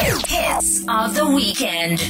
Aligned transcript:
Hits 0.00 0.80
of 0.88 1.14
the 1.14 1.26
weekend. 1.26 2.00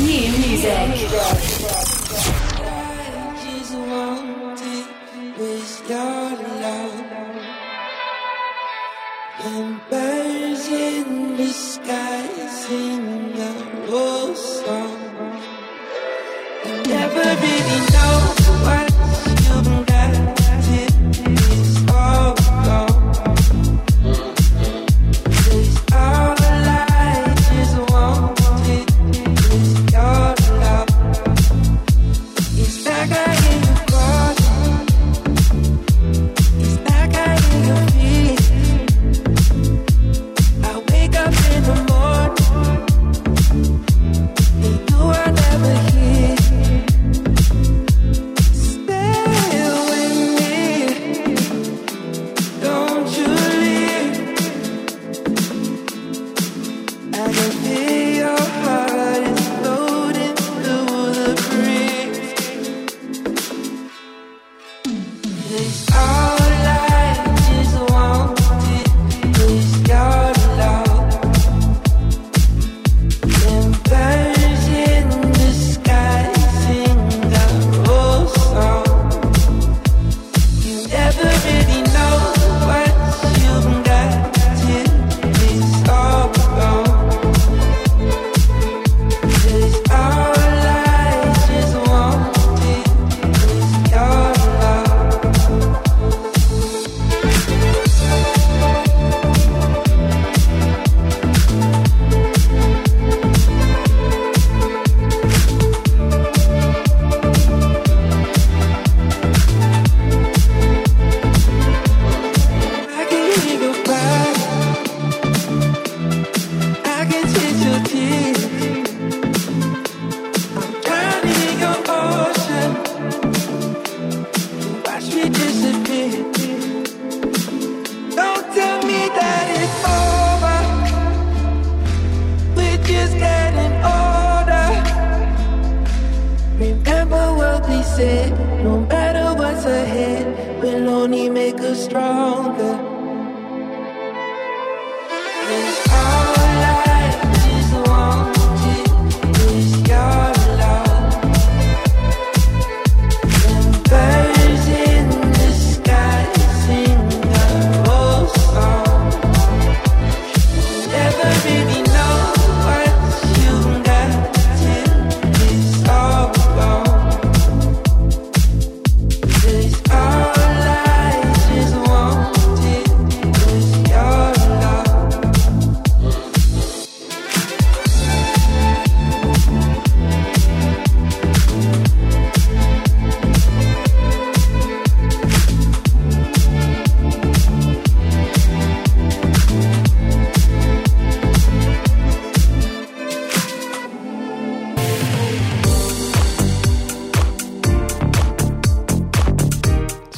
New 0.00 0.32
music. 0.38 0.88
just 3.44 3.74
wanted 3.74 4.86
was 5.38 5.80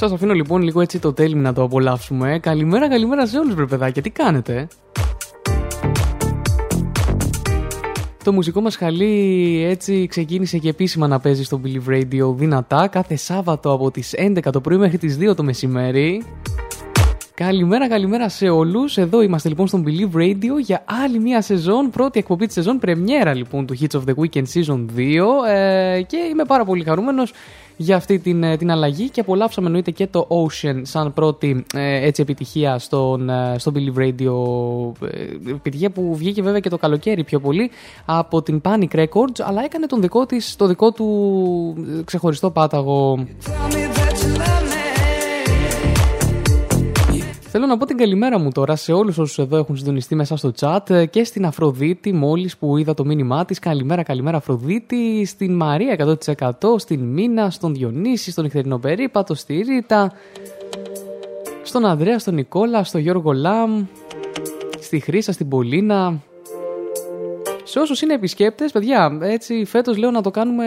Σας 0.01 0.13
αφήνω 0.13 0.33
λοιπόν 0.33 0.63
λίγο 0.63 0.81
έτσι 0.81 0.99
το 0.99 1.13
τέλειο 1.13 1.41
να 1.41 1.53
το 1.53 1.63
απολαύσουμε. 1.63 2.39
Καλημέρα, 2.39 2.89
καλημέρα 2.89 3.27
σε 3.27 3.39
όλους, 3.39 3.55
βρε 3.55 3.67
παιδάκια. 3.67 4.03
Τι 4.03 4.11
κάνετε, 4.11 4.69
Το 8.25 8.33
μουσικό 8.33 8.61
μας 8.61 8.77
χαλί 8.77 9.65
έτσι 9.69 10.07
ξεκίνησε 10.07 10.59
και 10.59 10.69
επίσημα 10.69 11.07
να 11.07 11.21
παίζει 11.21 11.45
στο 11.45 11.61
Believe 11.65 11.91
Radio 11.91 12.35
δυνατά 12.35 12.89
κάθε 12.89 13.17
Σάββατο 13.17 13.73
από 13.73 13.91
τις 13.91 14.15
11 14.17 14.51
το 14.53 14.61
πρωί 14.61 14.77
μέχρι 14.77 14.99
τις 14.99 15.19
2 15.21 15.35
το 15.35 15.43
μεσημέρι. 15.43 16.23
Καλημέρα, 17.45 17.89
καλημέρα 17.89 18.29
σε 18.29 18.49
όλους. 18.49 18.97
Εδώ 18.97 19.23
είμαστε 19.23 19.49
λοιπόν 19.49 19.67
στο 19.67 19.83
Believe 19.87 20.17
Radio 20.17 20.61
για 20.65 20.85
άλλη 21.05 21.19
μια 21.19 21.43
σεζόν, 21.43 21.91
πρώτη 21.91 22.19
εκπομπή 22.19 22.47
της 22.47 22.55
σεζόν, 22.55 22.79
πρεμιέρα 22.79 23.35
λοιπόν 23.35 23.67
του 23.67 23.77
Hits 23.81 23.99
of 23.99 24.01
the 24.01 24.15
Weekend 24.15 24.45
Season 24.55 24.87
2 24.97 25.49
ε, 25.49 26.03
και 26.03 26.17
είμαι 26.31 26.45
πάρα 26.45 26.65
πολύ 26.65 26.85
χαρούμενος 26.85 27.33
για 27.77 27.97
αυτή 27.97 28.19
την, 28.19 28.43
ε, 28.43 28.57
την 28.57 28.71
αλλαγή 28.71 29.09
και 29.09 29.21
απολαύσαμε 29.21 29.67
εννοείται 29.67 29.91
και 29.91 30.07
το 30.07 30.27
Ocean 30.29 30.81
σαν 30.83 31.13
πρώτη 31.13 31.65
ε, 31.75 32.07
έτσι 32.07 32.23
επιτυχία 32.23 32.79
στον, 32.79 33.31
ε, 33.31 33.55
στο 33.59 33.73
Believe 33.75 33.99
Radio 33.99 34.33
ε, 35.09 35.51
επιτυχία 35.51 35.91
που 35.91 36.17
βγήκε 36.17 36.43
βέβαια 36.43 36.61
και 36.61 36.69
το 36.69 36.79
καλοκαίρι 36.79 37.25
πιο 37.25 37.41
πολύ 37.41 37.71
από 38.05 38.43
την 38.43 38.61
Panic 38.65 38.95
Records 38.95 39.39
αλλά 39.39 39.65
έκανε 39.65 39.87
τον 39.87 40.01
δικό 40.01 40.27
της, 40.27 40.57
το 40.57 40.67
δικό 40.67 40.93
του 40.93 41.07
ε, 41.99 42.03
ξεχωριστό 42.03 42.51
πάταγο 42.51 43.27
Θέλω 47.53 47.67
να 47.67 47.77
πω 47.77 47.85
την 47.87 47.97
καλημέρα 47.97 48.39
μου 48.39 48.51
τώρα 48.51 48.77
σε 48.77 48.93
όλους 48.93 49.19
όσους 49.19 49.39
εδώ 49.39 49.57
έχουν 49.57 49.77
συντονιστεί 49.77 50.15
μέσα 50.15 50.37
στο 50.37 50.53
chat 50.61 50.91
ε, 50.91 51.07
και 51.07 51.25
στην 51.25 51.47
Αφροδίτη 51.47 52.13
μόλις 52.13 52.57
που 52.57 52.77
είδα 52.77 52.95
το 52.95 53.05
μήνυμά 53.05 53.45
της. 53.45 53.59
Καλημέρα, 53.59 54.03
καλημέρα 54.03 54.37
Αφροδίτη, 54.37 55.25
στην 55.25 55.57
Μαρία 55.57 56.17
100%, 56.27 56.51
στην 56.77 57.01
Μίνα, 57.01 57.51
στον 57.51 57.75
Διονύση, 57.75 58.31
στον 58.31 58.45
Ιχτερινό 58.45 58.79
Περίπατο, 58.79 59.35
στη 59.35 59.61
Ρίτα, 59.61 60.13
στον 61.63 61.87
Ανδρέα, 61.87 62.19
στον 62.19 62.35
Νικόλα, 62.35 62.85
στον 62.85 63.01
Γιώργο 63.01 63.33
Λάμ, 63.33 63.85
στη 64.81 65.01
Χρύσα, 65.01 65.33
στην 65.33 65.49
Πολίνα, 65.49 66.23
σε 67.71 67.79
όσους 67.79 68.03
είναι 68.03 68.15
επισκέπτες, 68.15 68.73
παιδιά, 68.73 69.19
έτσι 69.21 69.65
φέτος 69.65 69.97
λέω 69.97 70.11
να 70.11 70.23
το 70.23 70.31
κάνουμε 70.31 70.67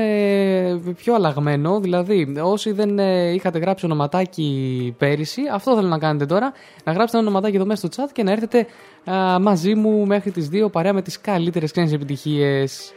πιο 0.98 1.14
αλλαγμένο. 1.14 1.80
Δηλαδή, 1.80 2.36
όσοι 2.44 2.72
δεν 2.72 3.00
ε, 3.00 3.34
είχατε 3.34 3.60
γράψει 3.60 3.86
ονοματάκι 3.86 4.96
πέρυσι, 4.98 5.42
αυτό 5.52 5.76
θέλω 5.76 5.88
να 5.88 5.98
κάνετε 5.98 6.26
τώρα. 6.26 6.54
Να 6.84 6.92
γράψετε 6.92 7.18
ένα 7.18 7.28
ονοματάκι 7.28 7.56
εδώ 7.56 7.66
μέσα 7.66 7.88
στο 7.88 8.04
chat 8.04 8.10
και 8.14 8.24
να 8.24 8.32
έρθετε 8.32 8.68
α, 9.12 9.40
μαζί 9.40 9.76
μου 9.76 10.06
μέχρι 10.06 10.32
τις 10.32 10.50
2 10.54 10.72
παρέα 10.72 10.94
με 10.94 11.02
τις 11.02 11.22
καλύτερες 11.22 11.72
ξένες 11.72 11.94
επιτυχίες. 11.94 12.94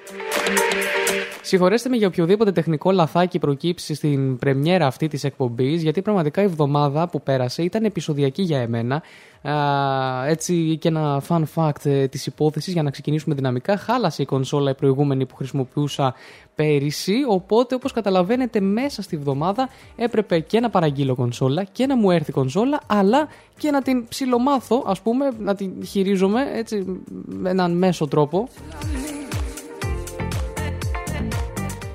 Συγχωρέστε 1.47 1.89
με 1.89 1.97
για 1.97 2.07
οποιοδήποτε 2.07 2.53
τεχνικό 2.53 2.91
λαθάκι 2.91 3.39
προκύψει 3.39 3.95
στην 3.95 4.39
πρεμιέρα 4.39 4.87
αυτή 4.87 5.09
της 5.09 5.25
εκπομπής, 5.25 5.83
γιατί 5.83 6.03
πραγματικά 6.03 6.41
η 6.41 6.45
εβδομάδα 6.45 7.09
που 7.09 7.23
πέρασε 7.23 7.63
ήταν 7.63 7.85
επεισοδιακή 7.85 8.43
για 8.43 8.61
εμένα. 8.61 9.03
Α, 9.43 10.27
έτσι 10.27 10.77
και 10.81 10.89
ένα 10.89 11.23
fun 11.29 11.43
fact 11.55 11.85
ε, 11.85 12.09
της 12.09 12.27
υπόθεσης 12.27 12.73
για 12.73 12.83
να 12.83 12.91
ξεκινήσουμε 12.91 13.35
δυναμικά. 13.35 13.77
Χάλασε 13.77 14.23
η 14.23 14.25
κονσόλα 14.25 14.71
η 14.71 14.75
προηγούμενη 14.75 15.27
που 15.27 15.37
χρησιμοποιούσα 15.37 16.15
πέρυσι, 16.55 17.15
οπότε 17.29 17.75
όπως 17.75 17.93
καταλαβαίνετε 17.93 18.61
μέσα 18.61 19.03
στη 19.03 19.17
βδομάδα 19.17 19.69
έπρεπε 19.97 20.41
και 20.41 20.61
να 20.61 20.71
παραγγείλω 20.71 21.15
κονσόλα 21.15 21.65
και 21.65 21.87
να 21.87 21.97
μου 21.97 22.11
έρθει 22.11 22.33
κονσόλα, 22.33 22.81
αλλά 22.87 23.29
και 23.59 23.71
να 23.71 23.83
την 23.83 24.09
ψιλομάθω, 24.09 24.85
ας 24.87 25.01
πούμε, 25.01 25.29
να 25.39 25.55
την 25.55 25.85
χειρίζομαι 25.85 26.47
έτσι 26.55 27.01
με 27.27 27.51
έναν 27.51 27.73
μέσο 27.77 28.07
τρόπο. 28.07 28.49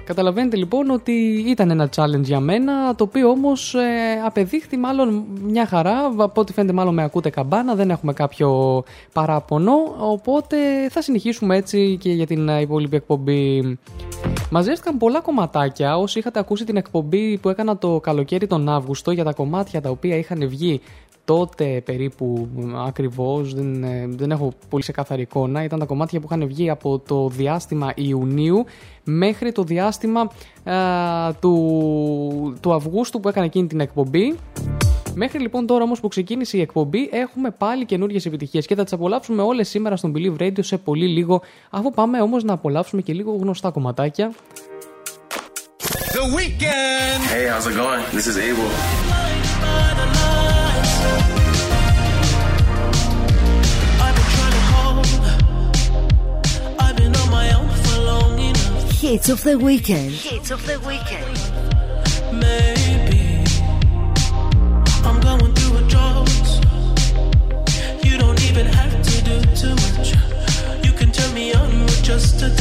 Καταλαβαίνετε 0.04 0.58
λοιπόν 0.58 0.90
ότι 0.90 1.12
ήταν 1.48 1.70
ένα 1.70 1.90
challenge 1.96 2.24
για 2.24 2.40
μένα, 2.40 2.96
το 2.96 3.04
οποίο 3.04 3.30
όμως 3.30 3.76
ε, 3.76 4.22
απεδείχθη 4.26 4.78
μάλλον 4.78 5.26
μια 5.44 5.66
χαρά, 5.66 6.12
από 6.18 6.42
ό,τι 6.42 6.54
φαίνεται 6.54 6.74
μάλλον 6.74 6.94
με 6.94 7.04
ακούτε 7.04 7.30
καμπάνα, 7.30 7.76
δεν 7.76 7.90
έχουμε 7.90 8.14
κάποιο 8.14 8.84
παράπονο, 9.14 9.74
οπότε 10.00 10.58
θα 10.90 11.02
συνεχίσουμε 11.02 11.58
έτσι 11.58 11.98
και 12.00 12.12
για 12.12 12.28
την 12.28 12.48
υπόλοιπη 12.48 12.96
εκπομπή. 12.96 13.78
Μαζεύτηκαν 14.50 14.98
πολλά 14.98 15.20
κομματάκια, 15.20 15.98
όσοι 15.98 16.20
είχατε 16.20 16.40
ακούσει 16.40 16.66
την 16.66 16.78
εκπομπή 16.78 17.38
που 17.38 17.50
έκανα 17.50 17.78
το 17.78 18.00
καλοκαίρι 18.00 18.48
τον 18.48 18.70
Αύγουστο 18.70 19.12
για 19.12 19.24
τα 19.24 19.34
κομμάτια 19.34 19.82
τα 19.82 19.90
οποία 19.90 20.18
είχαν 20.18 20.48
βγει 20.48 20.82
τότε 21.26 21.82
περίπου 21.86 22.48
ακριβώς, 22.88 23.54
δεν, 23.54 23.84
ε, 23.84 24.08
δεν 24.10 24.32
έχω 24.32 24.52
πολύ 24.70 24.84
σε 24.84 24.92
καθαρή 24.92 25.22
εικόνα, 25.22 25.64
ήταν 25.64 25.80
τα 25.80 25.86
κομμάτια 25.86 26.20
που 26.20 26.28
είχαν 26.32 26.48
βγει 26.48 26.70
από 26.70 27.00
το 27.00 27.28
διάστημα 27.28 27.92
Ιουνίου 27.96 28.66
μέχρι 29.04 29.52
το 29.52 29.64
διάστημα 29.64 30.22
α, 30.64 31.34
του, 31.34 32.58
του 32.60 32.74
Αυγούστου 32.74 33.20
που 33.20 33.30
έκανε 33.30 33.46
εκείνη 33.46 33.68
την 33.68 33.80
εκπομπή. 33.80 34.36
Μέχρι 35.16 35.40
λοιπόν 35.40 35.66
τώρα 35.66 35.84
όμως 35.84 36.00
που 36.00 36.08
ξεκίνησε 36.08 36.58
η 36.58 36.62
εκπομπή 36.62 37.10
έχουμε 37.12 37.52
πάλι 37.52 37.86
καινούργιες 37.86 38.26
επιτυχίες 38.26 38.66
και 38.66 38.76
θα 38.76 38.84
τις 38.84 38.94
απολαύσουμε 38.94 39.42
όλες 39.42 39.70
σήμερα 39.70 39.96
στον 39.96 40.14
Believe 40.16 40.42
Radio 40.42 40.60
σε 40.60 40.78
πολύ 40.78 41.08
λίγο 41.08 41.42
αφού 41.70 41.92
πάμε 41.92 42.22
όμως 42.22 42.44
να 42.44 42.54
απολαύσουμε 42.54 43.02
και 43.02 43.14
λίγο 43.14 43.36
γνωστά 43.36 43.70
κομματάκια. 43.70 44.34
The 46.14 46.26
weekend. 46.36 47.24
Hey, 47.34 47.48
how's 47.48 47.68
it 47.68 47.76
going? 47.76 48.04
This 48.12 48.28
is 48.28 48.38
Abel. 48.38 49.21
Hits 59.02 59.30
of 59.30 59.42
the 59.42 59.58
weekend. 59.58 60.12
Hits 60.12 60.52
of 60.52 60.64
the 60.68 60.80
weekend. 60.82 61.26
Maybe 62.32 63.44
I'm 65.04 65.20
going 65.20 65.56
through 65.56 65.78
a 65.78 65.90
drought. 65.90 66.30
You 68.06 68.20
don't 68.20 68.40
even 68.44 68.68
have 68.68 69.02
to 69.02 69.24
do 69.24 69.42
too 69.56 69.74
much. 69.74 70.14
You 70.86 70.92
can 70.94 71.12
turn 71.12 71.34
me 71.34 71.52
on 71.52 71.82
with 71.82 72.04
just 72.04 72.44
a 72.44 72.61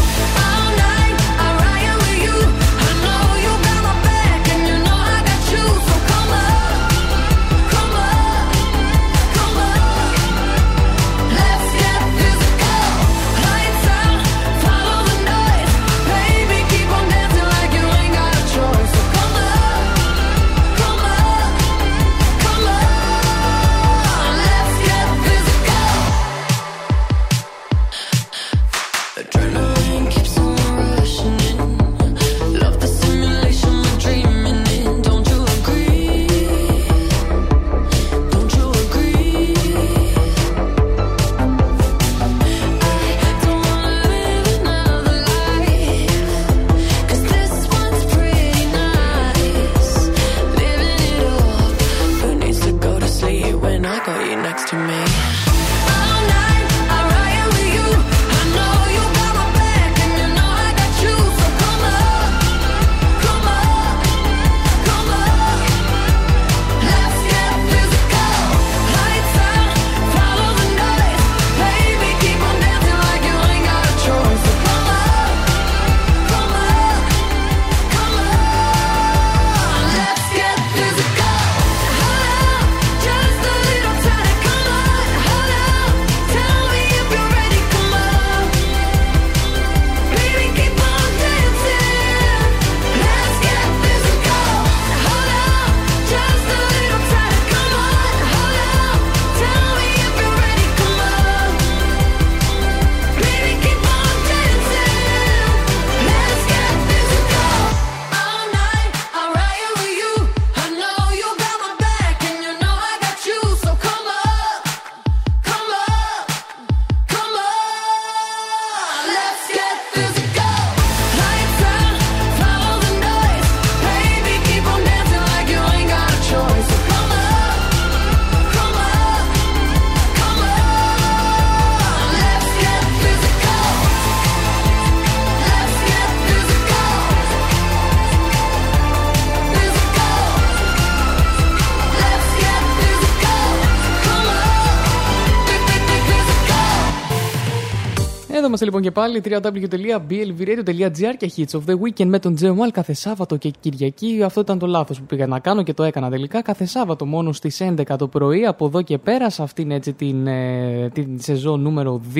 Είμαστε 148.61 148.65
λοιπόν 148.65 148.81
και 148.81 148.91
πάλι 148.91 149.21
www.blvradio.gr 149.25 151.13
και 151.17 151.31
hits 151.35 151.59
of 151.59 151.61
the 151.69 151.75
weekend 151.79 152.05
με 152.05 152.19
τον 152.19 152.35
Τζεμουάλ 152.35 152.71
κάθε 152.71 152.93
Σάββατο 152.93 153.35
και 153.37 153.51
Κυριακή. 153.59 154.21
Αυτό 154.23 154.41
ήταν 154.41 154.59
το 154.59 154.67
λάθος 154.67 154.99
που 154.99 155.05
πήγα 155.05 155.27
να 155.27 155.39
κάνω 155.39 155.63
και 155.63 155.73
το 155.73 155.83
έκανα 155.83 156.09
τελικά. 156.09 156.41
Κάθε 156.41 156.65
Σάββατο 156.65 157.05
μόνο 157.05 157.31
στις 157.31 157.61
11 157.61 157.95
το 157.97 158.07
πρωί. 158.07 158.45
Από 158.45 158.65
εδώ 158.65 158.81
και 158.81 158.97
πέρα 158.97 159.29
σε 159.29 159.43
αυτήν 159.43 159.71
έτσι 159.71 159.93
την, 159.93 160.27
ε, 160.27 160.89
την 160.93 161.19
σεζόν 161.21 161.61
νούμερο 161.61 162.01
2. 162.13 162.19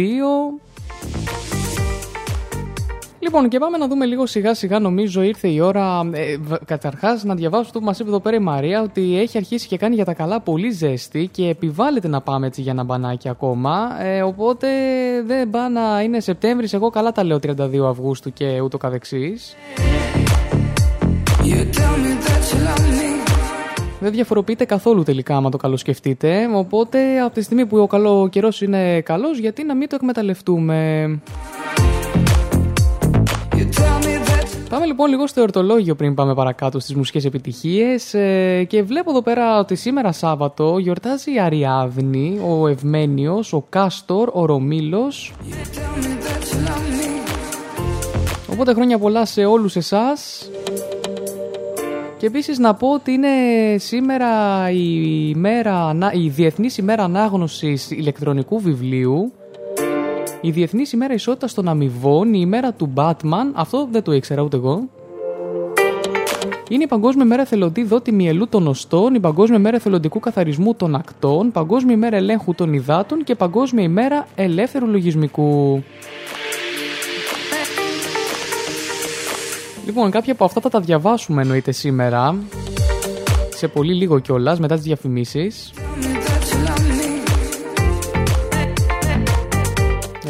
Λοιπόν, 3.21 3.49
και 3.49 3.59
πάμε 3.59 3.77
να 3.77 3.87
δούμε 3.87 4.05
λίγο 4.05 4.25
σιγά 4.25 4.53
σιγά. 4.53 4.79
Νομίζω 4.79 5.21
ήρθε 5.21 5.47
η 5.47 5.59
ώρα. 5.59 6.09
Ε, 6.11 6.37
Καταρχάς, 6.65 7.23
να 7.23 7.35
διαβάσω 7.35 7.63
αυτό 7.63 7.79
που 7.79 7.85
μας 7.85 7.99
είπε 7.99 8.09
εδώ 8.09 8.19
πέρα 8.19 8.35
η 8.35 8.39
Μαρία, 8.39 8.81
ότι 8.81 9.19
έχει 9.19 9.37
αρχίσει 9.37 9.67
και 9.67 9.77
κάνει 9.77 9.95
για 9.95 10.05
τα 10.05 10.13
καλά 10.13 10.39
πολύ 10.39 10.71
ζέστη 10.71 11.29
και 11.31 11.47
επιβάλλεται 11.47 12.07
να 12.07 12.21
πάμε 12.21 12.47
έτσι 12.47 12.61
για 12.61 12.71
ένα 12.71 12.83
μπανάκι 12.83 13.29
ακόμα. 13.29 14.03
Ε, 14.03 14.21
οπότε 14.21 14.67
δεν 15.25 15.49
πάει 15.49 15.69
να 15.69 16.01
είναι 16.01 16.19
Σεπτέμβρη. 16.19 16.67
Εγώ 16.71 16.89
καλά 16.89 17.11
τα 17.11 17.23
λέω 17.23 17.37
32 17.37 17.79
Αυγούστου 17.89 18.33
και 18.33 18.61
ούτω 18.61 18.77
καθεξής. 18.77 19.55
Δεν 23.99 24.11
διαφοροποιείται 24.11 24.65
καθόλου 24.65 25.03
τελικά 25.03 25.35
άμα 25.35 25.49
το 25.49 25.57
καλοσκεφτείτε. 25.57 26.49
Οπότε 26.53 27.19
από 27.19 27.33
τη 27.33 27.41
στιγμή 27.41 27.65
που 27.65 27.77
ο 27.77 27.87
καλό 27.87 28.27
καιρός 28.31 28.61
είναι 28.61 29.01
καλός, 29.01 29.37
γιατί 29.37 29.63
να 29.63 29.75
μην 29.75 29.89
το 29.89 29.95
εκμεταλλευτούμε. 29.95 31.19
Πάμε 34.69 34.85
λοιπόν 34.85 35.09
λίγο 35.09 35.27
στο 35.27 35.39
εορτολόγιο 35.39 35.95
πριν 35.95 36.13
πάμε 36.13 36.33
παρακάτω 36.33 36.79
στις 36.79 36.95
μουσικές 36.95 37.25
επιτυχίες 37.25 38.13
ε, 38.13 38.63
και 38.67 38.83
βλέπω 38.83 39.09
εδώ 39.09 39.21
πέρα 39.21 39.59
ότι 39.59 39.75
σήμερα 39.75 40.11
Σάββατο 40.11 40.77
γιορτάζει 40.77 41.33
η 41.33 41.39
Αριάδνη, 41.39 42.39
ο 42.47 42.67
Ευμένιος, 42.67 43.53
ο 43.53 43.65
Κάστορ, 43.69 44.29
ο 44.33 44.45
Ρωμίλος 44.45 45.33
Οπότε 48.51 48.73
χρόνια 48.73 48.97
πολλά 48.97 49.25
σε 49.25 49.45
όλους 49.45 49.75
εσάς. 49.75 50.49
Και 52.17 52.25
επίσης 52.25 52.57
να 52.59 52.73
πω 52.73 52.93
ότι 52.93 53.11
είναι 53.11 53.27
σήμερα 53.77 54.29
η, 54.71 55.29
ημέρα, 55.35 55.95
η 56.13 56.29
Διεθνής 56.29 56.77
ημέρα 56.77 57.03
ανάγνωσης 57.03 57.91
ηλεκτρονικού 57.91 58.59
βιβλίου 58.59 59.33
η 60.41 60.51
Διεθνής 60.51 60.91
ημέρα 60.91 61.13
ισότητας 61.13 61.53
των 61.53 61.67
αμοιβών, 61.67 62.33
η 62.33 62.39
ημέρα 62.41 62.73
του 62.73 62.93
Batman, 62.95 63.51
αυτό 63.53 63.87
δεν 63.91 64.03
το 64.03 64.13
ήξερα 64.13 64.41
ούτε 64.41 64.57
εγώ. 64.57 64.89
Είναι 66.69 66.83
η 66.83 66.87
Παγκόσμια 66.87 67.25
ημέρα 67.25 67.41
εθελοντή 67.41 67.83
δότη 67.83 68.11
μυελού 68.11 68.47
των 68.47 68.67
οστών, 68.67 69.15
η 69.15 69.19
Παγκόσμια 69.19 69.57
ημέρα 69.57 69.75
εθελοντικού 69.75 70.19
καθαρισμού 70.19 70.75
των 70.75 70.95
ακτών, 70.95 71.51
Παγκόσμια 71.51 71.95
ημέρα 71.95 72.15
ελέγχου 72.15 72.55
των 72.55 72.73
υδάτων 72.73 73.23
και 73.23 73.35
Παγκόσμια 73.35 73.83
ημέρα 73.83 74.27
ελεύθερου 74.35 74.87
λογισμικού. 74.87 75.83
Λοιπόν, 79.85 80.11
κάποια 80.11 80.33
από 80.33 80.45
αυτά 80.45 80.61
θα 80.61 80.69
τα 80.69 80.79
διαβάσουμε 80.79 81.41
εννοείται 81.41 81.71
σήμερα. 81.71 82.35
Σε 83.49 83.67
πολύ 83.67 83.93
λίγο 83.93 84.19
κιόλας 84.19 84.59
μετά 84.59 84.75
τις 84.75 84.83
διαφημίσεις. 84.83 85.73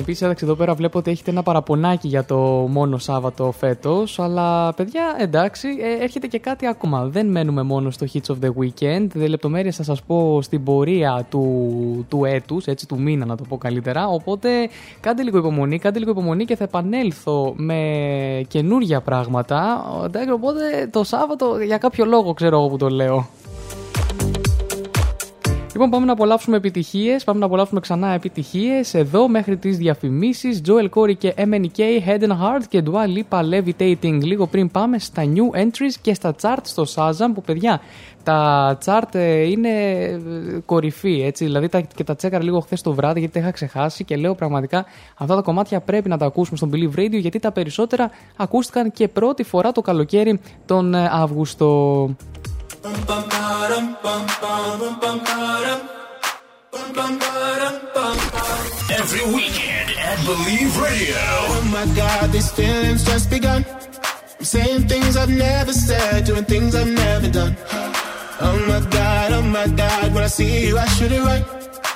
Επίσης, 0.01 0.41
εδώ 0.41 0.55
πέρα 0.55 0.73
βλέπω 0.73 0.97
ότι 0.99 1.11
έχετε 1.11 1.31
ένα 1.31 1.43
παραπονάκι 1.43 2.07
για 2.07 2.25
το 2.25 2.37
μόνο 2.69 2.97
Σάββατο 2.97 3.51
φέτος. 3.51 4.19
Αλλά 4.19 4.73
παιδιά, 4.73 5.15
εντάξει, 5.19 5.67
ε, 5.67 6.03
έρχεται 6.03 6.27
και 6.27 6.39
κάτι 6.39 6.67
ακόμα. 6.67 7.05
Δεν 7.05 7.27
μένουμε 7.27 7.63
μόνο 7.63 7.89
στο 7.91 8.05
Hits 8.13 8.33
of 8.33 8.35
the 8.45 8.49
Weekend. 8.49 9.07
Δε 9.13 9.27
λεπτομέρειες 9.27 9.75
θα 9.75 9.83
σας 9.83 10.01
πω 10.01 10.41
στην 10.41 10.63
πορεία 10.63 11.25
του, 11.29 12.05
του 12.09 12.25
έτους, 12.25 12.65
έτσι 12.65 12.87
του 12.87 13.01
μήνα 13.01 13.25
να 13.25 13.35
το 13.35 13.43
πω 13.49 13.57
καλύτερα. 13.57 14.07
Οπότε 14.07 14.49
κάντε 14.99 15.23
λίγο 15.23 15.37
υπομονή, 15.37 15.79
κάντε 15.79 15.99
λίγο 15.99 16.11
υπομονή 16.11 16.45
και 16.45 16.55
θα 16.55 16.63
επανέλθω 16.63 17.53
με 17.57 17.79
καινούργια 18.47 19.01
πράγματα. 19.01 19.85
Εντάξει, 20.05 20.31
οπότε 20.31 20.89
το 20.91 21.03
Σάββατο 21.03 21.57
για 21.65 21.77
κάποιο 21.77 22.05
λόγο 22.05 22.33
ξέρω 22.33 22.57
εγώ 22.57 22.67
που 22.67 22.77
το 22.77 22.89
λέω. 22.89 23.27
Λοιπόν, 25.73 25.89
πάμε 25.89 26.05
να 26.05 26.11
απολαύσουμε 26.11 26.57
επιτυχίες. 26.57 27.23
Πάμε 27.23 27.39
να 27.39 27.45
απολαύσουμε 27.45 27.79
ξανά 27.79 28.07
επιτυχίες. 28.07 28.93
Εδώ 28.93 29.27
μέχρι 29.27 29.57
τις 29.57 29.77
διαφημίσεις. 29.77 30.61
Joel 30.65 30.89
Corey 30.89 31.17
και 31.17 31.33
MNK, 31.37 31.79
Head 32.07 32.21
and 32.21 32.31
Heart 32.31 32.63
και 32.69 32.83
Dua 32.85 33.17
Lipa 33.17 33.39
Levitating. 33.39 34.19
Λίγο 34.21 34.47
πριν 34.47 34.71
πάμε 34.71 34.99
στα 34.99 35.23
new 35.23 35.59
entries 35.59 35.93
και 36.01 36.13
στα 36.13 36.35
chart 36.41 36.61
στο 36.63 36.85
Shazam 36.95 37.31
που 37.33 37.41
παιδιά 37.41 37.81
τα 38.23 38.77
chart 38.85 39.15
ε, 39.15 39.49
είναι 39.49 39.69
ε, 39.69 40.19
κορυφή, 40.65 41.21
έτσι. 41.25 41.45
Δηλαδή 41.45 41.69
τα, 41.69 41.81
και 41.81 42.03
τα 42.03 42.15
τσέκαρα 42.15 42.43
λίγο 42.43 42.59
χθες 42.59 42.81
το 42.81 42.93
βράδυ 42.93 43.19
γιατί 43.19 43.33
τα 43.33 43.39
είχα 43.39 43.51
ξεχάσει 43.51 44.03
και 44.03 44.15
λέω 44.15 44.35
πραγματικά 44.35 44.85
αυτά 45.17 45.35
τα 45.35 45.41
κομμάτια 45.41 45.79
πρέπει 45.79 46.09
να 46.09 46.17
τα 46.17 46.25
ακούσουμε 46.25 46.57
στον 46.57 46.71
Believe 46.73 46.99
Radio 46.99 47.19
γιατί 47.19 47.39
τα 47.39 47.51
περισσότερα 47.51 48.09
ακούστηκαν 48.37 48.91
και 48.91 49.07
πρώτη 49.07 49.43
φορά 49.43 49.71
το 49.71 49.81
καλοκαίρι 49.81 50.39
τον 50.65 50.93
ε, 50.93 51.09
Αύγουστο. 51.11 52.09
Every 52.83 52.93
weekend 59.33 59.91
at 59.97 60.25
Believe 60.25 60.81
Radio. 60.81 61.15
Oh 61.15 61.69
my 61.71 61.85
God, 61.95 62.31
these 62.31 62.51
feelings 62.51 63.05
just 63.05 63.29
begun. 63.29 63.63
I'm 64.39 64.45
saying 64.45 64.87
things 64.87 65.15
I've 65.15 65.29
never 65.29 65.73
said, 65.73 66.25
doing 66.25 66.45
things 66.45 66.73
I've 66.73 66.87
never 66.87 67.29
done. 67.29 67.55
Oh 68.41 68.65
my 68.67 68.79
God, 68.89 69.33
oh 69.33 69.43
my 69.43 69.67
God, 69.67 70.15
when 70.15 70.23
I 70.23 70.27
see 70.27 70.65
you, 70.67 70.79
I 70.79 70.85
shoot 70.87 71.11
it 71.11 71.21
right. 71.21 71.45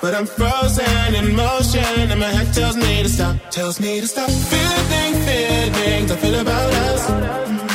But 0.01 0.13
I'm 0.13 0.27
frozen 0.27 1.15
in 1.15 1.35
motion, 1.35 2.11
and 2.11 2.19
my 2.19 2.27
head 2.27 2.53
tells 2.53 2.77
me 2.77 3.01
to 3.01 3.09
stop. 3.09 3.37
Tells 3.49 3.79
me 3.79 4.01
to 4.01 4.07
stop. 4.07 4.29
Feeling 4.29 5.15
feelings 5.25 6.11
I 6.11 6.15
feel 6.17 6.35
about 6.41 6.73
us. 6.73 7.74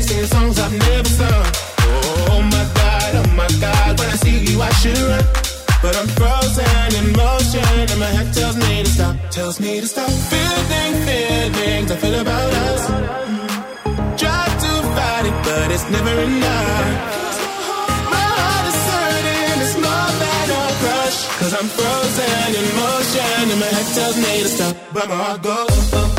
Singing 0.00 0.26
songs 0.26 0.58
I've 0.58 0.72
never 0.72 1.08
sung. 1.08 1.46
Oh 2.32 2.40
my 2.54 2.64
god, 2.80 3.10
oh 3.20 3.28
my 3.36 3.48
god, 3.60 3.98
when 3.98 4.08
I 4.08 4.16
see 4.24 4.38
you 4.48 4.62
I 4.62 4.70
should 4.80 4.96
run. 4.96 5.24
But 5.82 5.96
I'm 6.00 6.08
frozen 6.18 6.88
in 6.98 7.12
motion, 7.12 7.74
and 7.92 8.00
my 8.00 8.06
head 8.06 8.32
tells 8.32 8.56
me 8.56 8.84
to 8.84 8.88
stop, 8.88 9.16
tells 9.30 9.60
me 9.60 9.80
to 9.80 9.86
stop. 9.86 10.08
Feeling 10.30 10.94
feelings 11.06 11.90
I 11.90 11.96
feel 11.96 12.20
about 12.20 12.52
us. 12.68 12.82
Try 14.20 14.44
to 14.64 14.72
fight 14.96 15.24
it, 15.30 15.36
but 15.44 15.68
it's 15.74 15.86
never 15.90 16.14
enough. 16.28 16.86
My 18.14 18.26
heart 18.38 18.66
is 18.70 18.80
hurting, 18.92 19.58
it's 19.64 19.76
more 19.84 20.12
than 20.22 20.46
a 20.60 20.62
crush. 20.80 21.18
Cause 21.38 21.52
I'm 21.58 21.68
frozen 21.76 22.48
in 22.60 22.66
motion, 22.80 23.50
and 23.52 23.60
my 23.60 23.70
head 23.76 23.88
tells 23.96 24.16
me 24.16 24.32
to 24.44 24.48
stop, 24.48 24.76
but 24.94 25.08
my 25.08 25.16
heart 25.16 25.42
goes. 25.42 26.11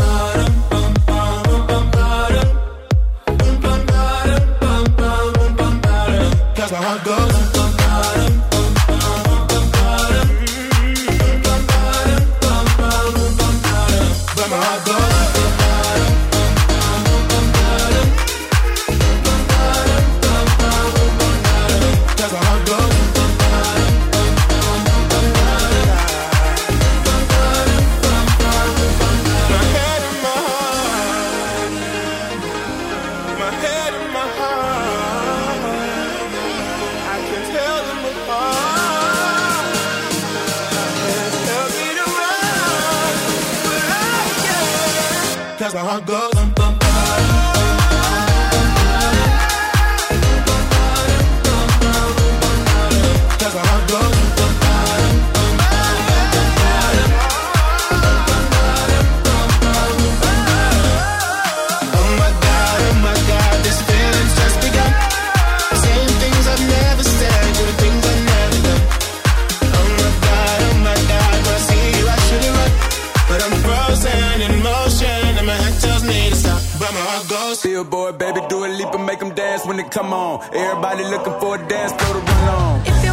my 45.93 46.01
God. 46.01 46.32
When 79.65 79.77
they 79.77 79.83
come 79.83 80.13
on. 80.13 80.43
Everybody 80.53 81.03
looking 81.03 81.39
for 81.39 81.55
a 81.55 81.67
dance 81.67 81.93
floor 81.93 82.13
to 82.13 82.31
run 82.31 82.49
on. 82.49 83.12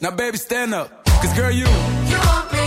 Now, 0.00 0.10
baby, 0.10 0.38
stand 0.38 0.72
up. 0.74 1.04
Cause, 1.04 1.36
girl, 1.36 1.50
you. 1.50 1.66
You 1.66 2.18
want 2.24 2.52
me, 2.52 2.59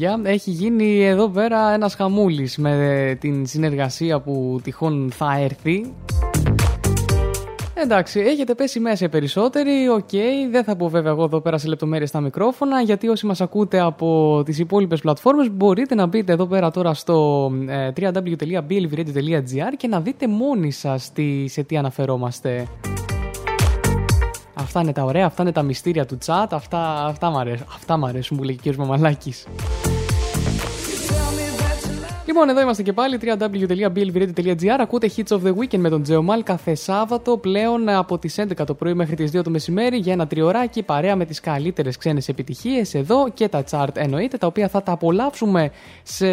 παιδιά, 0.00 0.30
έχει 0.30 0.50
γίνει 0.50 1.04
εδώ 1.04 1.28
πέρα 1.28 1.72
ένας 1.72 1.94
χαμούλης 1.94 2.58
με 2.58 3.16
την 3.20 3.46
συνεργασία 3.46 4.20
που 4.20 4.60
τυχόν 4.62 5.10
θα 5.12 5.38
έρθει. 5.38 5.92
Εντάξει, 7.74 8.20
έχετε 8.20 8.54
πέσει 8.54 8.80
μέσα 8.80 9.08
περισσότεροι. 9.08 9.88
Οκ, 9.88 10.10
δεν 10.50 10.64
θα 10.64 10.76
πω 10.76 10.88
βέβαια 10.88 11.10
εγώ 11.10 11.24
εδώ 11.24 11.40
πέρα 11.40 11.58
σε 11.58 11.68
λεπτομέρειες 11.68 12.08
στα 12.08 12.20
μικρόφωνα, 12.20 12.80
γιατί 12.80 13.08
όσοι 13.08 13.26
μας 13.26 13.40
ακούτε 13.40 13.80
από 13.80 14.42
τις 14.44 14.58
υπόλοιπες 14.58 15.00
πλατφόρμες 15.00 15.50
μπορείτε 15.50 15.94
να 15.94 16.06
μπείτε 16.06 16.32
εδώ 16.32 16.46
πέρα 16.46 16.70
τώρα 16.70 16.94
στο 16.94 17.50
ε, 17.68 17.90
www.blvradio.gr 18.00 19.72
και 19.76 19.88
να 19.88 20.00
δείτε 20.00 20.26
μόνοι 20.28 20.70
σας 20.70 21.12
σε 21.46 21.62
τι 21.62 21.76
αναφερόμαστε. 21.76 22.66
Αυτά 24.60 24.80
είναι 24.80 24.92
τα 24.92 25.04
ωραία, 25.04 25.26
αυτά 25.26 25.42
είναι 25.42 25.52
τα 25.52 25.62
μυστήρια 25.62 26.06
του 26.06 26.18
chat, 26.26 26.46
αυτά, 26.50 27.04
αυτά, 27.04 27.30
μ' 27.30 27.38
αρέσουν, 27.38 27.66
αυτά 27.74 27.96
μ' 27.96 28.04
αρέσουν 28.04 28.36
που 28.36 28.44
λέει 28.44 28.56
και 28.56 28.68
ο 28.68 28.72
κ. 28.72 28.76
Μαμαλάκης. 28.76 29.46
Λοιπόν, 32.30 32.48
εδώ 32.48 32.60
είμαστε 32.60 32.82
και 32.82 32.92
πάλι 32.92 33.18
www.blvradio.gr. 33.22 34.78
Ακούτε 34.80 35.10
Hits 35.16 35.36
of 35.36 35.40
the 35.42 35.54
Weekend 35.54 35.78
με 35.78 35.88
τον 35.88 36.02
Τζεωμάλ 36.02 36.42
κάθε 36.42 36.74
Σάββατο 36.74 37.36
πλέον 37.36 37.88
από 37.88 38.18
τις 38.18 38.40
11 38.40 38.66
το 38.66 38.74
πρωί 38.74 38.94
μέχρι 38.94 39.14
τις 39.16 39.30
2 39.36 39.42
το 39.42 39.50
μεσημέρι 39.50 39.96
για 39.96 40.12
ένα 40.12 40.26
τριωράκι 40.26 40.82
παρέα 40.82 41.16
με 41.16 41.24
τις 41.24 41.40
καλύτερες 41.40 41.96
ξένες 41.96 42.28
επιτυχίες 42.28 42.94
εδώ 42.94 43.28
και 43.34 43.48
τα 43.48 43.64
chart 43.70 43.96
εννοείται, 43.96 44.36
τα 44.36 44.46
οποία 44.46 44.68
θα 44.68 44.82
τα 44.82 44.92
απολαύσουμε 44.92 45.70
σε 46.02 46.26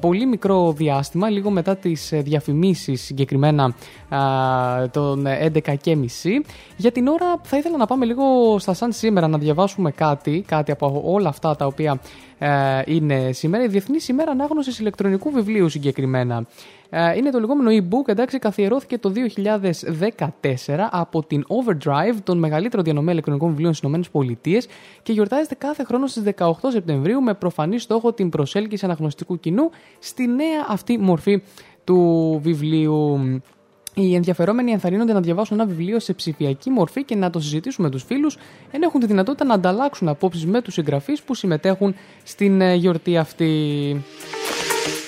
πολύ 0.00 0.26
μικρό 0.26 0.72
διάστημα, 0.72 1.30
λίγο 1.30 1.50
μετά 1.50 1.76
τις 1.76 2.12
διαφημίσεις 2.14 3.02
συγκεκριμένα 3.02 3.74
των 4.90 5.26
11.30. 5.64 5.74
Για 6.76 6.92
την 6.92 7.06
ώρα 7.06 7.40
θα 7.42 7.56
ήθελα 7.56 7.76
να 7.76 7.86
πάμε 7.86 8.04
λίγο 8.04 8.58
στα 8.58 8.74
σαν 8.74 8.92
σήμερα 8.92 9.28
να 9.28 9.38
διαβάσουμε 9.38 9.90
κάτι, 9.90 10.44
κάτι 10.46 10.70
από 10.70 11.02
όλα 11.04 11.28
αυτά 11.28 11.56
τα 11.56 11.66
οποία 11.66 12.00
ε, 12.38 12.82
είναι 12.86 13.32
σήμερα 13.32 13.64
η 13.64 13.66
Διεθνής 13.66 14.08
ημέρα 14.08 14.30
ανάγνωσης 14.30 14.80
ηλεκτρονικού 15.06 15.44
βιβλίου 15.44 15.68
συγκεκριμένα. 15.68 16.46
Ε, 16.90 17.16
είναι 17.16 17.30
το 17.30 17.40
λεγόμενο 17.40 17.70
e-book, 17.70 18.08
εντάξει, 18.08 18.38
καθιερώθηκε 18.38 18.98
το 18.98 19.12
2014 19.14 20.88
από 20.90 21.22
την 21.26 21.44
Overdrive, 21.48 22.16
τον 22.24 22.38
μεγαλύτερο 22.38 22.82
διανομή 22.82 23.12
ηλεκτρονικών 23.12 23.48
βιβλίων 23.48 23.74
στις 23.74 23.90
ΗΠΑ 23.90 24.62
και 25.02 25.12
γιορτάζεται 25.12 25.54
κάθε 25.54 25.84
χρόνο 25.84 26.06
στις 26.06 26.22
18 26.38 26.50
Σεπτεμβρίου 26.68 27.22
με 27.22 27.34
προφανή 27.34 27.78
στόχο 27.78 28.12
την 28.12 28.28
προσέλκυση 28.28 28.84
αναγνωστικού 28.84 29.40
κοινού 29.40 29.70
στη 29.98 30.26
νέα 30.26 30.66
αυτή 30.68 30.98
μορφή 30.98 31.42
του 31.84 32.40
βιβλίου. 32.42 33.20
Οι 33.94 34.14
ενδιαφερόμενοι 34.14 34.70
ενθαρρύνονται 34.70 35.12
να 35.12 35.20
διαβάσουν 35.20 35.60
ένα 35.60 35.68
βιβλίο 35.68 36.00
σε 36.00 36.12
ψηφιακή 36.12 36.70
μορφή 36.70 37.04
και 37.04 37.14
να 37.14 37.30
το 37.30 37.40
συζητήσουν 37.40 37.84
με 37.84 37.90
τους 37.90 38.02
φίλους, 38.02 38.36
ενώ 38.70 38.86
έχουν 38.86 39.00
τη 39.00 39.06
δυνατότητα 39.06 39.44
να 39.44 39.54
ανταλλάξουν 39.54 40.08
απόψεις 40.08 40.46
με 40.46 40.62
τους 40.62 40.74
συγγραφείς 40.74 41.22
που 41.22 41.34
συμμετέχουν 41.34 41.94
στην 42.22 42.60
ε, 42.60 42.74
γιορτή 42.74 43.16
αυτή. 43.16 43.46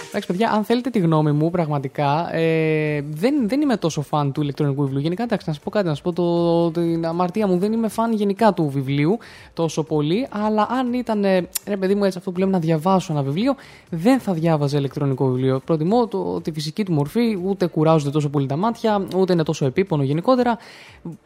Εντάξει, 0.09 0.27
παιδιά, 0.27 0.51
αν 0.51 0.65
θέλετε 0.65 0.91
τη 0.91 0.99
γνώμη 0.99 1.33
μου, 1.33 1.51
πραγματικά 1.51 2.35
ε, 2.35 3.05
δεν, 3.11 3.49
δεν 3.49 3.61
είμαι 3.61 3.77
τόσο 3.77 4.03
φαν 4.03 4.33
του 4.33 4.43
ηλεκτρονικού 4.43 4.83
βιβλίου. 4.83 5.01
Γενικά, 5.01 5.23
εντάξει, 5.23 5.45
να 5.49 5.55
σας 5.55 5.63
πω 5.63 5.71
κάτι, 5.71 5.87
να 5.87 5.95
σας 5.95 6.03
πω 6.03 6.13
το, 6.13 6.71
την 6.71 7.07
αμαρτία 7.07 7.47
μου. 7.47 7.59
Δεν 7.59 7.73
είμαι 7.73 7.89
φαν 7.89 8.13
γενικά 8.13 8.53
του 8.53 8.69
βιβλίου 8.69 9.19
τόσο 9.55 9.83
πολύ. 9.83 10.27
Αλλά 10.31 10.67
αν 10.71 10.93
ήταν, 10.93 11.25
ε, 11.25 11.49
ρε 11.67 11.77
παιδί 11.77 11.95
μου, 11.95 12.05
έτσι 12.05 12.19
αυτό 12.19 12.31
που 12.31 12.39
λέμε 12.39 12.51
να 12.51 12.59
διαβάσω 12.59 13.13
ένα 13.13 13.23
βιβλίο, 13.23 13.55
δεν 13.91 14.21
θα 14.21 14.33
διάβαζα 14.33 14.79
ηλεκτρονικό 14.79 15.27
βιβλίο. 15.27 15.61
Προτιμώ 15.65 16.07
το, 16.07 16.41
τη 16.41 16.53
φυσική 16.53 16.85
του 16.85 16.93
μορφή, 16.93 17.39
ούτε 17.45 17.67
κουράζονται 17.67 18.11
τόσο 18.11 18.29
πολύ 18.29 18.47
τα 18.47 18.57
μάτια, 18.57 19.07
ούτε 19.17 19.33
είναι 19.33 19.43
τόσο 19.43 19.65
επίπονο 19.65 20.03
γενικότερα. 20.03 20.59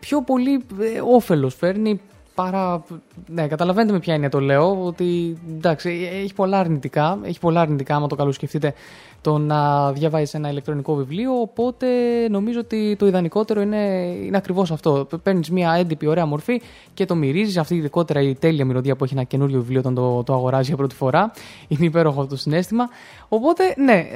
Πιο 0.00 0.22
πολύ 0.22 0.52
ε, 0.80 1.00
όφελος 1.14 1.54
φέρνει 1.54 2.00
παρά. 2.34 2.84
Ναι, 3.26 3.46
καταλαβαίνετε 3.46 3.92
με 3.92 3.98
ποια 3.98 4.14
είναι 4.14 4.28
το 4.28 4.40
λέω. 4.40 4.84
Ότι 4.84 5.38
εντάξει, 5.56 6.08
έχει 6.12 6.34
πολλά 6.34 6.58
αρνητικά. 6.58 7.18
Έχει 7.22 7.40
πολλά 7.40 7.60
αρνητικά, 7.60 7.94
άμα 7.96 8.06
το 8.06 8.14
καλώ 8.14 8.32
σκεφτείτε, 8.32 8.74
το 9.22 9.38
να 9.38 9.92
διαβάζει 9.92 10.30
ένα 10.34 10.50
ηλεκτρονικό 10.50 10.94
βιβλίο. 10.94 11.40
Οπότε 11.40 11.86
νομίζω 12.30 12.60
ότι 12.60 12.96
το 12.98 13.06
ιδανικότερο 13.06 13.60
είναι, 13.60 14.14
είναι 14.24 14.36
ακριβώς 14.36 14.70
αυτό. 14.70 15.06
Παίρνεις 15.22 15.50
μια 15.50 15.72
έντυπη, 15.72 16.06
ωραία 16.06 16.26
μορφή 16.26 16.60
και 16.94 17.04
το 17.04 17.14
μυρίζεις. 17.14 17.56
Αυτή 17.56 17.74
ειδικότερα 17.74 18.20
η 18.20 18.34
τέλεια 18.34 18.64
μυρωδία 18.64 18.96
που 18.96 19.04
έχει 19.04 19.14
ένα 19.14 19.22
καινούριο 19.22 19.58
βιβλίο 19.60 19.78
όταν 19.80 19.94
το, 19.94 20.22
το 20.22 20.32
αγοράζεις 20.32 20.68
για 20.68 20.76
πρώτη 20.76 20.94
φορά. 20.94 21.32
Είναι 21.68 21.84
υπέροχο 21.84 22.20
αυτό 22.20 22.34
το 22.34 22.40
συνέστημα. 22.40 22.88
Οπότε, 23.28 23.74
ναι, 23.76 24.06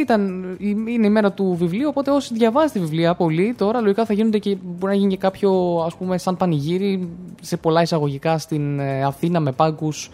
ήταν, 0.00 0.44
είναι 0.58 1.06
η 1.06 1.10
μέρα 1.10 1.32
του 1.32 1.54
βιβλίου. 1.58 1.88
Οπότε 1.88 2.10
όσοι 2.10 2.34
διαβάζετε 2.34 2.78
βιβλία 2.78 3.14
πολύ 3.14 3.54
τώρα, 3.58 3.80
λογικά 3.80 4.04
θα 4.04 4.12
γίνονται 4.12 4.38
και 4.38 4.56
μπορεί 4.62 4.92
να 4.92 4.98
γίνει 4.98 5.10
και 5.10 5.16
κάποιο 5.16 5.82
ας 5.86 5.94
πούμε 5.94 6.18
σαν 6.18 6.36
πανηγύρι 6.36 7.08
σε 7.40 7.56
πολλά 7.56 7.82
εισαγωγικά 7.82 8.38
στην 8.38 8.78
ε, 8.78 9.04
Αθήνα 9.04 9.40
με 9.40 9.52
πάγκους 9.52 10.10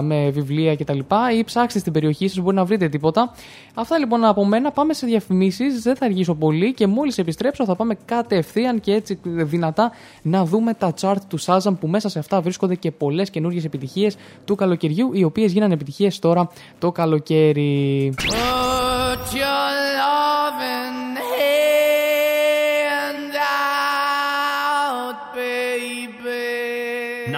με 0.00 0.30
βιβλία 0.30 0.76
κτλ. 0.76 0.98
Ή 1.38 1.44
ψάξτε 1.44 1.78
στην 1.78 1.92
περιοχή 1.92 2.28
σας, 2.28 2.38
μπορεί 2.38 2.56
να 2.56 2.64
βρείτε 2.64 2.88
τίποτα. 2.88 3.34
Αυτά 3.74 3.98
λοιπόν 3.98 4.24
από 4.24 4.44
μένα. 4.44 4.70
Πάμε 4.70 4.92
σε 4.92 5.06
διαφημίσεις. 5.06 5.82
Δεν 5.82 5.96
θα 5.96 6.04
αργήσω 6.04 6.34
πολύ 6.34 6.74
και 6.74 6.86
μόλις 6.86 7.18
επιστρέψω 7.18 7.64
θα 7.64 7.76
πάμε 7.76 7.96
κατευθείαν 8.04 8.80
και 8.80 8.92
έτσι 8.92 9.18
δυνατά 9.22 9.92
να 10.22 10.44
δούμε 10.44 10.74
τα 10.74 10.94
chart 11.00 11.20
του 11.28 11.40
Shazam 11.40 11.76
που 11.80 11.86
μέσα 11.86 12.08
σε 12.08 12.18
αυτά 12.18 12.40
βρίσκονται 12.40 12.74
και 12.74 12.90
πολλές 12.90 13.30
καινούργιες 13.30 13.64
επιτυχίες 13.64 14.16
του 14.44 14.54
καλοκαιριού, 14.54 15.10
οι 15.12 15.24
οποίες 15.24 15.52
γίνανε 15.52 15.74
επιτυχίες 15.74 16.18
τώρα 16.18 16.48
το 16.78 16.92
καλοκαίρι. 16.92 18.14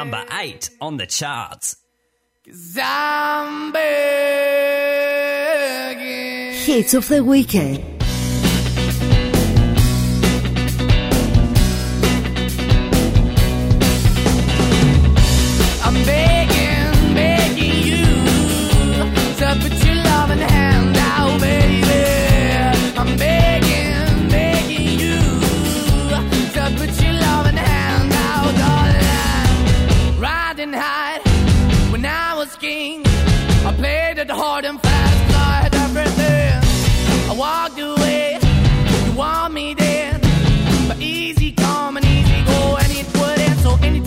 Number 0.00 0.22
8 0.30 0.70
on 0.86 0.96
the 0.96 1.06
charts. 1.06 1.88
Hits 6.64 6.94
of 6.94 7.08
the 7.08 7.22
Weekend. 7.22 7.97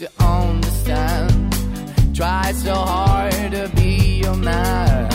to 0.00 0.10
understand. 0.18 1.52
Try 2.16 2.52
so 2.52 2.74
hard 2.74 3.52
to 3.52 3.70
be 3.76 4.22
your 4.24 4.34
man. 4.34 5.10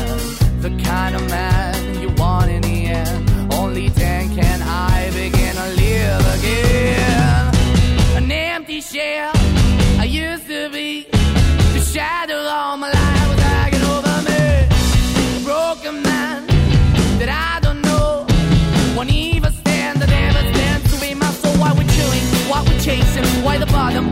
The 0.61 0.69
kind 0.83 1.15
of 1.15 1.27
man 1.27 2.01
you 2.01 2.09
want 2.09 2.51
in 2.51 2.61
the 2.61 2.85
end. 2.85 3.51
Only 3.51 3.89
then 3.89 4.35
can 4.35 4.61
I 4.61 5.09
begin 5.09 5.55
to 5.55 5.67
live 5.83 6.23
again. 6.37 7.55
An 8.17 8.31
empty 8.31 8.79
shell 8.79 9.31
I 9.97 10.05
used 10.05 10.45
to 10.45 10.69
be. 10.69 11.07
The 11.73 11.79
shadow 11.79 12.37
all 12.37 12.77
my 12.77 12.91
life 12.91 13.27
was 13.29 13.39
hanging 13.39 13.85
over 13.95 14.17
me. 14.29 14.43
A 15.37 15.43
broken 15.43 16.03
man 16.03 16.45
that 17.17 17.29
I 17.29 17.59
don't 17.59 17.81
know. 17.81 18.27
Won't 18.95 19.09
even 19.09 19.51
stand, 19.51 19.99
never 19.99 20.41
to 20.43 20.99
be. 21.01 21.15
Why 21.59 21.71
we're 21.73 22.71
we're 22.71 22.79
chasing, 22.79 23.25
why 23.43 23.57
the 23.57 23.65
bottom, 23.65 24.11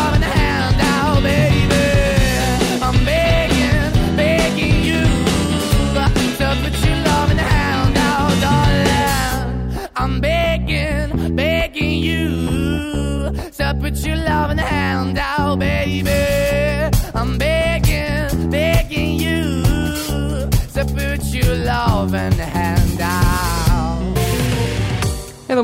I'm 0.00 0.22
in 0.22 0.37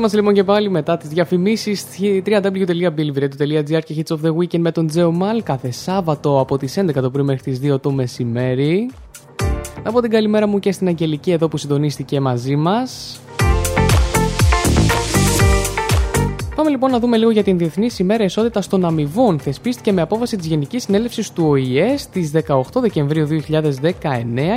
Εδώ 0.05 0.13
μας 0.13 0.23
λοιπόν 0.23 0.33
και 0.33 0.43
πάλι 0.43 0.69
μετά 0.69 0.97
τις 0.97 1.09
διαφημίσεις 1.09 1.85
www.billivradio.gr 2.25 3.79
και 3.85 3.95
Hits 3.97 4.15
of 4.15 4.19
the 4.25 4.35
Weekend 4.35 4.59
με 4.59 4.71
τον 4.71 4.87
Τζέο 4.87 5.11
Μαλ 5.11 5.43
κάθε 5.43 5.71
Σάββατο 5.71 6.39
από 6.39 6.57
τις 6.57 6.79
11 6.79 6.93
το 6.93 7.09
πρωί 7.09 7.23
μέχρι 7.23 7.51
τις 7.51 7.73
2 7.73 7.81
το 7.81 7.91
μεσημέρι. 7.91 8.89
Να 9.83 9.91
πω 9.91 10.01
την 10.01 10.09
καλημέρα 10.09 10.47
μου 10.47 10.59
και 10.59 10.71
στην 10.71 10.87
Αγγελική 10.87 11.31
εδώ 11.31 11.47
που 11.47 11.57
συντονίστηκε 11.57 12.19
μαζί 12.19 12.55
μας. 12.55 13.19
Πάμε 16.55 16.69
λοιπόν 16.69 16.91
να 16.91 16.99
δούμε 16.99 17.17
λίγο 17.17 17.31
για 17.31 17.43
την 17.43 17.57
Διεθνή 17.57 17.89
ημέρα 17.97 18.23
ισότητα 18.23 18.61
των 18.69 18.85
αμοιβών. 18.85 19.39
Θεσπίστηκε 19.39 19.91
με 19.91 20.01
απόφαση 20.01 20.37
της 20.37 20.45
Γενικής 20.45 20.83
Συνέλευσης 20.83 21.31
του 21.31 21.45
ΟΗΕ 21.47 21.97
στις 21.97 22.31
18 22.47 22.61
Δεκεμβρίου 22.73 23.27
2019 23.27 23.37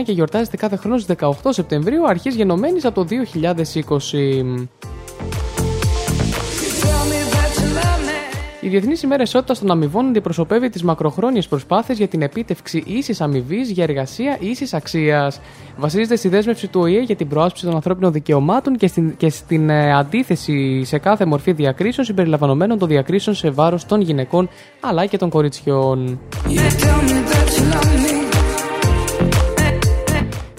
και 0.05 0.13
γιορτάζεται 0.13 0.57
κάθε 0.57 0.77
χρόνο 0.77 0.99
στις 0.99 1.17
18 1.21 1.33
Σεπτεμβρίου, 1.49 2.09
αρχής 2.09 2.35
γενομένης 2.35 2.85
από 2.85 3.05
το 3.05 3.07
2020. 3.07 4.98
Η 8.61 8.68
Διεθνής 8.68 9.03
ημέρα 9.03 9.23
ισότητα 9.23 9.55
των 9.59 9.71
αμοιβών 9.71 10.07
αντιπροσωπεύει 10.07 10.68
τις 10.71 10.83
μακροχρόνιες 10.83 11.49
προσπάθειες 11.49 11.99
για 11.99 12.09
την 12.09 12.23
επίτευξη 12.23 12.83
ίσης 12.87 13.21
αμοιβής 13.21 13.71
για 13.71 13.85
εργασία 13.85 14.37
ίσης 14.40 14.75
αξίας. 14.75 15.40
Βασίζεται 15.77 16.16
στη 16.16 16.29
δέσμευση 16.29 16.66
του 16.66 16.81
ΟΗΕ 16.81 17.01
για 17.01 17.16
την 17.16 17.29
προάσπιση 17.29 17.64
των 17.64 17.75
ανθρώπινων 17.75 18.12
δικαιωμάτων 18.12 18.77
και 18.77 18.87
στην, 18.87 19.16
και 19.16 19.31
στην 19.31 19.71
ε, 19.71 19.94
αντίθεση 19.94 20.85
σε 20.85 20.99
κάθε 20.99 21.25
μορφή 21.25 21.53
διακρίσεων 21.53 22.07
συμπεριλαμβανομένων 22.07 22.79
των 22.79 22.88
διακρίσεων 22.88 23.37
σε 23.37 23.51
βάρος 23.51 23.87
των 23.87 24.01
γυναικών 24.01 24.49
αλλά 24.81 25.07
και 25.07 25.16
των 25.16 25.29
κοριτσιών. 25.31 26.18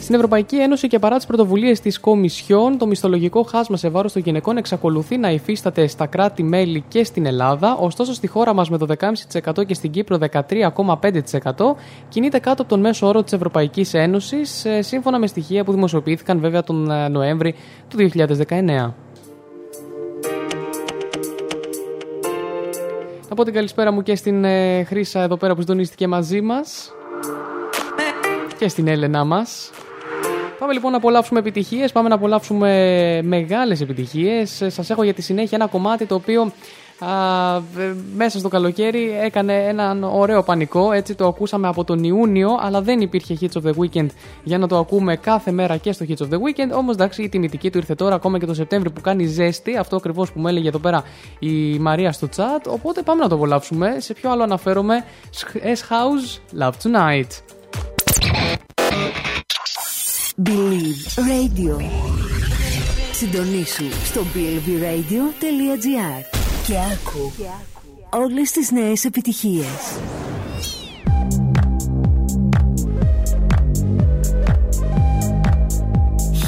Στην 0.10 0.22
Ευρωπαϊκή 0.22 0.56
Ένωση 0.56 0.88
και 0.88 1.00
παρά 1.00 1.16
τις 1.16 1.26
πρωτοβουλίες 1.26 1.80
της 1.80 2.00
Κομισιόν, 2.00 2.78
το 2.78 2.88
μισθολογικό 2.88 3.44
χάσμα 3.44 3.78
σε 3.78 3.90
βάρος 3.90 4.14
των 4.14 4.22
γυναικών 4.22 4.58
εξακολουθεί 4.58 5.18
να 5.18 5.32
υφίσταται 5.32 5.88
στα 5.88 6.06
κράτη-μέλη 6.06 6.84
και 6.88 7.04
στην 7.04 7.26
Ελλάδα. 7.26 7.76
Ωστόσο, 7.80 8.14
στη 8.14 8.28
χώρα 8.28 8.54
μας 8.54 8.70
με 8.70 8.78
το 8.78 8.86
10,5% 9.00 9.66
και 9.66 9.74
στην 9.74 9.92
Κύπρο 9.92 10.18
13,5% 10.32 11.76
κινείται 12.10 12.40
κάτω 12.40 12.62
από 12.62 12.70
τον 12.70 12.80
μέσο 12.80 13.08
όρο 13.08 13.24
της 13.24 13.34
Ευρωπαϊκής 13.34 13.94
Ένωσης, 13.94 14.66
σύμφωνα 14.80 15.20
με 15.20 15.28
στοιχεία 15.28 15.64
που 15.64 15.72
δημοσιοποιήθηκαν 15.72 16.40
βέβαια 16.40 16.64
τον 16.64 16.92
ε, 16.92 17.08
Νοέμβρη 17.08 17.56
του 17.88 17.98
2019. 17.98 18.92
Να 23.30 23.36
πω 23.36 23.44
την 23.44 23.54
καλησπέρα 23.54 23.92
μου 23.92 24.02
και 24.02 24.16
στην 24.16 24.44
ε, 24.44 24.84
Χρύσα 24.84 25.22
εδώ 25.22 25.38
πέρα 25.38 25.56
που 25.56 25.62
συντονίστηκε 25.62 26.08
μαζί 26.08 26.42
μας 26.42 26.94
και 28.58 28.68
στην 28.68 28.88
Έλενά 28.88 29.24
μας. 29.24 29.72
Πάμε 30.60 30.74
λοιπόν 30.74 30.92
να 30.92 30.98
απολαύσουμε 30.98 31.40
επιτυχίες. 31.40 31.92
Πάμε 31.92 32.10
να 32.10 32.16
απολαύσουμε 32.16 33.22
μεγάλες 33.24 33.82
επιτυχίες. 33.82 34.64
Σας 34.68 34.90
έχω 34.90 35.04
για 35.04 35.14
τη 35.14 35.22
συνέχεια 35.22 35.58
ένα 35.62 35.68
κομμάτι 35.68 36.06
το 36.06 36.16
οποίο 36.16 36.52
α, 37.00 37.62
μέσα 38.16 38.40
στο 38.40 38.48
καλοκαίρι 38.48 39.18
έκανε 39.22 39.54
έναν 39.54 40.04
ωραίο 40.04 40.44
πανικό. 40.44 40.92
Έτσι 40.92 41.16
το 41.16 41.28
ακούσαμε 41.28 41.68
από 41.68 41.84
τον 41.84 42.04
Ιούνιο, 42.04 42.58
αλλά 42.62 42.82
δεν 42.82 43.02
υπήρχε 43.02 43.38
Hits 43.42 43.62
of 43.62 43.70
the 43.70 43.74
Weekend 43.74 44.08
για 44.44 44.58
να 44.58 44.68
το 44.68 44.78
ακούμε 44.78 45.16
κάθε 45.16 45.52
μέρα 45.52 45.78
και 45.78 45.92
στο 45.92 46.06
Hits 46.10 46.22
of 46.22 46.30
the 46.30 46.38
Weekend. 46.38 46.72
Όμως 46.78 46.94
εντάξει, 46.94 47.24
η 47.24 47.30
τιμητική 47.30 47.70
του 47.70 47.78
ήρθε 47.78 47.96
τώρα 47.96 48.16
ακόμα 48.16 48.40
και 48.40 48.46
το 48.46 48.54
Σεπτέμβρη 48.54 48.90
που 48.90 49.02
κάνει 49.02 49.26
ζέστη. 49.26 49.78
Αυτό 49.78 49.96
ακριβώς 49.96 50.32
που 50.32 50.40
μου 50.40 50.48
έλεγε 50.48 50.68
εδώ 50.68 50.80
πέρα 50.80 51.04
η 51.40 51.80
Μαρία 51.80 52.12
στο 52.12 52.28
chat. 52.36 52.72
Οπότε 52.72 53.02
πάμε 53.02 53.22
να 53.22 53.30
το 53.30 53.36
απολαύσουμε. 53.36 53.96
Σε 53.98 54.14
ποιο 54.14 54.32
άλλο 54.32 54.44
αναφέρομαι, 54.44 55.04
S-House 55.64 56.60
Love 56.62 56.74
Tonight. 56.84 57.30
Believe 60.44 61.06
Radio. 61.18 61.78
Συντονίσου 63.12 63.84
στο 64.04 64.22
believeradio.gr 64.34 66.24
και 66.68 66.76
άκου 66.78 67.32
όλες 68.10 68.52
τις 68.52 68.72
νέες 68.72 69.06
επιτυχίες. 69.06 70.00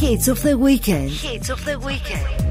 Hits 0.01 0.27
of 0.27 0.41
the 0.43 0.55
Weekend. 0.57 1.11
Hits 1.23 1.49
of 1.49 1.59
the 1.65 1.77
Weekend. 1.87 2.41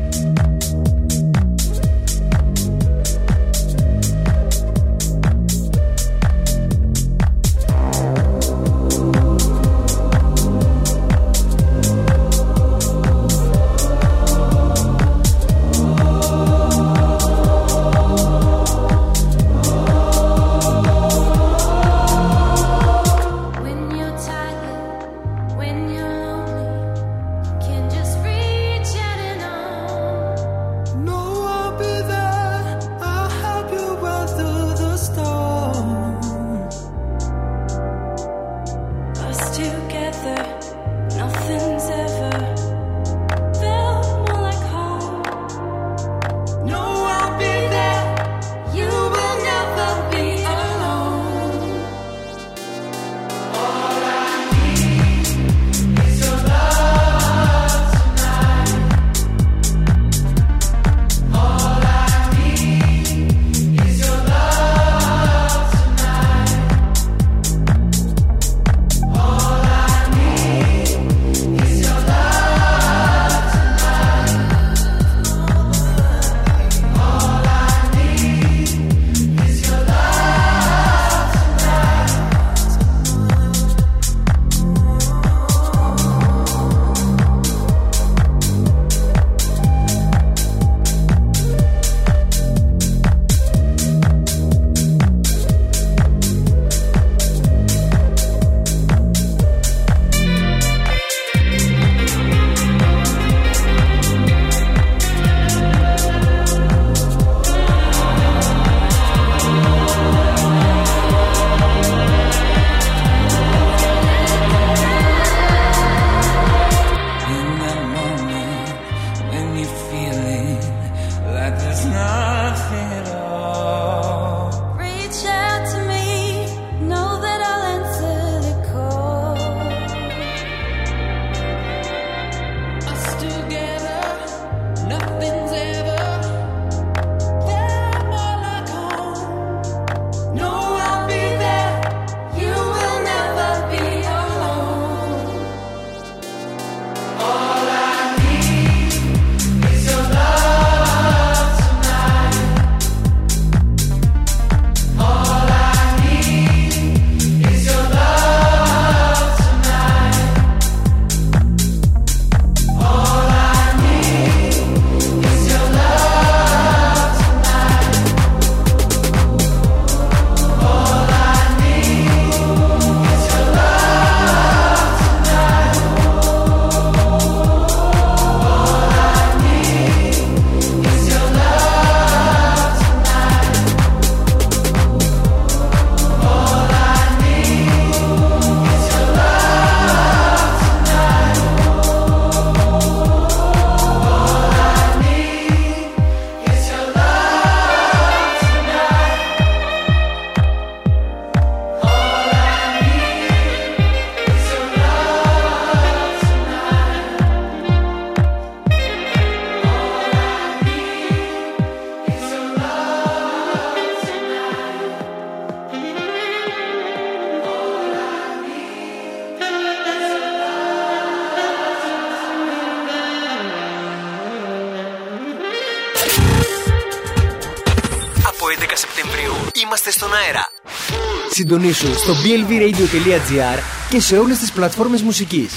Συντονίσου 231.50 231.94
στο 231.94 232.12
blvradio.gr 232.12 233.58
και 233.90 234.00
σε 234.00 234.18
όλες 234.18 234.38
τις 234.38 234.52
πλατφόρμες 234.52 235.02
μουσικής. 235.02 235.54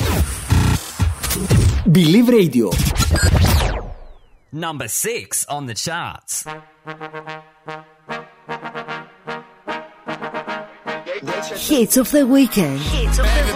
Believe 1.93 2.29
Radio. 2.29 2.67
Number 4.65 4.87
six 4.87 5.27
on 5.55 5.65
the 5.69 5.75
charts. 5.85 6.33
Hits 11.69 11.95
of 12.01 12.07
the 12.11 12.25
weekend. 12.35 12.79
Hits 12.95 13.17
of 13.23 13.27
the 13.37 13.52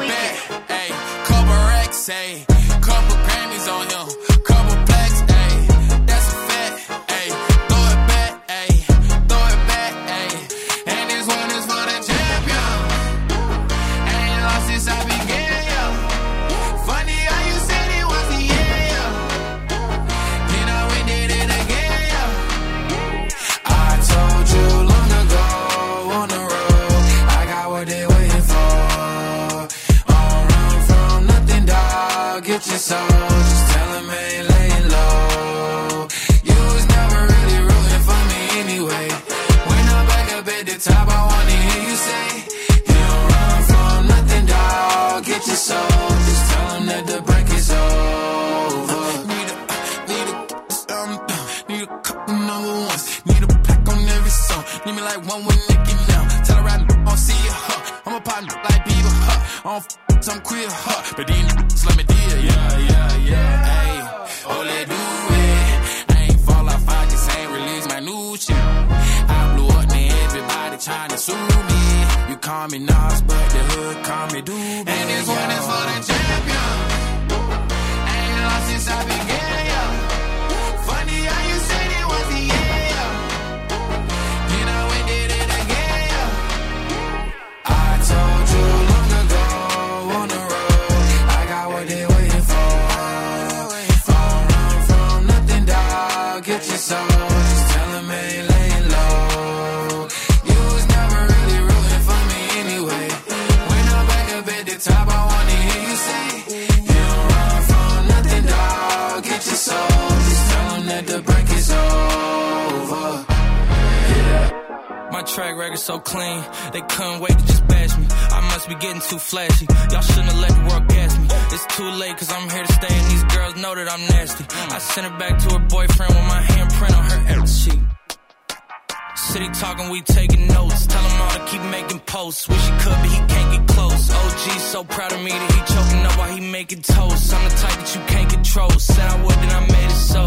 City 129.38 129.50
talking, 129.54 129.90
we 129.92 130.02
taking 130.02 130.48
notes. 130.48 130.88
Tell 130.88 131.04
him 131.04 131.22
all 131.22 131.30
to 131.30 131.46
keep 131.46 131.62
making 131.62 132.00
posts. 132.00 132.50
Wish 132.50 132.64
he 132.70 132.72
could, 132.84 132.98
but 133.04 133.10
he 133.16 133.20
can't 133.34 133.50
get 133.54 133.68
close. 133.68 134.10
OG 134.10 134.44
so 134.74 134.84
proud 134.84 135.12
of 135.14 135.22
me 135.22 135.30
that 135.30 135.52
he 135.54 135.60
choking 135.74 136.04
up 136.08 136.18
while 136.18 136.34
he 136.36 136.42
making 136.42 136.82
toast. 136.82 137.34
I'm 137.36 137.44
the 137.44 137.56
type 137.56 137.78
that 137.78 137.96
you 137.96 138.02
can't 138.08 138.30
control. 138.32 138.72
Said 138.72 139.08
I 139.08 139.24
would, 139.24 139.36
then 139.36 139.52
I 139.52 139.62
made 139.76 139.92
it 139.92 140.02
so. 140.14 140.24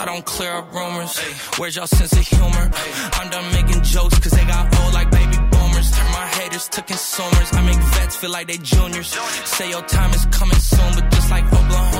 I 0.00 0.04
don't 0.06 0.24
clear 0.24 0.52
up 0.52 0.72
rumors. 0.72 1.18
Where's 1.58 1.76
y'all 1.76 1.86
sense 1.86 2.12
of 2.14 2.26
humor? 2.26 2.70
I'm 3.18 3.28
done 3.28 3.52
making 3.52 3.82
jokes, 3.82 4.18
cause 4.18 4.32
they 4.32 4.46
got 4.46 4.64
old 4.80 4.94
like 4.94 5.10
baby 5.10 5.36
boomers. 5.52 5.90
Turn 5.90 6.10
my 6.12 6.26
haters 6.38 6.66
to 6.68 6.80
consumers. 6.80 7.52
I 7.52 7.60
make 7.60 7.82
vets 7.94 8.16
feel 8.16 8.30
like 8.30 8.46
they 8.46 8.56
juniors. 8.56 9.08
Say 9.44 9.68
your 9.68 9.82
time 9.82 10.14
is 10.14 10.24
coming 10.38 10.62
soon, 10.72 10.90
but 10.94 11.10
just 11.12 11.30
like 11.30 11.44
Oklahoma, 11.44 11.99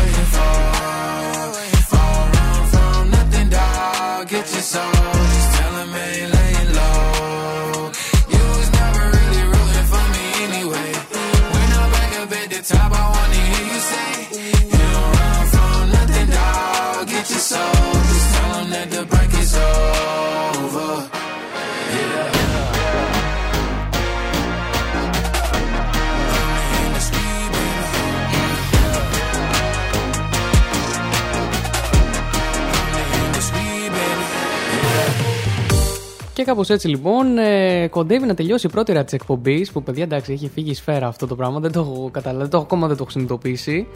Και 36.41 36.47
κάπως 36.47 36.69
έτσι 36.69 36.87
λοιπόν 36.87 37.37
ε, 37.37 37.87
κοντεύει 37.87 38.25
να 38.25 38.33
τελειώσει 38.33 38.67
η 38.67 38.69
πρώτη 38.69 38.91
ώρα 38.91 39.03
της 39.03 39.13
εκπομπής. 39.13 39.71
Που 39.71 39.83
παιδιά 39.83 40.03
εντάξει 40.03 40.31
έχει 40.31 40.49
φύγει 40.53 40.69
η 40.69 40.73
σφαίρα 40.73 41.07
αυτό 41.07 41.27
το 41.27 41.35
πράγμα. 41.35 41.59
Δεν 41.59 41.71
το 41.71 41.79
έχω 41.79 42.09
καταλάβει, 42.11 42.41
δεν 42.41 42.49
το 42.49 42.57
έχω 42.57 42.65
ακόμα 42.65 42.87
δεν 42.87 42.95
το 42.97 43.01
έχω 43.03 43.11
συνειδητοποιήσει. 43.11 43.87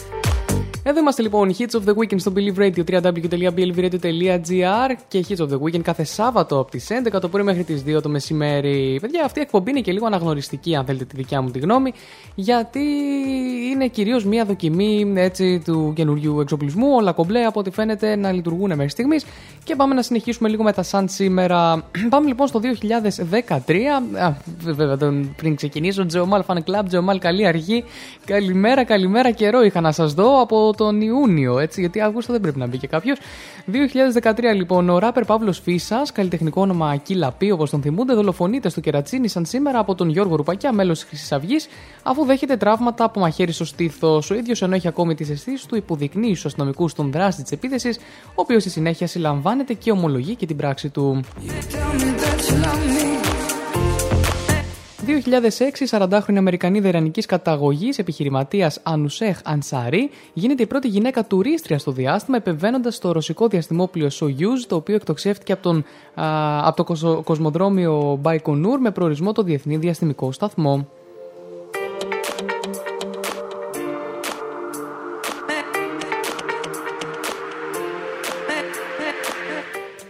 Εδώ 0.87 0.99
είμαστε 0.99 1.21
λοιπόν, 1.21 1.55
Hits 1.57 1.79
of 1.79 1.83
the 1.89 1.93
Weekend 1.93 2.19
στο 2.19 2.33
Believe 2.35 2.55
Radio, 2.57 2.83
www.blvradio.gr 2.91 4.91
και 5.07 5.25
Hits 5.29 5.37
of 5.37 5.47
the 5.49 5.59
Weekend 5.61 5.79
κάθε 5.81 6.03
Σάββατο 6.03 6.59
από 6.59 6.71
τις 6.71 6.87
11 7.13 7.19
το 7.21 7.29
πρωί 7.29 7.43
μέχρι 7.43 7.63
τις 7.63 7.83
2 7.87 8.01
το 8.01 8.09
μεσημέρι. 8.09 8.97
Παιδιά, 9.01 9.23
αυτή 9.25 9.39
η 9.39 9.41
εκπομπή 9.41 9.69
είναι 9.71 9.79
και 9.79 9.91
λίγο 9.91 10.05
αναγνωριστική, 10.05 10.75
αν 10.75 10.85
θέλετε 10.85 11.05
τη 11.05 11.15
δικιά 11.15 11.41
μου 11.41 11.51
τη 11.51 11.59
γνώμη, 11.59 11.93
γιατί 12.35 12.79
είναι 13.71 13.87
κυρίως 13.87 14.25
μια 14.25 14.45
δοκιμή 14.45 15.13
έτσι, 15.15 15.61
του 15.65 15.93
καινούριου 15.95 16.39
εξοπλισμού, 16.39 16.87
όλα 16.95 17.11
κομπλέ 17.11 17.45
από 17.45 17.59
ό,τι 17.59 17.71
φαίνεται 17.71 18.15
να 18.15 18.31
λειτουργούν 18.31 18.69
μέχρι 18.69 18.89
στιγμής. 18.89 19.25
Και 19.63 19.75
πάμε 19.75 19.93
να 19.93 20.01
συνεχίσουμε 20.01 20.49
λίγο 20.49 20.63
με 20.63 20.71
τα 20.73 20.83
σαν 20.83 21.07
σήμερα. 21.09 21.83
πάμε 22.09 22.27
λοιπόν 22.27 22.47
στο 22.47 22.59
2013, 22.59 22.63
Α, 24.19 24.33
βέβαια 24.61 24.97
τον- 24.97 25.33
πριν 25.35 25.55
ξεκινήσω, 25.55 26.05
Τζεωμάλ 26.05 26.43
Fan 26.47 26.57
Club, 26.57 26.83
Τζεωμάλ 26.87 27.19
καλή 27.19 27.45
αρχή, 27.45 27.83
καλημέρα, 28.25 28.83
καλημέρα, 28.83 29.31
καιρό 29.31 29.63
είχα 29.63 29.81
να 29.81 29.91
σας 29.91 30.13
δω. 30.13 30.41
Από 30.41 30.73
τον 30.75 31.01
Ιούνιο, 31.01 31.59
έτσι, 31.59 31.79
γιατί 31.79 32.01
Αύγουστο 32.01 32.31
δεν 32.31 32.41
πρέπει 32.41 32.59
να 32.59 32.67
μπει 32.67 32.77
και 32.77 32.87
κάποιος. 32.87 33.17
2013 33.65 34.55
λοιπόν, 34.55 34.89
ο 34.89 34.99
ράπερ 34.99 35.25
Παύλος 35.25 35.59
Φίσας, 35.59 36.11
καλλιτεχνικό 36.11 36.61
όνομα 36.61 36.89
Ακύλα 36.89 37.31
Πι, 37.31 37.51
όπως 37.51 37.69
τον 37.69 37.81
θυμούνται, 37.81 38.13
δολοφονείται 38.13 38.69
στο 38.69 38.81
κερατσίνη 38.81 39.27
σαν 39.27 39.45
σήμερα 39.45 39.79
από 39.79 39.95
τον 39.95 40.09
Γιώργο 40.09 40.35
Ρουπακιά, 40.35 40.73
μέλος 40.73 40.99
της 40.99 41.07
Χρυσής 41.07 41.31
Αυγής, 41.31 41.67
αφού 42.03 42.25
δέχεται 42.25 42.57
τραύματα 42.57 43.03
από 43.03 43.19
μαχαίρι 43.19 43.51
στο 43.51 43.65
στήθος. 43.65 44.29
Ο 44.31 44.35
ίδιος 44.35 44.61
ενώ 44.61 44.75
έχει 44.75 44.87
ακόμη 44.87 45.15
τις 45.15 45.29
αισθήσεις 45.29 45.65
του, 45.65 45.75
υποδεικνύει 45.75 46.31
στους 46.31 46.45
αστυνομικούς 46.45 46.93
τον 46.93 47.11
δράστη 47.11 47.41
της 47.41 47.51
επίθεσης, 47.51 47.97
ο 48.27 48.33
οποίος 48.35 48.61
στη 48.61 48.71
συνέχεια 48.71 49.07
συλλαμβάνεται 49.07 49.73
και 49.73 49.91
ομολογεί 49.91 50.35
και 50.35 50.45
την 50.45 50.55
πράξη 50.55 50.89
του. 50.89 51.19
Το 55.05 55.11
2006, 55.11 55.99
40χρονη 55.99 56.37
Αμερικανίδα 56.37 56.87
Ιρανικής 56.87 57.25
καταγωγής, 57.25 57.97
επιχειρηματίας 57.97 58.79
Ανουσέχ 58.83 59.39
Ανσάρη, 59.43 60.09
γίνεται 60.33 60.63
η 60.63 60.65
πρώτη 60.65 60.87
γυναίκα 60.87 61.25
τουρίστρια 61.25 61.79
στο 61.79 61.91
διάστημα, 61.91 62.37
επεμβαίνοντας 62.37 62.95
στο 62.95 63.11
ρωσικό 63.11 63.47
διαστημόπλιο 63.47 64.07
Soyuz, 64.19 64.65
το 64.67 64.75
οποίο 64.75 64.95
εκτοξεύτηκε 64.95 65.51
από, 65.51 65.61
τον, 65.61 65.83
από 66.63 66.83
το 66.83 67.21
κοσμοδρόμιο 67.23 68.21
Baikonur 68.23 68.77
με 68.79 68.91
προορισμό 68.91 69.31
το 69.31 69.43
Διεθνή 69.43 69.77
Διαστημικό 69.77 70.31
Σταθμό. 70.31 70.87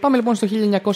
Πάμε 0.06 0.18
λοιπόν 0.18 0.34
στο 0.34 0.46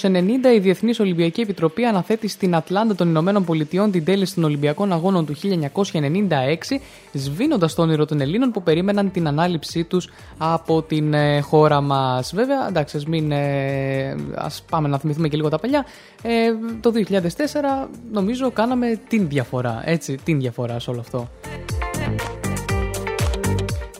1990. 0.00 0.54
Η 0.54 0.58
Διεθνής 0.58 1.00
Ολυμπιακή 1.00 1.40
Επιτροπή 1.40 1.84
αναθέτει 1.84 2.28
στην 2.28 2.54
Ατλάντα 2.54 2.94
των 2.94 3.08
Ηνωμένων 3.08 3.44
Πολιτειών 3.44 3.90
την 3.90 4.04
τέλεση 4.04 4.34
των 4.34 4.44
Ολυμπιακών 4.44 4.92
Αγώνων 4.92 5.26
του 5.26 5.34
1996, 5.36 6.80
σβήνοντας 7.12 7.74
το 7.74 7.82
όνειρο 7.82 8.06
των 8.06 8.20
Ελλήνων 8.20 8.50
που 8.50 8.62
περίμεναν 8.62 9.10
την 9.10 9.26
ανάληψή 9.26 9.84
τους 9.84 10.08
από 10.38 10.82
την 10.82 11.14
ε, 11.14 11.40
χώρα 11.40 11.80
μας. 11.80 12.32
Βέβαια, 12.34 12.68
εντάξει, 12.68 12.96
ας 12.96 13.06
μην. 13.06 13.32
Ε, 13.32 14.16
ας 14.34 14.62
πάμε 14.70 14.88
να 14.88 14.98
θυμηθούμε 14.98 15.28
και 15.28 15.36
λίγο 15.36 15.48
τα 15.48 15.58
παλιά. 15.58 15.86
Ε, 16.22 16.52
το 16.80 16.92
2004 16.94 17.88
νομίζω 18.12 18.50
κάναμε 18.50 19.00
την 19.08 19.28
διαφορά. 19.28 19.82
Έτσι, 19.84 20.18
την 20.24 20.38
διαφορά 20.40 20.78
σε 20.78 20.90
όλο 20.90 21.00
αυτό. 21.00 21.28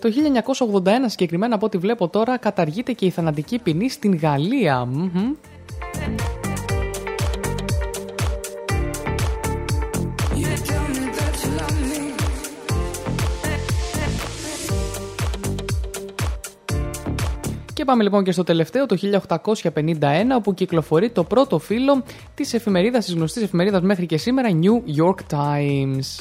Το 0.01 0.11
1981 0.83 0.89
συγκεκριμένα 1.07 1.55
από 1.55 1.67
ό,τι 1.67 1.79
βλέπω 1.79 2.09
τώρα 2.09 2.39
καταργείται 2.39 2.93
και 2.93 3.07
η 3.07 3.11
θανατική 3.11 3.59
ποινή 3.59 3.91
στην 3.91 4.17
Γαλλία. 4.17 4.89
Και 17.73 17.85
πάμε 17.85 18.03
λοιπόν 18.03 18.25
και 18.25 18.33
στο 18.33 18.43
τελευταίο, 18.43 18.87
το 18.87 18.97
1851, 19.63 19.93
όπου 20.37 20.55
κυκλοφορεί 20.55 21.11
το 21.11 21.25
πρώτο 21.25 21.59
φύλλο 21.59 22.03
της 22.35 22.55
εφημερίδας, 22.55 23.05
της 23.05 23.15
γνωστής 23.15 23.43
εφημερίδας 23.43 23.81
μέχρι 23.81 24.07
και 24.07 24.17
σήμερα, 24.17 24.49
New 24.63 25.05
York 25.05 25.37
Times. 25.37 26.21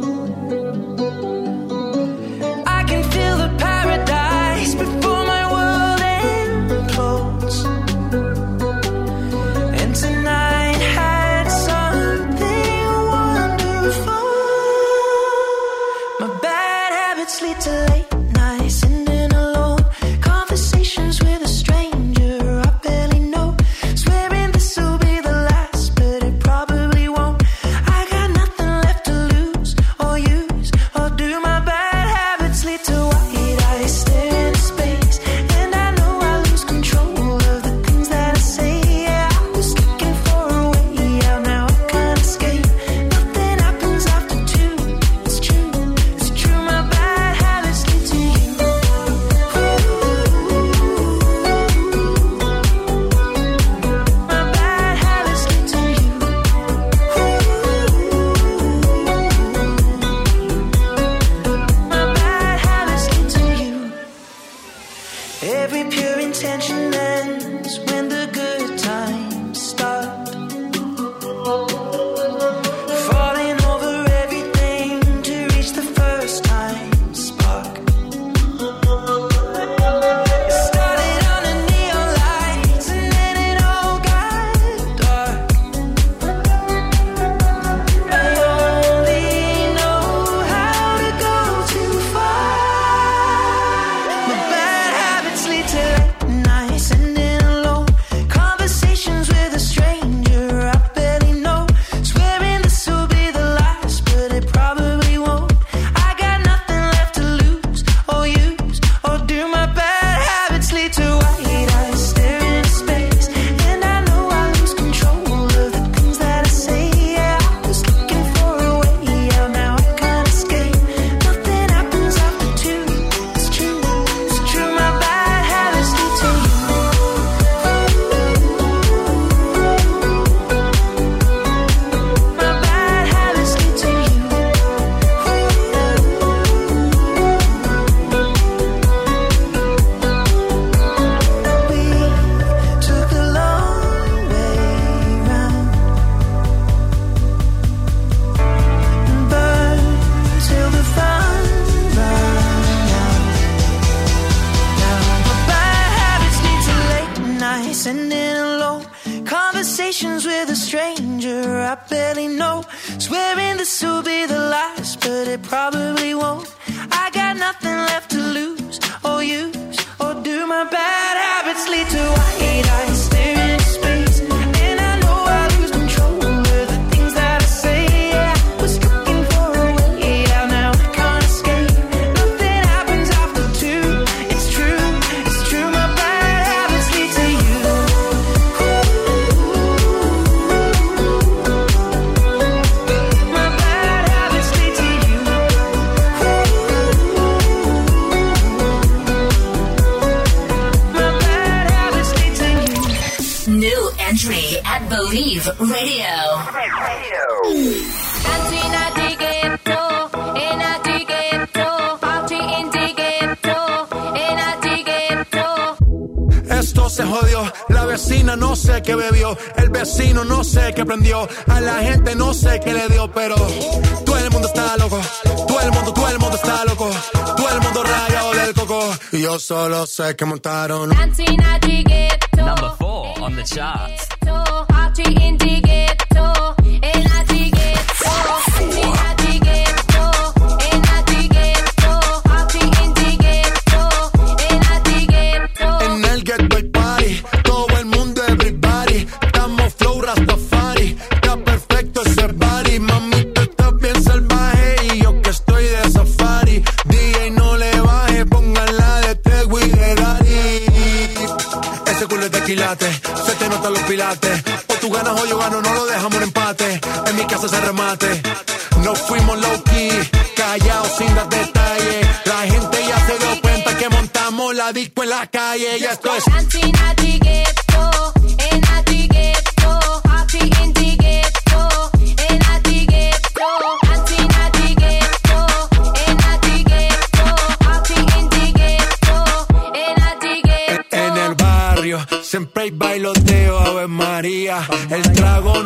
back. 230.11 230.21
I'm 230.21 230.31
on 230.33 230.39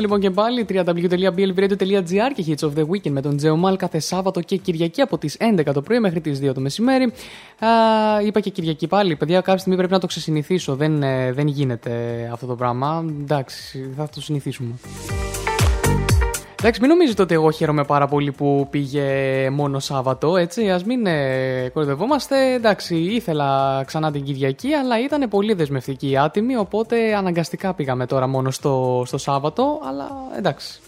λοιπόν 0.00 0.20
και 0.20 0.30
πάλι 0.30 0.66
www.blvradio.gr 0.68 2.30
και 2.34 2.44
Hits 2.46 2.68
of 2.68 2.78
the 2.78 2.86
Weekend 2.86 3.10
με 3.10 3.20
τον 3.20 3.36
Τζεωμάλ 3.36 3.76
κάθε 3.76 3.98
Σάββατο 3.98 4.40
και 4.40 4.56
Κυριακή 4.56 5.00
από 5.00 5.18
τις 5.18 5.36
11 5.40 5.72
το 5.74 5.82
πρωί 5.82 6.00
μέχρι 6.00 6.20
τις 6.20 6.40
2 6.42 6.54
το 6.54 6.60
μεσημέρι. 6.60 7.04
Α, 7.04 7.68
είπα 8.24 8.40
και 8.40 8.50
Κυριακή 8.50 8.86
πάλι, 8.86 9.16
παιδιά, 9.16 9.40
κάποια 9.40 9.58
στιγμή 9.58 9.76
πρέπει 9.76 9.92
να 9.92 10.00
το 10.00 10.06
ξεσυνηθίσω. 10.06 10.76
Δεν, 10.76 11.02
ε, 11.02 11.32
δεν 11.32 11.46
γίνεται 11.46 11.90
αυτό 12.32 12.46
το 12.46 12.54
πράγμα. 12.54 13.04
Εντάξει, 13.20 13.92
θα 13.96 14.08
το 14.14 14.20
συνηθίσουμε. 14.20 14.74
Εντάξει, 16.58 16.80
μην 16.80 16.90
νομίζετε 16.90 17.22
ότι 17.22 17.34
εγώ 17.34 17.50
χαίρομαι 17.50 17.84
πάρα 17.84 18.06
πολύ 18.06 18.32
που 18.32 18.66
πήγε 18.70 19.04
μόνο 19.50 19.78
Σάββατο, 19.78 20.36
έτσι. 20.36 20.70
Α 20.70 20.80
μην 20.86 21.06
ε, 21.06 21.68
κοροϊδευόμαστε. 21.72 22.52
Εντάξει, 22.52 22.96
ήθελα 22.96 23.82
ξανά 23.86 24.12
την 24.12 24.24
Κυριακή, 24.24 24.72
αλλά 24.72 25.00
ήταν 25.00 25.28
πολύ 25.28 25.52
δεσμευτική 25.54 26.10
η 26.10 26.18
άτιμη, 26.18 26.56
οπότε 26.56 27.14
αναγκαστικά 27.14 27.74
πήγαμε 27.74 28.06
τώρα 28.06 28.26
μόνο 28.26 28.50
στο, 28.50 29.02
στο 29.06 29.18
Σάββατο, 29.18 29.80
αλλά 29.88 30.10
εντάξει. 30.36 30.80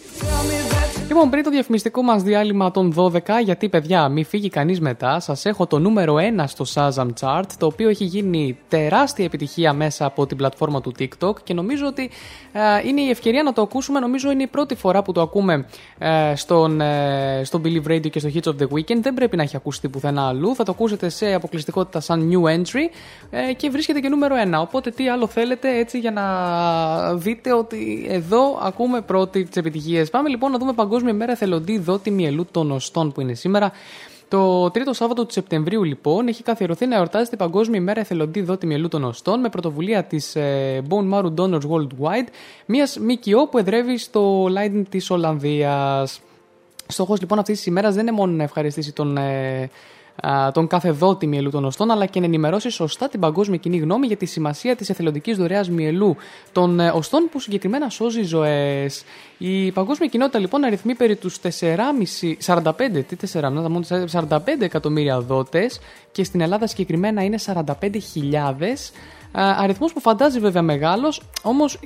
Λοιπόν, 1.08 1.30
πριν 1.30 1.42
το 1.42 1.50
διαφημιστικό 1.50 2.02
μας 2.02 2.22
διάλειμμα 2.22 2.70
των 2.70 2.94
12, 2.96 3.20
γιατί 3.44 3.68
παιδιά, 3.68 4.08
μην 4.08 4.24
φύγει 4.24 4.48
κανείς 4.48 4.80
μετά, 4.80 5.20
σας 5.20 5.44
έχω 5.44 5.66
το 5.66 5.78
νούμερο 5.78 6.16
1 6.40 6.44
στο 6.46 6.64
Shazam 6.74 7.08
Chart, 7.20 7.44
το 7.58 7.66
οποίο 7.66 7.88
έχει 7.88 8.04
γίνει 8.04 8.58
τεράστια 8.68 9.24
επιτυχία 9.24 9.72
μέσα 9.72 10.04
από 10.04 10.26
την 10.26 10.36
πλατφόρμα 10.36 10.80
του 10.80 10.92
TikTok 10.98 11.42
και 11.44 11.54
νομίζω 11.54 11.86
ότι 11.86 12.10
ε, 12.52 12.88
είναι 12.88 13.00
η 13.00 13.10
ευκαιρία 13.10 13.42
να 13.42 13.52
το 13.52 13.62
ακούσουμε. 13.62 14.00
Νομίζω 14.00 14.30
είναι 14.30 14.42
η 14.42 14.46
πρώτη 14.46 14.74
φορά 14.74 15.02
που 15.02 15.12
το 15.12 15.20
ακούμε 15.20 15.66
ε, 15.98 16.32
στον, 16.34 16.80
ε, 16.80 17.40
στο 17.44 17.60
Believe 17.64 17.90
Radio 17.90 18.10
και 18.10 18.18
στο 18.18 18.28
Hits 18.34 18.48
of 18.48 18.62
the 18.62 18.66
Weekend. 18.74 19.00
Δεν 19.00 19.14
πρέπει 19.14 19.36
να 19.36 19.42
έχει 19.42 19.56
ακουστεί 19.56 19.88
πουθενά 19.88 20.28
αλλού. 20.28 20.54
Θα 20.54 20.64
το 20.64 20.72
ακούσετε 20.72 21.08
σε 21.08 21.34
αποκλειστικότητα 21.34 22.00
σαν 22.00 22.30
new 22.32 22.56
entry 22.56 22.90
ε, 23.30 23.52
και 23.52 23.70
βρίσκεται 23.70 24.00
και 24.00 24.08
νούμερο 24.08 24.34
1. 24.52 24.60
Οπότε 24.60 24.90
τι 24.90 25.08
άλλο 25.08 25.26
θέλετε 25.26 25.78
έτσι 25.78 25.98
για 25.98 26.10
να 26.10 26.24
δείτε 27.14 27.52
ότι 27.52 28.06
εδώ 28.08 28.58
ακούμε 28.62 29.00
πρώτη 29.00 29.44
τις 29.44 29.56
επιτυχίες. 29.56 30.10
Πάμε 30.10 30.28
λοιπόν 30.28 30.50
να 30.50 30.58
δούμε 30.58 30.72
Παγκόσμια 30.72 30.97
Μέρα 31.02 31.32
Εθελοντή 31.32 31.78
Δότη 31.78 32.10
Μυελού 32.10 32.46
των 32.50 32.70
Οστών 32.70 33.12
που 33.12 33.20
είναι 33.20 33.34
σήμερα. 33.34 33.72
Το 34.28 34.70
τρίτο 34.70 34.92
Σάββατο 34.92 35.26
του 35.26 35.32
Σεπτεμβρίου, 35.32 35.84
λοιπόν, 35.84 36.28
έχει 36.28 36.42
καθιερωθεί 36.42 36.86
να 36.86 36.96
εορτάζεται 36.96 37.34
η 37.34 37.38
Παγκόσμια 37.38 37.78
ημέρα 37.78 38.00
εθελοντή 38.00 38.40
δότη 38.40 38.66
μυελού 38.66 38.88
των 38.88 39.04
οστών 39.04 39.40
με 39.40 39.48
πρωτοβουλία 39.48 40.04
της 40.04 40.36
ε, 40.36 40.82
Bone 40.88 41.12
Marrow 41.14 41.34
Donors 41.34 41.60
Worldwide, 41.70 42.28
μιας 42.66 42.98
ΜΚΟ 42.98 43.48
που 43.48 43.58
εδρεύει 43.58 43.98
στο 43.98 44.44
Leiden 44.44 44.82
της 44.88 45.10
Ολλανδίας. 45.10 46.20
Στόχος 46.86 47.20
λοιπόν 47.20 47.38
αυτής 47.38 47.56
της 47.56 47.66
ημέρας 47.66 47.94
δεν 47.94 48.06
είναι 48.06 48.16
μόνο 48.16 48.32
να 48.32 48.42
ευχαριστήσει 48.42 48.92
τον, 48.92 49.16
ε, 49.16 49.70
α, 50.20 50.50
τον 50.52 50.66
κάθε 50.66 50.90
δότη 50.90 51.26
μυελού 51.26 51.50
των 51.50 51.64
οστών, 51.64 51.90
αλλά 51.90 52.06
και 52.06 52.20
να 52.20 52.26
ενημερώσει 52.26 52.70
σωστά 52.70 53.08
την 53.08 53.20
παγκόσμια 53.20 53.58
κοινή 53.58 53.78
γνώμη 53.78 54.06
για 54.06 54.16
τη 54.16 54.26
σημασία 54.26 54.76
της 54.76 54.90
εθελοντικής 54.90 55.36
δωρεάς 55.36 55.70
μυελού 55.70 56.16
των 56.52 56.80
ε, 56.80 56.90
οστών 56.90 57.28
που 57.30 57.40
συγκεκριμένα 57.40 57.88
σώζει 57.88 58.22
ζωές. 58.22 59.04
Η 59.38 59.72
παγκόσμια 59.72 60.08
κοινότητα 60.08 60.38
λοιπόν 60.38 60.64
αριθμεί 60.64 60.94
περί 60.94 61.16
τους 61.16 61.38
4,5, 61.42 61.48
45, 62.46 62.72
τι 63.06 63.16
4, 63.32 63.40
μόνο 63.42 63.80
45 64.12 64.28
εκατομμύρια 64.60 65.20
δότες 65.20 65.80
και 66.12 66.24
στην 66.24 66.40
Ελλάδα 66.40 66.66
συγκεκριμένα 66.66 67.24
είναι 67.24 67.38
45.000. 67.46 67.64
Αριθμό 69.32 69.86
που 69.86 70.00
φαντάζει 70.00 70.38
βέβαια 70.38 70.62
μεγάλος, 70.62 71.22
όμως. 71.42 71.80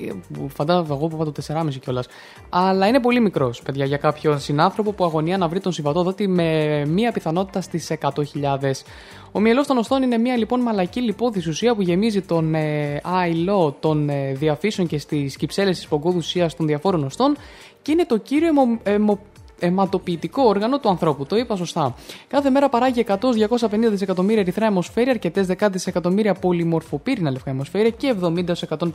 Φαντάζομαι 0.47 0.95
εγώ 0.95 1.07
που 1.07 1.15
είπα 1.15 1.31
το 1.31 1.31
4,5 1.47 1.79
κιόλας. 1.79 2.07
Αλλά 2.49 2.87
είναι 2.87 2.99
πολύ 2.99 3.19
μικρός, 3.19 3.61
παιδιά, 3.61 3.85
για 3.85 3.97
κάποιον 3.97 4.39
συνάνθρωπο 4.39 4.91
που 4.91 5.05
αγωνία 5.05 5.37
να 5.37 5.47
βρει 5.47 5.59
τον 5.59 5.71
συμβατό 5.71 6.03
δότη 6.03 6.27
με 6.27 6.81
μία 6.85 7.11
πιθανότητα 7.11 7.61
στις 7.61 7.91
100.000. 8.01 8.83
Ο 9.31 9.39
μυελός 9.39 9.67
των 9.67 9.77
οστών 9.77 10.03
είναι 10.03 10.17
μία 10.17 10.37
λοιπόν 10.37 10.59
μαλακή 10.59 11.01
λιπόδη 11.01 11.49
ουσία 11.49 11.75
που 11.75 11.81
γεμίζει 11.81 12.21
τον 12.21 12.55
ε, 12.55 13.01
άϊλο 13.03 13.75
των 13.79 14.09
ε, 14.09 14.33
διαφύσεων 14.33 14.87
και 14.87 14.97
στις 14.97 15.35
κυψέλες 15.35 15.77
της 15.77 15.87
πογκόδου 15.87 16.17
ουσίας 16.17 16.55
των 16.55 16.67
διαφόρων 16.67 17.03
οστών 17.03 17.37
και 17.81 17.91
είναι 17.91 18.05
το 18.05 18.17
κύριο 18.17 18.47
αιμο, 18.47 18.79
αιμο, 18.83 19.19
αιματοποιητικό 19.63 20.43
όργανο 20.43 20.79
του 20.79 20.89
ανθρώπου. 20.89 21.25
Το 21.25 21.35
είπα 21.35 21.55
σωστά. 21.55 21.95
Κάθε 22.27 22.49
μέρα 22.49 22.69
παράγει 22.69 23.05
100-250 23.07 23.15
δισεκατομμύρια 23.89 24.41
ερυθρά 24.41 24.65
αιμοσφαίρια, 24.65 25.11
αρκετές 25.11 25.47
δεκά 25.47 25.69
δισεκατομμύρια 25.69 26.33
πολυμορφοπύρηνα 26.33 27.31
λευκά 27.31 27.49
αιμοσφαίρια 27.49 27.89
και 27.89 28.15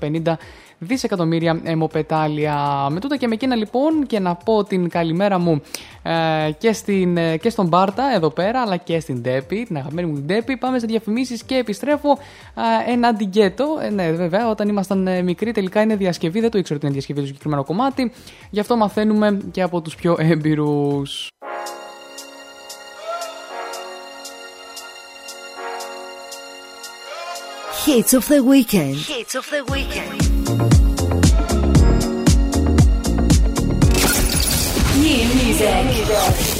70-150 0.01 0.35
δισεκατομμύρια 0.79 1.61
αιμοπετάλια. 1.65 2.87
Με 2.91 3.01
τούτα 3.01 3.17
και 3.17 3.27
με 3.27 3.35
εκείνα 3.35 3.55
λοιπόν 3.55 4.07
και 4.07 4.19
να 4.19 4.35
πω 4.35 4.65
την 4.65 4.89
καλημέρα 4.89 5.39
μου 5.39 5.63
ε, 6.03 6.51
και, 6.59 6.73
στην, 6.73 7.17
ε, 7.17 7.37
και 7.37 7.51
στον 7.51 7.67
Μπάρτα 7.67 8.15
εδώ 8.15 8.31
πέρα, 8.31 8.61
αλλά 8.61 8.77
και 8.77 9.01
στην 9.01 9.21
Ντέπη, 9.21 9.65
την 9.65 9.77
αγαπημένη 9.77 10.09
μου 10.09 10.15
την 10.15 10.27
Ντέπη. 10.27 10.57
Πάμε 10.57 10.79
σε 10.79 10.87
διαφημίσεις 10.87 11.43
και 11.43 11.55
επιστρέφω 11.55 12.11
ε, 12.89 12.93
ένα 12.93 13.09
αντιγκέτο. 13.09 13.79
Ε, 13.83 13.91
ναι, 13.91 14.13
βέβαια, 14.13 14.49
όταν 14.49 14.69
ήμασταν 14.69 15.07
ε, 15.07 15.23
μικροί, 15.23 15.53
τελικά 15.53 15.81
είναι 15.81 15.97
διασκευή. 15.97 16.41
Δεν 16.41 16.51
το 16.51 16.59
ήξερα 16.59 16.77
ότι 16.77 16.87
είναι 16.87 16.95
διασκευή 16.95 17.21
το 17.21 17.27
συγκεκριμένο 17.27 17.65
κομμάτι. 17.65 18.13
Γι' 18.51 18.61
αυτό 18.61 18.77
μαθαίνουμε 18.77 19.39
και 19.51 19.63
από 19.63 19.81
τους 19.81 19.95
πιο 19.95 20.17
έμπειρου. 20.19 20.58
Heroes. 20.59 21.31
Hits 27.85 28.13
of 28.13 28.27
the 28.27 28.43
weekend. 28.43 28.97
Hits 28.97 29.37
of 29.37 29.49
the 29.51 29.65
weekend. 29.71 30.19
New 34.99 35.35
music. 35.45 35.85
New 35.85 35.93
music. 35.95 36.58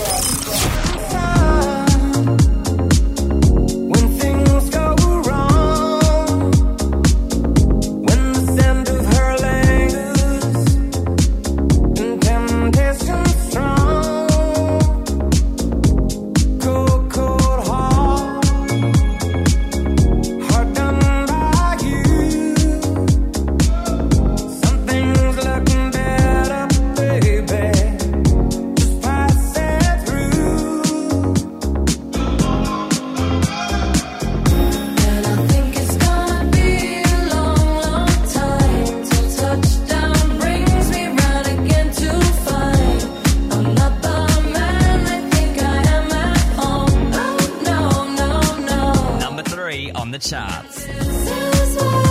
On 50.09 50.13
the 50.13 50.19
charts. 50.19 52.08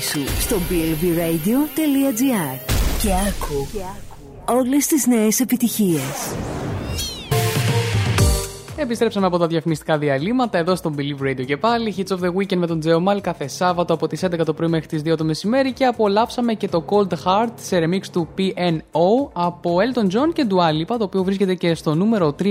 Συντονίσου 0.00 0.40
στο 0.40 0.56
blvradio.gr 0.70 2.58
και 3.02 3.10
άκου 3.12 3.66
όλες 4.58 4.86
τις 4.86 5.06
νέες 5.06 5.40
επιτυχίες. 5.40 6.34
Επιστρέψαμε 8.80 9.26
από 9.26 9.38
τα 9.38 9.46
διαφημιστικά 9.46 9.98
διαλύματα 9.98 10.58
εδώ 10.58 10.76
στο 10.76 10.94
Believe 10.96 11.22
Radio 11.22 11.44
και 11.46 11.56
πάλι. 11.56 11.94
Hits 11.96 12.16
of 12.16 12.20
the 12.20 12.34
Weekend 12.34 12.56
με 12.56 12.66
τον 12.66 12.80
Τζέο 12.80 13.00
Μάλ 13.00 13.20
κάθε 13.20 13.48
Σάββατο 13.48 13.94
από 13.94 14.06
τις 14.06 14.24
11 14.24 14.44
το 14.44 14.54
πρωί 14.54 14.68
μέχρι 14.68 14.86
τις 14.86 15.02
2 15.04 15.16
το 15.16 15.24
μεσημέρι 15.24 15.72
και 15.72 15.84
απολαύσαμε 15.84 16.54
και 16.54 16.68
το 16.68 16.84
Cold 16.88 17.12
Heart 17.24 17.52
σε 17.54 17.78
remix 17.78 18.06
του 18.12 18.28
PNO 18.38 19.30
από 19.32 19.76
Elton 19.76 20.04
John 20.04 20.32
και 20.32 20.46
Dua 20.50 20.82
Lipa, 20.82 20.98
το 20.98 21.04
οποίο 21.04 21.22
βρίσκεται 21.22 21.54
και 21.54 21.74
στο 21.74 21.94
νούμερο 21.94 22.34
3 22.38 22.44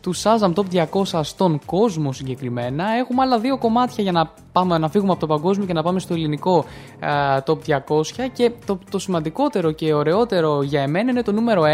του 0.00 0.14
Shazam 0.16 0.52
Top 0.54 0.86
200 1.04 1.20
στον 1.22 1.60
κόσμο 1.66 2.12
συγκεκριμένα. 2.12 2.84
Έχουμε 2.98 3.22
άλλα 3.22 3.38
δύο 3.38 3.58
κομμάτια 3.58 4.02
για 4.02 4.12
να, 4.12 4.30
πάμε, 4.52 4.78
να 4.78 4.88
φύγουμε 4.88 5.10
από 5.12 5.20
το 5.20 5.26
παγκόσμιο 5.26 5.66
και 5.66 5.72
να 5.72 5.82
πάμε 5.82 6.00
στο 6.00 6.14
ελληνικό 6.14 6.64
ε, 7.00 7.06
Top 7.46 7.58
200 7.88 8.02
και 8.32 8.50
το, 8.66 8.78
το 8.90 8.98
σημαντικότερο 8.98 9.72
και 9.72 9.94
ωραιότερο 9.94 10.62
για 10.62 10.82
εμένα 10.82 11.10
είναι 11.10 11.22
το 11.22 11.32
νούμερο 11.32 11.62
1 11.62 11.66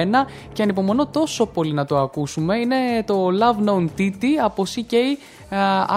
και 0.53 0.63
ανυπομονώ 0.63 1.07
τόσο 1.07 1.47
πολύ 1.47 1.73
να 1.73 1.85
το 1.85 1.99
ακούσουμε. 1.99 2.57
Είναι 2.57 2.77
το 3.07 3.29
Love 3.29 3.69
Known 3.69 3.87
Titi 3.99 4.27
από 4.45 4.65
CK 4.75 4.93
ε, 4.93 4.97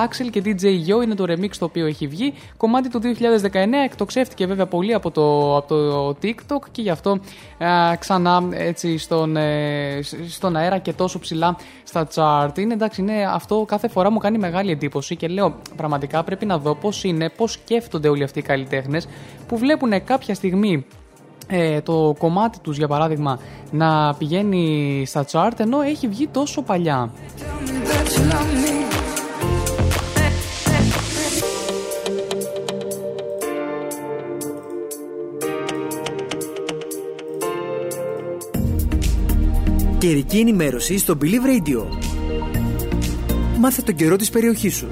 Axel 0.06 0.30
και 0.32 0.42
DJ 0.46 0.64
Yo 0.64 1.04
είναι 1.04 1.16
το 1.16 1.26
remix 1.28 1.50
το 1.60 1.66
οποίο 1.66 1.86
έχει 1.86 2.08
βγει. 2.08 2.34
Κομμάτι 2.58 2.90
του 2.90 3.02
2019, 3.04 3.56
εκτοξεύτηκε 3.86 4.46
βέβαια 4.46 4.66
πολύ 4.66 4.94
από 4.94 5.12
το, 5.12 5.58
από 5.58 5.68
το 5.68 6.10
TikTok 6.22 6.70
και 6.72 6.82
γι' 6.82 6.90
αυτό 6.90 7.20
ε, 7.58 7.96
ξανά 8.00 8.44
έτσι 8.52 8.98
στον, 8.98 9.38
ε, 9.38 10.00
στον 10.28 10.56
αέρα 10.56 10.78
και 10.78 10.94
τόσο 10.94 11.20
ψηλά 11.20 11.58
στα 11.84 12.08
chart. 12.16 12.58
Είναι 12.60 12.74
εντάξει, 12.74 13.02
είναι, 13.02 13.26
αυτό 13.32 13.66
κάθε 13.68 13.88
φορά 13.88 14.12
μου 14.12 14.18
κάνει 14.18 14.38
μεγάλη 14.38 14.72
εντύπωση 14.72 15.16
και 15.16 15.28
λέω 15.28 15.56
πραγματικά 15.76 16.24
πρέπει 16.24 16.46
να 16.46 16.58
δω 16.58 16.76
πώς 16.76 17.04
είναι, 17.04 17.30
πώς 17.30 17.52
σκέφτονται 17.52 18.08
όλοι 18.08 18.24
αυτοί 18.24 18.40
οι 18.40 18.42
καλλιτέχνες 18.42 19.08
που 19.48 19.58
βλέπουν 19.58 20.04
κάποια 20.04 20.36
στιγμή 20.36 20.86
ε, 21.48 21.82
το 21.82 22.16
κομμάτι 22.18 22.60
τους 22.60 22.78
για 22.78 22.88
παράδειγμα 22.88 23.40
να 23.72 24.16
πηγαίνει 24.18 25.04
στα 25.06 25.26
chart 25.32 25.60
ενώ 25.60 25.82
έχει 25.82 26.08
βγει 26.08 26.28
τόσο 26.28 26.62
παλιά. 26.62 27.12
Καιρική 40.02 40.38
ενημέρωση 40.38 40.98
στο 40.98 41.18
Believe 41.22 41.26
Radio. 41.26 41.86
Μάθε 43.60 43.82
τον 43.82 43.96
καιρό 43.96 44.16
της 44.16 44.30
περιοχής 44.30 44.76
σου. 44.76 44.88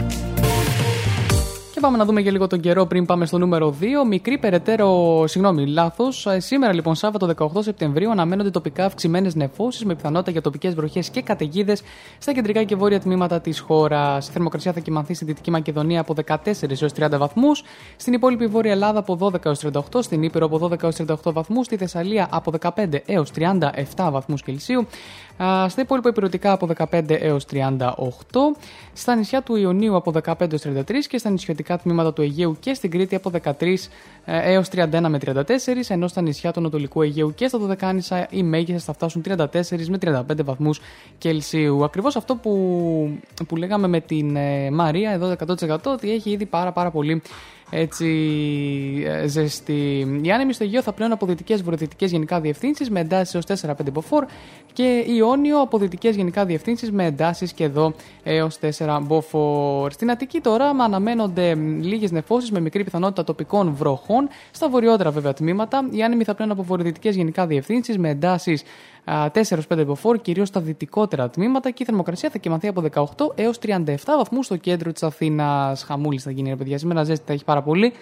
Και 1.80 1.86
πάμε 1.86 1.98
να 1.98 2.06
δούμε 2.06 2.22
και 2.22 2.32
λίγο 2.32 2.48
τον 2.48 2.60
καιρό 2.60 2.86
πριν 2.86 3.06
πάμε 3.06 3.26
στο 3.26 3.38
νούμερο 3.38 3.76
2. 3.82 3.84
Μικρή 4.08 4.38
περαιτέρω, 4.38 5.24
συγγνώμη, 5.28 5.68
λάθος. 5.68 6.28
Σήμερα 6.38 6.74
λοιπόν, 6.74 6.96
Σάββατο 6.96 7.28
18 7.38 7.64
Σεπτεμβρίου, 7.64 8.12
αναμένονται 8.12 8.50
τοπικά 8.50 8.86
αυξημένες 8.86 9.36
νεφώσεις 9.36 9.86
με 9.86 9.96
πιθανότητα 9.96 10.32
για 10.32 10.42
τοπικές 10.42 10.76
βροχές 10.76 11.10
και 11.10 11.22
καταιγίδες 11.22 11.82
στα 12.18 12.34
κεντρικά 12.34 12.64
και 12.64 12.76
βόρεια 12.76 13.00
τμήματα 13.00 13.42
της 13.42 13.60
χώρας. 13.60 14.28
Η 14.28 14.32
θερμοκρασία 14.32 14.74
θα 14.74 14.80
κοιμανθεί 14.80 15.14
στη 15.14 15.26
Δυτική 15.26 15.52
Μακεδονία 15.52 16.00
από 16.00 16.14
14 16.14 16.82
έως 16.82 16.94
30 16.94 17.18
βαθμούς, 17.18 17.64
στην 17.96 18.14
υπόλοιπη 18.14 18.46
Βόρεια 18.46 18.72
Ελλάδα 18.72 19.00
από 19.00 19.16
12 19.16 19.46
έως 19.46 19.60
38, 19.60 19.80
στην 20.00 20.24
Ήπειρο 20.24 20.46
από 20.46 20.58
12 20.58 20.84
έως 20.84 20.96
38 20.96 21.32
βαθμούς, 21.34 21.66
στη 21.66 21.78
Θεσσαλία 21.78 22.28
από 22.32 22.52
15 22.52 23.02
έως 23.06 23.32
37 23.32 24.10
βαθμούς 24.12 24.42
Κελσίου. 24.42 24.88
Α, 25.44 25.70
Στα 25.70 25.82
υπόλοιπα 25.82 26.10
υπηρετικά 26.10 26.52
από 26.52 26.68
15 26.92 27.04
έως 27.08 27.46
38, 27.52 27.80
στα 28.94 29.16
νησιά 29.16 29.42
του 29.42 29.56
Ιωνίου 29.56 29.96
από 29.96 30.14
15 30.24 30.52
έως 30.52 30.62
33 30.66 31.08
και 31.08 31.18
στα 31.18 31.30
νησιωτικά 31.30 31.78
τμήματα 31.78 32.14
του 32.14 32.22
Αιγαίου 32.22 32.58
και 32.60 32.74
στην 32.74 32.92
Κρήτη 32.92 33.16
από 33.16 33.32
13 33.44 33.52
ε, 34.26 34.54
έως 34.54 34.68
31 34.72 34.86
με 35.08 35.20
34, 35.26 35.42
ενώ 35.88 36.08
στα 36.08 36.22
νησιά 36.22 36.52
του 36.52 36.60
Ανατολικού 36.60 37.02
Αιγαίου 37.02 37.34
και 37.36 37.48
στα 37.48 37.58
Δωδεκάνησα 37.58 38.28
οι 38.30 38.44
μέγιστες 38.44 38.84
θα 38.84 38.94
φτάσουν 38.94 39.24
34 39.28 39.46
με 39.88 39.98
35 40.02 40.44
βαθμούς 40.44 40.82
Κελσίου. 41.18 41.84
Ακριβώς 41.84 42.16
αυτό 42.16 42.36
που, 42.36 43.20
που 43.48 43.56
λέγαμε 43.56 43.88
με 43.88 44.00
την 44.00 44.36
ε, 44.36 44.72
Μαρία 44.72 45.12
εδώ 45.12 45.36
100% 45.68 45.78
ότι 45.86 46.12
έχει 46.12 46.30
ήδη 46.30 46.46
πάρα 46.46 46.72
πάρα 46.72 46.92
πολύ 46.92 47.22
έτσι 47.70 48.08
ε, 49.06 49.28
ζεστή. 49.28 50.20
Οι 50.22 50.32
άνεμοι 50.32 50.54
στο 50.54 50.64
Αιγαίο 50.64 50.82
θα 50.82 50.92
πλέον 50.94 51.12
από 51.12 51.26
δυτικές 51.26 51.62
βορειοδυτικές 51.62 52.12
γενικά 52.12 52.40
διευθύνσεις 52.40 52.90
με 52.90 53.00
εντάσεις 53.00 53.34
έως 53.34 53.62
4-5 53.62 53.74
μποφόρ 53.92 54.26
και 54.74 55.04
Ιόνιο 55.08 55.62
από 55.62 55.78
δυτικές 55.78 56.16
γενικά 56.16 56.46
διευθύνσεις 56.46 56.92
με 56.92 57.06
εντάσεις 57.06 57.54
και 57.54 57.64
εδώ 57.64 57.94
έως 58.24 58.60
4 58.78 59.00
μποφόρ. 59.02 59.92
Στην 59.92 60.12
Αττική 60.12 60.40
τώρα 60.40 60.66
αναμένονται 60.66 61.56
λίγες 61.82 62.12
νεφώσεις 62.12 62.52
με 62.52 62.60
μικρή 62.60 62.84
πιθανότητα 62.84 63.24
τοπικών 63.24 63.74
βροχών. 63.74 64.28
Στα 64.52 64.70
βορειότερα 64.70 65.12
βέβαια 65.12 65.34
τμήματα. 65.34 65.88
Οι 65.92 66.04
άνεμοι 66.04 66.24
θα 66.24 66.36
πλέον 66.36 66.52
από 66.52 66.64
βορειοδυτικές 66.64 67.16
γενικά 67.16 67.48
διευθύνσεις 67.48 67.98
με 67.98 68.10
εντάσεις 68.10 68.64
4-5 69.34 69.86
μποφόρ, 69.86 70.18
κυρίως 70.22 70.48
στα 70.48 70.62
δυτικότερα 70.62 71.30
τμήματα 71.30 71.70
και 71.70 71.84
η 71.84 71.86
θερμοκρασία 71.86 72.30
θα 72.30 72.38
κοιμαθεί 72.38 72.68
από 72.68 72.84
18 73.16 73.32
έως 73.36 73.60
37 73.60 73.86
βαθμούς 74.06 74.46
στο 74.46 74.56
κέντρο 74.56 74.92
της 74.92 75.04
Αθήνας. 75.04 75.84
Χαμούλης 75.84 76.24
θα 76.24 76.32
γίνει, 76.32 76.50
ρε 76.50 76.56
παιδιά. 76.56 76.78
Σήμερα 76.78 77.04
ζέστη 77.04 77.24
θα 77.28 77.34
έχει 77.34 77.44
πάρα 77.44 77.62
πολύ. 77.62 77.94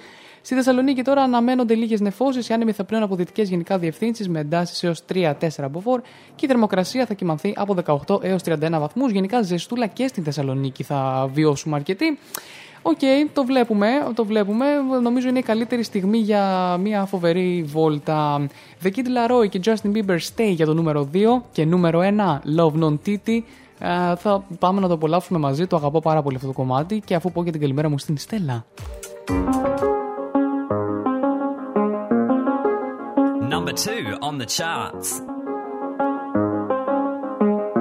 Στη 0.41 0.55
Θεσσαλονίκη 0.55 1.01
τώρα 1.01 1.21
αναμένονται 1.21 1.73
λίγες 1.73 1.99
νεφώσεις. 1.99 2.49
Οι 2.49 2.53
άνεμοι 2.53 2.71
θα 2.71 2.83
πλέον 2.83 3.03
από 3.03 3.15
δυτικές 3.15 3.49
γενικά 3.49 3.77
διευθύνσεις 3.77 4.29
με 4.29 4.39
εντάσεις 4.39 4.83
έως 4.83 5.03
3-4 5.13 5.33
μποφόρ 5.71 6.01
και 6.35 6.45
η 6.45 6.47
θερμοκρασία 6.47 7.05
θα 7.05 7.13
κυμανθεί 7.13 7.53
από 7.55 7.75
18 8.07 8.23
έως 8.23 8.43
31 8.43 8.79
βαθμούς. 8.79 9.11
Γενικά 9.11 9.41
ζεστούλα 9.41 9.87
και 9.87 10.07
στην 10.07 10.23
Θεσσαλονίκη 10.23 10.83
θα 10.83 11.29
βιώσουμε 11.33 11.75
αρκετή. 11.75 12.19
Οκ, 12.89 12.99
το 13.33 13.45
βλέπουμε, 13.45 13.87
το 14.15 14.25
βλέπουμε. 14.25 14.65
Νομίζω 15.01 15.27
είναι 15.27 15.39
η 15.39 15.41
καλύτερη 15.41 15.83
στιγμή 15.83 16.17
για 16.17 16.77
μια 16.81 17.05
φοβερή 17.05 17.63
βόλτα. 17.67 18.47
The 18.83 18.87
Kid 18.87 18.89
Laroi 18.89 19.49
και 19.49 19.59
Justin 19.63 19.91
Bieber 19.95 20.17
Stay 20.17 20.51
για 20.51 20.65
το 20.65 20.73
νούμερο 20.73 21.09
2 21.13 21.17
και 21.51 21.65
νούμερο 21.65 22.01
1 22.01 22.39
Love 22.57 22.83
Nwantiti. 22.83 23.41
Ε, 23.79 24.15
θα 24.15 24.43
πάμε 24.59 24.79
να 24.79 24.87
το 24.87 24.93
απολαύσουμε 24.93 25.39
μαζί, 25.39 25.67
το 25.67 25.75
αγαπώ 25.75 25.99
πάρα 25.99 26.21
πολύ 26.21 26.35
αυτό 26.35 26.47
το 26.47 26.53
κομμάτι 26.53 27.01
και 27.05 27.15
αφού 27.15 27.31
πω 27.31 27.43
και 27.43 27.51
την 27.51 27.61
καλημέρα 27.61 27.89
μου 27.89 27.97
στην 27.97 28.17
Στέλλα. 28.17 28.65
Number 33.49 33.73
two 33.85 34.03
on 34.29 34.37
the 34.41 34.47
charts. 34.57 35.36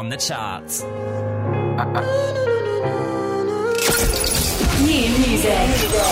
on 0.00 0.08
the 0.08 0.16
charts. 0.16 0.82
New 4.86 5.06
music. 5.20 5.60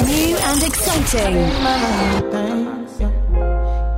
New 0.04 0.36
and 0.48 0.62
exciting. 0.62 1.48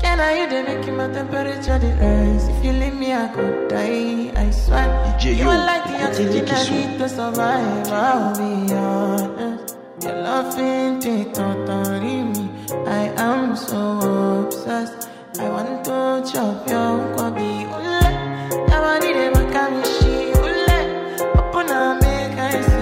Can 0.00 0.20
I 0.20 0.30
hear 0.36 0.48
the 0.48 0.62
making 0.62 0.96
my 0.96 1.08
temperature 1.08 1.78
the 1.80 1.90
rise? 2.02 2.46
If 2.52 2.64
you 2.64 2.72
leave 2.72 2.94
me, 2.94 3.12
I 3.12 3.26
could 3.34 3.68
die. 3.68 4.30
I 4.36 4.50
swear. 4.50 4.86
DJ 5.18 5.38
you 5.38 5.48
are 5.48 5.64
like 5.70 5.84
the 5.90 5.96
oxygen 6.06 6.48
I 6.48 6.70
need 6.70 6.98
to 7.00 7.08
survive. 7.08 7.88
I'll 7.88 8.36
be 8.38 8.72
honest. 8.72 9.76
Your 10.02 10.16
love 10.22 10.56
ain't 10.56 11.04
it 11.04 11.34
totally 11.34 12.22
me. 12.32 12.48
I 12.86 13.04
am 13.28 13.56
so 13.56 13.80
obsessed. 14.44 15.08
I 15.40 15.48
want 15.48 15.84
to 15.84 16.32
chop 16.32 16.68
your 16.68 16.94
kwabi. 17.16 17.99
I 18.82 19.44
can't 19.52 19.86
shit. 19.86 20.36
Open 21.38 21.70
a 21.70 21.98
make 22.00 22.79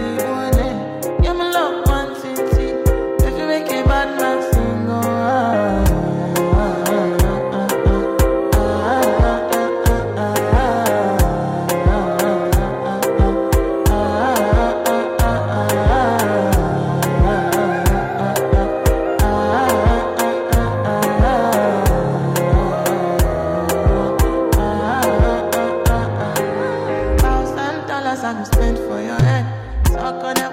gonna 30.21 30.48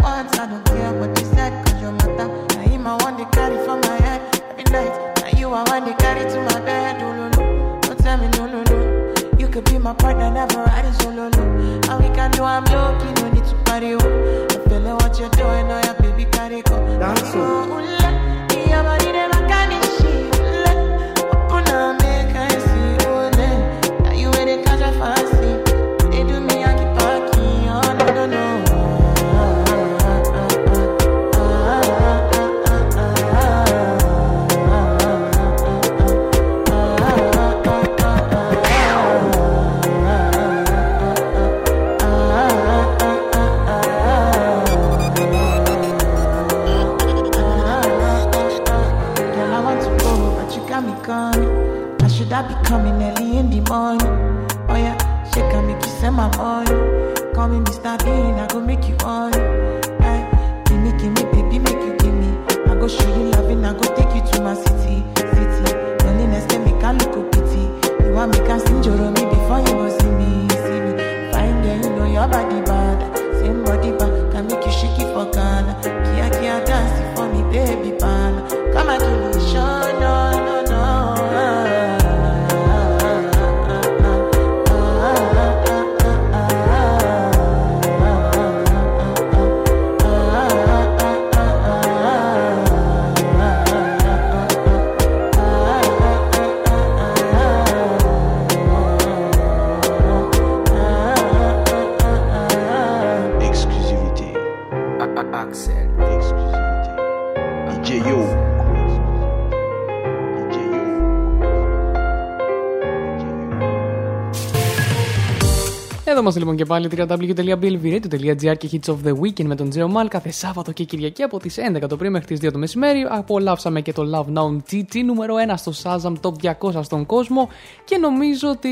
Εδώ 116.28 116.40
είμαστε 116.40 116.40
λοιπόν 116.40 116.56
και 116.56 116.66
πάλι 116.66 116.90
www.blvradio.gr 116.92 118.58
και 118.58 118.70
Hits 118.72 118.94
of 118.94 119.08
the 119.08 119.14
Weekend 119.20 119.46
με 119.46 119.56
τον 119.56 119.70
Τζέο 119.70 119.88
Μάλ 119.88 120.08
κάθε 120.08 120.32
Σάββατο 120.32 120.72
και 120.72 120.84
Κυριακή 120.84 121.24
από 121.24 121.40
τις 121.40 121.58
11 121.76 121.88
το 121.90 121.96
πρωί 121.98 122.10
μέχρι 122.10 122.38
τις 122.38 122.50
2 122.50 122.52
το 122.52 122.58
μεσημέρι. 122.58 123.06
Απολαύσαμε 123.10 123.82
και 123.82 123.94
το 123.94 124.04
Love 124.14 124.38
Now 124.38 124.72
TT 124.72 125.04
νούμερο 125.06 125.36
1 125.50 125.54
στο 125.56 125.72
Shazam 125.84 126.14
Top 126.22 126.56
200 126.72 126.84
στον 126.84 127.06
κόσμο 127.06 127.50
και 127.84 127.98
νομίζω 127.98 128.50
ότι 128.50 128.70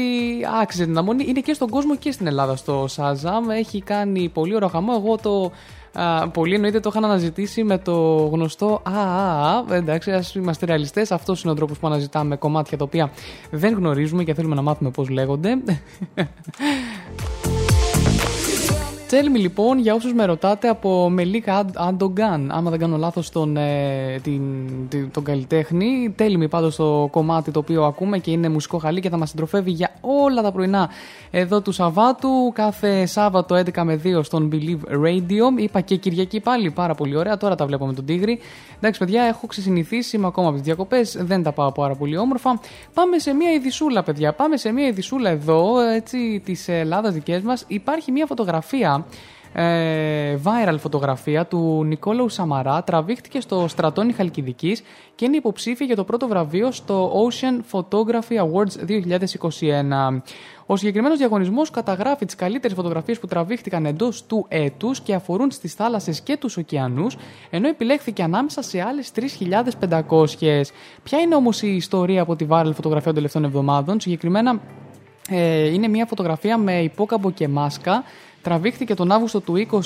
άξιζε 0.62 0.86
την 0.86 0.98
αμονή. 0.98 1.26
Είναι 1.28 1.40
και 1.40 1.54
στον 1.54 1.70
κόσμο 1.70 1.96
και 1.96 2.12
στην 2.12 2.28
Ελλάδα 2.28 2.56
στο 2.56 2.88
Shazam. 2.96 3.50
Έχει 3.58 3.82
κάνει 3.82 4.30
πολύ 4.30 4.56
ωραίο 4.56 4.68
χαμό. 4.68 4.94
Εγώ 4.98 5.18
το 5.18 5.52
Α, 5.96 6.30
πολλοί 6.30 6.56
εννοείται 6.56 6.80
το 6.80 6.90
είχαν 6.92 7.06
αναζητήσει 7.06 7.64
με 7.64 7.78
το 7.78 8.16
γνωστό 8.32 8.82
Α, 8.84 8.92
α, 8.92 9.66
α. 9.70 9.76
Εντάξει, 9.76 10.12
ας 10.12 10.36
είμαστε 10.36 10.66
ρεαλιστές. 10.66 11.12
Αυτός 11.12 11.44
είναι 11.44 11.52
ο 11.52 11.56
τρόπος 11.56 11.80
που 11.80 11.88
αναζητάμε 11.88 12.36
κομμάτια 12.36 12.78
τα 12.78 12.84
οποία 12.84 13.12
δεν 13.52 13.74
γνωρίζουμε 13.74 14.24
και 14.24 14.34
θέλουμε 14.34 14.56
να 14.56 14.62
μάθουμε 14.62 14.90
πώς 14.90 15.10
λέγονται. 15.10 15.62
Tell 19.16 19.26
me 19.36 19.40
λοιπόν 19.40 19.80
για 19.80 19.94
όσους 19.94 20.14
με 20.14 20.26
ρωτάτε 20.26 20.68
από 20.68 21.10
Μελίκα 21.10 21.66
Αντογκάν. 21.76 22.52
Άμα 22.52 22.70
δεν 22.70 22.80
κάνω 22.80 22.98
λάθος 22.98 23.30
τον, 23.30 23.58
ε, 23.58 24.20
την, 24.24 24.42
την- 24.90 25.12
τον 25.12 25.24
καλλιτέχνη. 25.24 26.16
Tell 26.20 26.44
me 26.44 26.50
πάντως 26.50 26.76
το 26.76 27.08
κομμάτι 27.12 27.52
το 27.52 27.60
οποίο 27.60 27.84
ακούμε 27.84 28.18
και 28.18 28.32
είναι 28.32 28.50
μουσικό 28.50 28.78
χαλί 28.78 29.00
και 29.02 29.10
θα 29.10 29.18
μας 29.18 29.30
συντροφεύει 29.30 29.72
για 29.72 29.92
όλα 30.02 30.42
τα 30.42 30.52
πρωινά 30.52 30.90
εδώ 31.32 31.62
του 31.62 31.72
Σαββάτου. 31.72 32.52
Κάθε 32.54 33.06
Σάββατο 33.06 33.56
11 33.56 33.84
με 33.84 34.02
2 34.04 34.24
στον 34.24 34.50
Believe 34.54 35.06
Radio. 35.06 35.60
Είπα 35.62 35.82
και 35.82 35.96
Κυριακή 35.96 36.40
πάλι 36.40 36.72
πάρα 36.72 36.96
πολύ 36.96 37.16
ωραία. 37.16 37.38
Τώρα 37.38 37.56
τα 37.56 37.66
βλέπω 37.66 37.86
με 37.86 37.94
τον 37.94 38.06
Τίγρη. 38.06 38.40
Εντάξει 38.78 39.00
παιδιά 39.00 39.24
έχω 39.24 39.48
ξεσυνηθίσει 39.48 40.16
είμαι 40.16 40.28
ακόμα 40.28 40.48
από 40.48 40.56
τις 40.56 40.66
διακοπές 40.66 41.18
δεν 41.20 41.44
τα 41.44 41.52
πάω 41.52 41.72
πάρα 41.72 41.96
πολύ 41.96 42.18
όμορφα. 42.18 42.60
Πάμε 42.94 43.18
σε 43.20 43.34
μια 43.34 43.52
ειδισούλα 43.52 44.04
παιδιά. 44.04 44.34
Πάμε 44.34 44.58
σε 44.58 44.72
μια 44.72 44.88
ειδισούλα 44.88 45.30
εδώ 45.30 45.80
έτσι 45.80 46.42
της 46.46 46.68
Ελλάδας 46.68 47.14
δικές 47.14 47.42
μας. 47.42 47.64
Υπάρχει 47.68 48.12
μια 48.12 48.26
φωτογραφία 48.26 49.03
ε, 49.54 50.38
viral 50.44 50.76
φωτογραφία 50.80 51.46
του 51.46 51.84
Νικόλαου 51.86 52.30
Σαμαρά 52.30 52.84
τραβήχτηκε 52.84 53.40
στο 53.40 53.68
στρατόνι 53.68 54.14
Χαλκιδικής 54.14 54.84
και 55.16 55.26
είναι 55.26 55.36
υποψήφια 55.36 55.86
για 55.86 55.96
το 55.96 56.04
πρώτο 56.04 56.28
βραβείο 56.28 56.72
στο 56.72 57.12
Ocean 57.28 57.80
Photography 57.80 58.38
Awards 58.38 59.02
2021. 60.12 60.22
Ο 60.66 60.76
συγκεκριμένος 60.76 61.18
διαγωνισμός 61.18 61.70
καταγράφει 61.70 62.26
τις 62.26 62.36
καλύτερες 62.36 62.76
φωτογραφίες 62.76 63.20
που 63.20 63.28
τραβήχτηκαν 63.28 63.86
εντός 63.86 64.26
του 64.26 64.46
έτους 64.48 65.00
και 65.00 65.14
αφορούν 65.14 65.52
στις 65.52 65.74
θάλασσες 65.74 66.22
και 66.22 66.38
τους 66.38 66.58
ωκεανούς, 66.58 67.18
ενώ 67.50 67.68
επιλέχθηκε 67.68 68.24
ανάμεσα 68.24 68.62
σε 68.62 68.82
άλλες 68.82 69.12
3.500. 69.12 70.72
Ποια 71.04 71.20
είναι 71.20 71.36
όμως 71.36 71.62
η 71.62 71.76
ιστορία 71.76 72.22
από 72.22 72.36
τη 72.36 72.46
viral 72.50 72.72
φωτογραφία 72.74 73.06
των 73.06 73.14
τελευταίων 73.14 73.44
εβδομάδων, 73.44 74.00
συγκεκριμένα 74.00 74.60
ε, 75.30 75.74
είναι 75.74 75.88
μια 75.88 76.06
φωτογραφία 76.06 76.58
με 76.58 76.82
υπόκαμπο 76.82 77.32
και 77.32 77.48
μάσκα. 77.48 78.04
Τραβήχθηκε 78.44 78.94
τον 78.94 79.12
Αύγουστο 79.12 79.42
του 79.42 79.68
20 79.72 79.78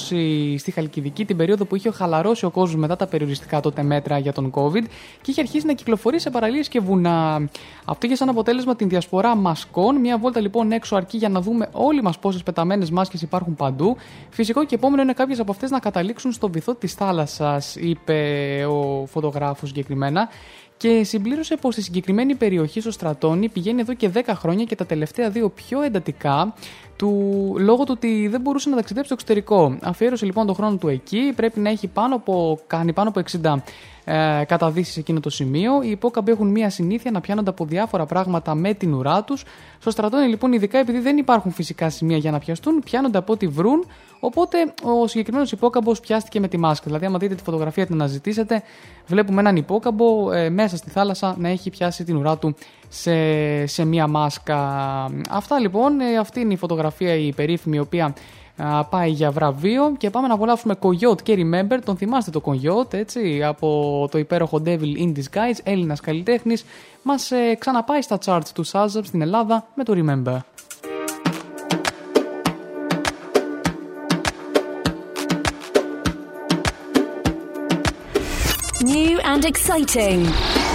στη 0.57 0.71
Χαλκιδική, 0.71 1.25
την 1.25 1.37
περίοδο 1.37 1.65
που 1.65 1.75
είχε 1.75 1.91
χαλαρώσει 1.91 2.45
ο 2.45 2.49
κόσμος 2.49 2.75
μετά 2.75 2.95
τα 2.95 3.07
περιοριστικά 3.07 3.59
τότε 3.59 3.83
μέτρα 3.83 4.17
για 4.17 4.33
τον 4.33 4.51
COVID 4.55 4.83
και 5.21 5.31
είχε 5.31 5.41
αρχίσει 5.41 5.65
να 5.65 5.73
κυκλοφορεί 5.73 6.19
σε 6.19 6.29
παραλίες 6.29 6.67
και 6.67 6.79
βουνά. 6.79 7.49
Αυτό 7.85 8.05
είχε 8.05 8.15
σαν 8.15 8.29
αποτέλεσμα 8.29 8.75
την 8.75 8.89
διασπορά 8.89 9.35
μασκών. 9.35 9.95
Μια 9.95 10.17
βόλτα 10.17 10.39
λοιπόν 10.39 10.71
έξω 10.71 10.95
αρκεί 10.95 11.17
για 11.17 11.29
να 11.29 11.41
δούμε 11.41 11.69
όλοι 11.71 12.01
μας 12.01 12.19
πόσες 12.19 12.43
πεταμένες 12.43 12.91
μάσκες 12.91 13.21
υπάρχουν 13.21 13.55
παντού. 13.55 13.95
Φυσικό 14.29 14.65
και 14.65 14.75
επόμενο 14.75 15.01
είναι 15.01 15.13
κάποιες 15.13 15.39
από 15.39 15.51
αυτές 15.51 15.69
να 15.69 15.79
καταλήξουν 15.79 16.31
στο 16.31 16.49
βυθό 16.49 16.75
της 16.75 16.93
θάλασσας, 16.93 17.75
είπε 17.75 18.65
ο 18.69 19.05
φωτογράφος 19.05 19.69
συγκεκριμένα. 19.69 20.29
Και 20.77 21.03
συμπλήρωσε 21.03 21.55
πως 21.55 21.73
στη 21.73 21.83
συγκεκριμένη 21.83 22.35
περιοχή 22.35 22.81
στο 22.81 22.91
Στρατόνι 22.91 23.49
πηγαίνει 23.49 23.81
εδώ 23.81 23.93
και 23.93 24.09
10 24.13 24.21
χρόνια 24.27 24.63
και 24.63 24.75
τα 24.75 24.85
τελευταία 24.85 25.29
δύο 25.29 25.49
πιο 25.49 25.81
εντατικά 25.81 26.53
του, 26.97 27.53
λόγω 27.57 27.83
του 27.83 27.93
ότι 27.95 28.27
δεν 28.27 28.41
μπορούσε 28.41 28.69
να 28.69 28.75
ταξιδέψει 28.75 29.05
στο 29.05 29.13
εξωτερικό. 29.13 29.77
Αφιέρωσε 29.81 30.25
λοιπόν 30.25 30.45
τον 30.45 30.55
χρόνο 30.55 30.75
του 30.75 30.87
εκεί, 30.87 31.33
πρέπει 31.35 31.59
να 31.59 31.69
έχει 31.69 31.87
πάνω 31.87 32.15
από, 32.15 32.59
κάνει 32.67 32.93
πάνω 32.93 33.09
από 33.09 33.21
60 33.43 33.55
ε, 34.09 34.43
καταδύσεις 34.47 34.93
σε 34.93 34.99
εκείνο 34.99 35.19
το 35.19 35.29
σημείο. 35.29 35.81
Οι 35.81 35.89
υπόκαμποι 35.89 36.31
έχουν 36.31 36.47
μία 36.47 36.69
συνήθεια 36.69 37.11
να 37.11 37.21
πιάνονται 37.21 37.49
από 37.49 37.65
διάφορα 37.65 38.05
πράγματα 38.05 38.55
με 38.55 38.73
την 38.73 38.93
ουρά 38.93 39.23
τους. 39.23 39.43
Στο 39.79 39.91
στρατόνι 39.91 40.27
λοιπόν, 40.27 40.53
ειδικά 40.53 40.77
επειδή 40.77 40.99
δεν 40.99 41.17
υπάρχουν 41.17 41.51
φυσικά 41.51 41.89
σημεία 41.89 42.17
για 42.17 42.31
να 42.31 42.39
πιαστούν, 42.39 42.79
πιάνονται 42.85 43.17
από 43.17 43.33
ό,τι 43.33 43.47
βρουν. 43.47 43.85
Οπότε 44.19 44.57
ο 44.83 45.07
συγκεκριμένος 45.07 45.51
υπόκαμπος 45.51 45.99
πιάστηκε 45.99 46.39
με 46.39 46.47
τη 46.47 46.57
μάσκα. 46.57 46.83
Δηλαδή, 46.85 47.05
άμα 47.05 47.17
δείτε 47.17 47.35
τη 47.35 47.43
φωτογραφία 47.43 47.85
την 47.85 47.95
αναζητήσετε, 47.95 48.63
βλέπουμε 49.07 49.39
έναν 49.39 49.55
υπόκαμπο 49.55 50.31
ε, 50.31 50.49
μέσα 50.49 50.77
στη 50.77 50.89
θάλασσα 50.89 51.35
να 51.39 51.49
έχει 51.49 51.69
πιάσει 51.69 52.03
την 52.03 52.15
ουρά 52.15 52.37
του 52.37 52.55
σε, 52.97 53.65
σε 53.65 53.85
μία 53.85 54.07
μάσκα. 54.07 54.57
Αυτά 55.29 55.59
λοιπόν, 55.59 55.99
ε, 55.99 56.17
αυτή 56.17 56.39
είναι 56.39 56.53
η 56.53 56.57
φωτογραφία 56.57 57.15
η 57.15 57.33
περίφημη 57.33 57.75
η 57.75 57.79
οποία 57.79 58.13
α, 58.57 58.85
πάει 58.85 59.09
για 59.09 59.31
βραβείο 59.31 59.95
και 59.97 60.09
πάμε 60.09 60.27
να 60.27 60.33
απολαύσουμε 60.33 60.75
Coyote 60.79 61.21
και 61.23 61.35
Remember. 61.37 61.79
Τον 61.85 61.97
θυμάστε 61.97 62.31
το 62.31 62.41
Coyote, 62.45 62.93
έτσι, 62.93 63.43
από 63.43 64.07
το 64.11 64.17
υπέροχο 64.17 64.61
Devil 64.65 64.97
in 64.99 65.11
Disguise, 65.13 65.59
Έλληνας 65.63 65.99
καλλιτέχνης. 65.99 66.65
Μας 67.03 67.31
ε, 67.31 67.55
ξαναπάει 67.59 68.01
στα 68.01 68.17
charts 68.25 68.49
του 68.53 68.65
Shazam 68.67 69.03
στην 69.03 69.21
Ελλάδα 69.21 69.67
με 69.75 69.83
το 69.83 69.93
Remember. 69.95 70.37
New 78.93 79.19
and 79.33 79.43
exciting. 79.53 80.66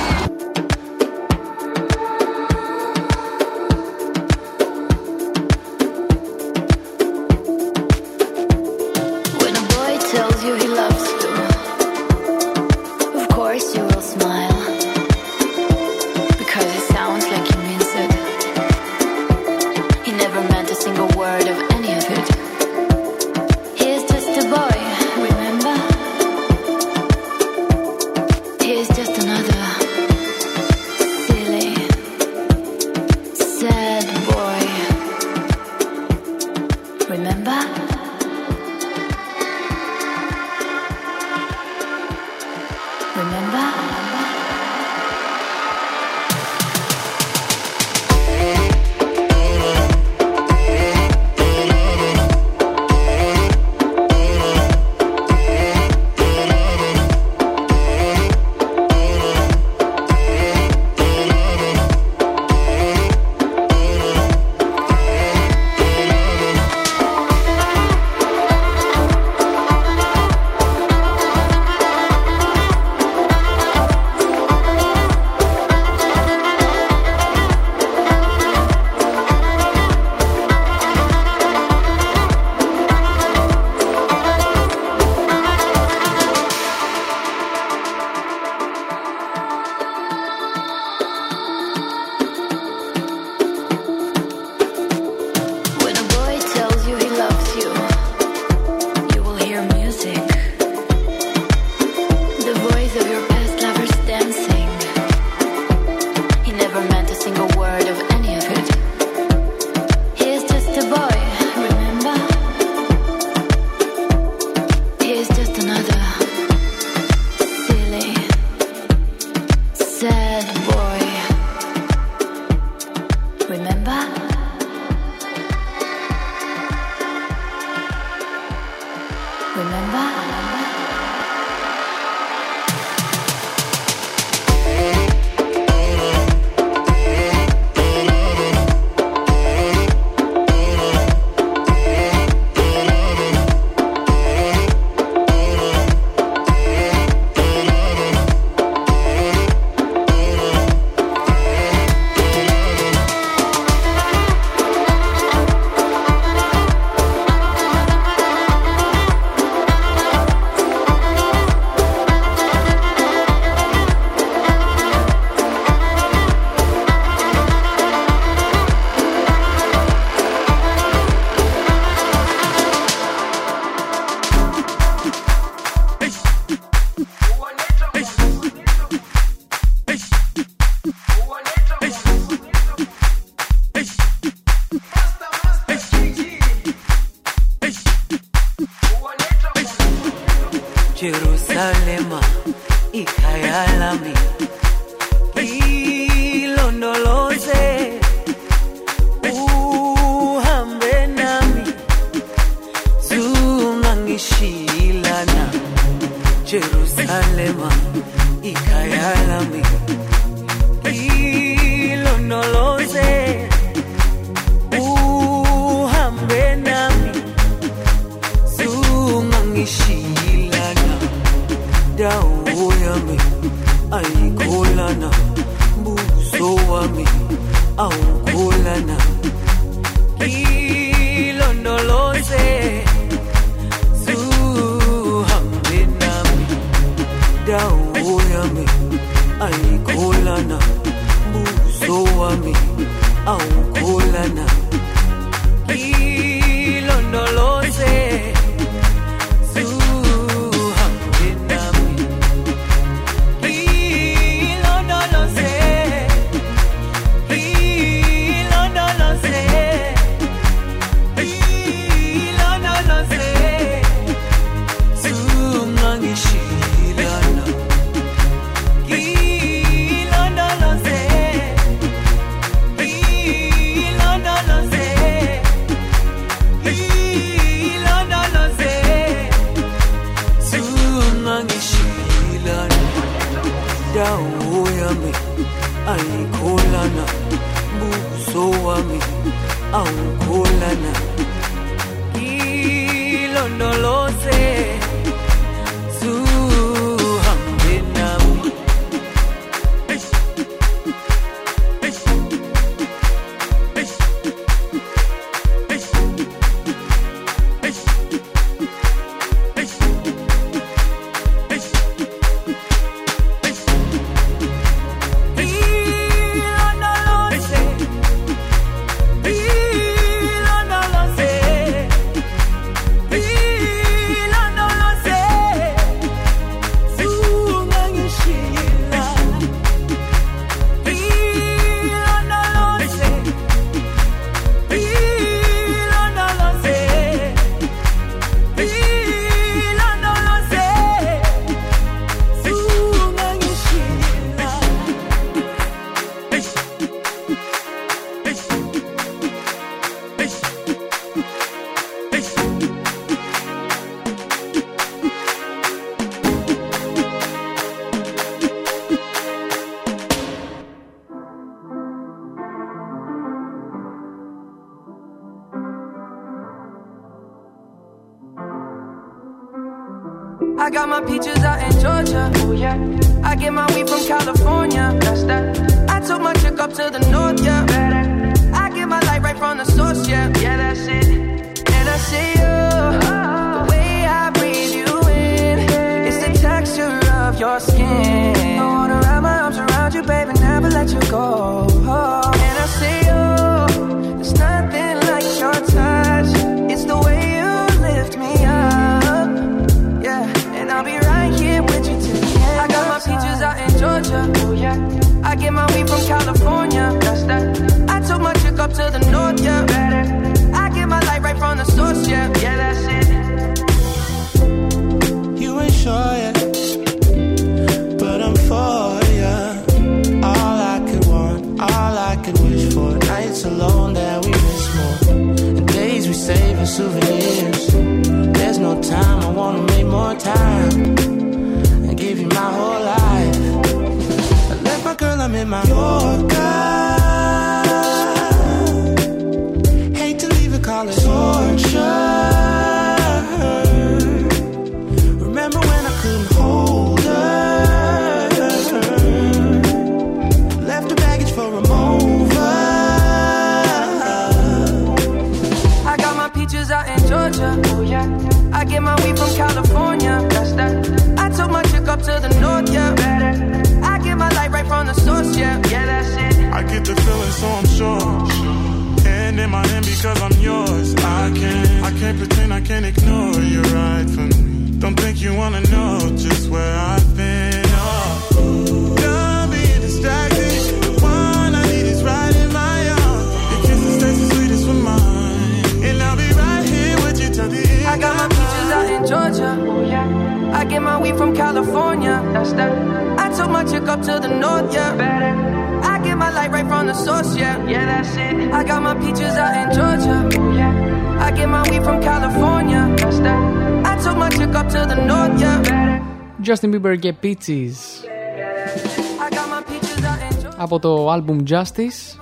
από 510.56 510.78
το 510.78 511.12
album 511.14 511.36
Justice. 511.50 512.18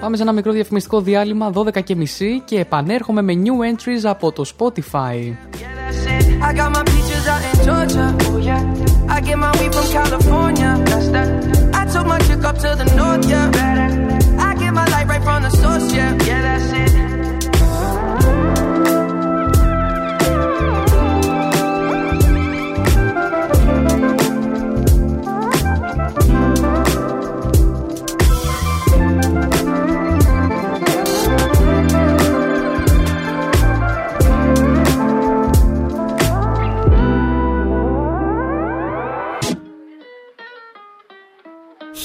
πάμε 0.00 0.16
σε 0.16 0.22
ένα 0.22 0.32
μικρό 0.32 0.52
διαφημιστικό 0.52 1.00
διάλειμμα 1.00 1.50
δώδεκα 1.50 1.80
και 1.80 1.96
μισή 1.96 2.42
και 2.44 2.58
επανέρχομε 2.58 3.22
με 3.22 3.32
new 3.36 3.74
entries 3.74 4.04
από 4.04 4.32
το 4.32 4.44
Spotify. 4.58 5.34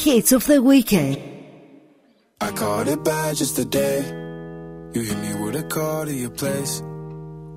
Hits 0.03 0.33
of 0.33 0.45
the 0.47 0.61
weekend. 0.61 1.17
I 2.41 2.51
caught 2.51 2.89
it 2.89 3.01
bad 3.05 3.37
just 3.37 3.55
today. 3.55 3.99
You 4.93 5.01
hit 5.01 5.17
me 5.17 5.33
with 5.41 5.55
a 5.55 5.63
call 5.63 6.05
to 6.05 6.13
your 6.13 6.29
place. 6.29 6.81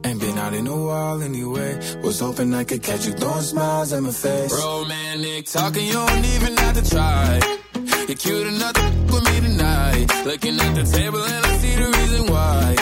Ain't 0.05 0.21
been 0.21 0.39
out 0.39 0.55
in 0.55 0.69
a 0.69 0.77
while 0.77 1.23
anyway. 1.23 1.75
Was 2.05 2.21
hoping 2.21 2.55
I 2.55 2.63
could 2.63 2.85
catch 2.85 3.05
you 3.05 3.15
throwing 3.15 3.43
smiles 3.43 3.93
at 3.93 4.01
my 4.01 4.13
face. 4.13 4.53
Romantic 4.63 5.47
talking, 5.47 5.87
you 5.87 5.95
don't 5.95 6.25
even 6.37 6.57
have 6.57 6.77
to 6.81 6.89
try. 6.89 7.41
You're 8.07 8.17
cute 8.17 8.47
enough 8.47 8.75
to 8.75 8.81
f- 8.81 9.11
with 9.13 9.25
me 9.25 9.41
tonight. 9.49 10.07
Looking 10.25 10.61
at 10.61 10.75
the 10.77 10.85
table 10.85 11.25
and 11.25 11.47
I 11.47 11.57
see 11.59 11.75
the 11.75 11.89
reason 11.99 12.27
why. 12.33 12.77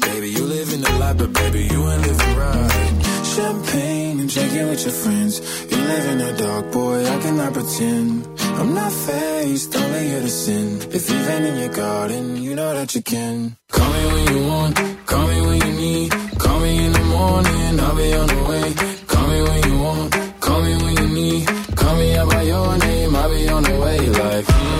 Baby, 0.00 0.30
you 0.30 0.44
live 0.44 0.72
in 0.72 0.80
the 0.80 0.92
life, 0.98 1.18
but 1.18 1.32
baby, 1.34 1.64
you 1.70 1.90
ain't 1.90 2.02
living 2.06 2.36
right. 2.36 3.24
Champagne 3.36 4.20
and 4.20 4.30
drinking 4.32 4.68
with 4.68 4.82
your 4.82 4.94
friends. 4.94 5.40
You 5.70 5.76
live 5.76 6.06
in 6.06 6.18
the 6.18 6.32
dark, 6.42 6.72
boy, 6.72 7.04
I 7.04 7.18
cannot 7.20 7.52
pretend. 7.52 8.39
I'm 8.58 8.74
not 8.74 8.92
faced, 8.92 9.76
only 9.76 10.08
here 10.08 10.20
to 10.20 10.28
sin. 10.28 10.80
If 10.92 11.10
you've 11.10 11.26
been 11.26 11.44
in 11.44 11.56
your 11.58 11.74
garden, 11.74 12.42
you 12.42 12.54
know 12.54 12.74
that 12.74 12.94
you 12.94 13.02
can. 13.02 13.56
Call 13.70 13.92
me 13.92 14.06
when 14.12 14.24
you 14.34 14.46
want, 14.48 14.74
call 15.06 15.26
me 15.28 15.40
when 15.46 15.60
you 15.66 15.72
need. 15.84 16.10
Call 16.38 16.60
me 16.60 16.86
in 16.86 16.92
the 16.92 17.04
morning, 17.16 17.80
I'll 17.80 17.96
be 17.96 18.12
on 18.14 18.26
the 18.26 18.42
way. 18.50 18.74
Call 19.06 19.26
me 19.28 19.42
when 19.42 19.60
you 19.68 19.78
want, 19.78 20.40
call 20.40 20.60
me 20.62 20.74
when 20.82 20.96
you 21.00 21.08
need. 21.20 21.46
Call 21.76 21.96
me 21.96 22.16
out 22.16 22.28
by 22.30 22.42
your 22.42 22.78
name, 22.78 23.16
I'll 23.16 23.30
be 23.30 23.48
on 23.48 23.62
the 23.62 23.80
way. 23.80 23.98
Like, 24.08 24.44
hmm. 24.46 24.79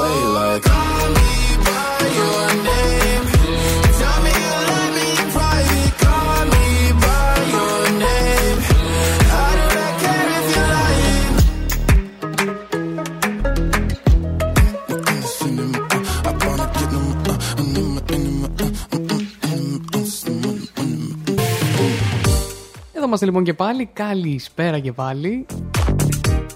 Είμαστε 23.11 23.29
λοιπόν 23.29 23.43
και 23.43 23.53
πάλι. 23.53 23.89
Καλησπέρα 23.93 24.79
και 24.79 24.91
πάλι. 24.91 25.45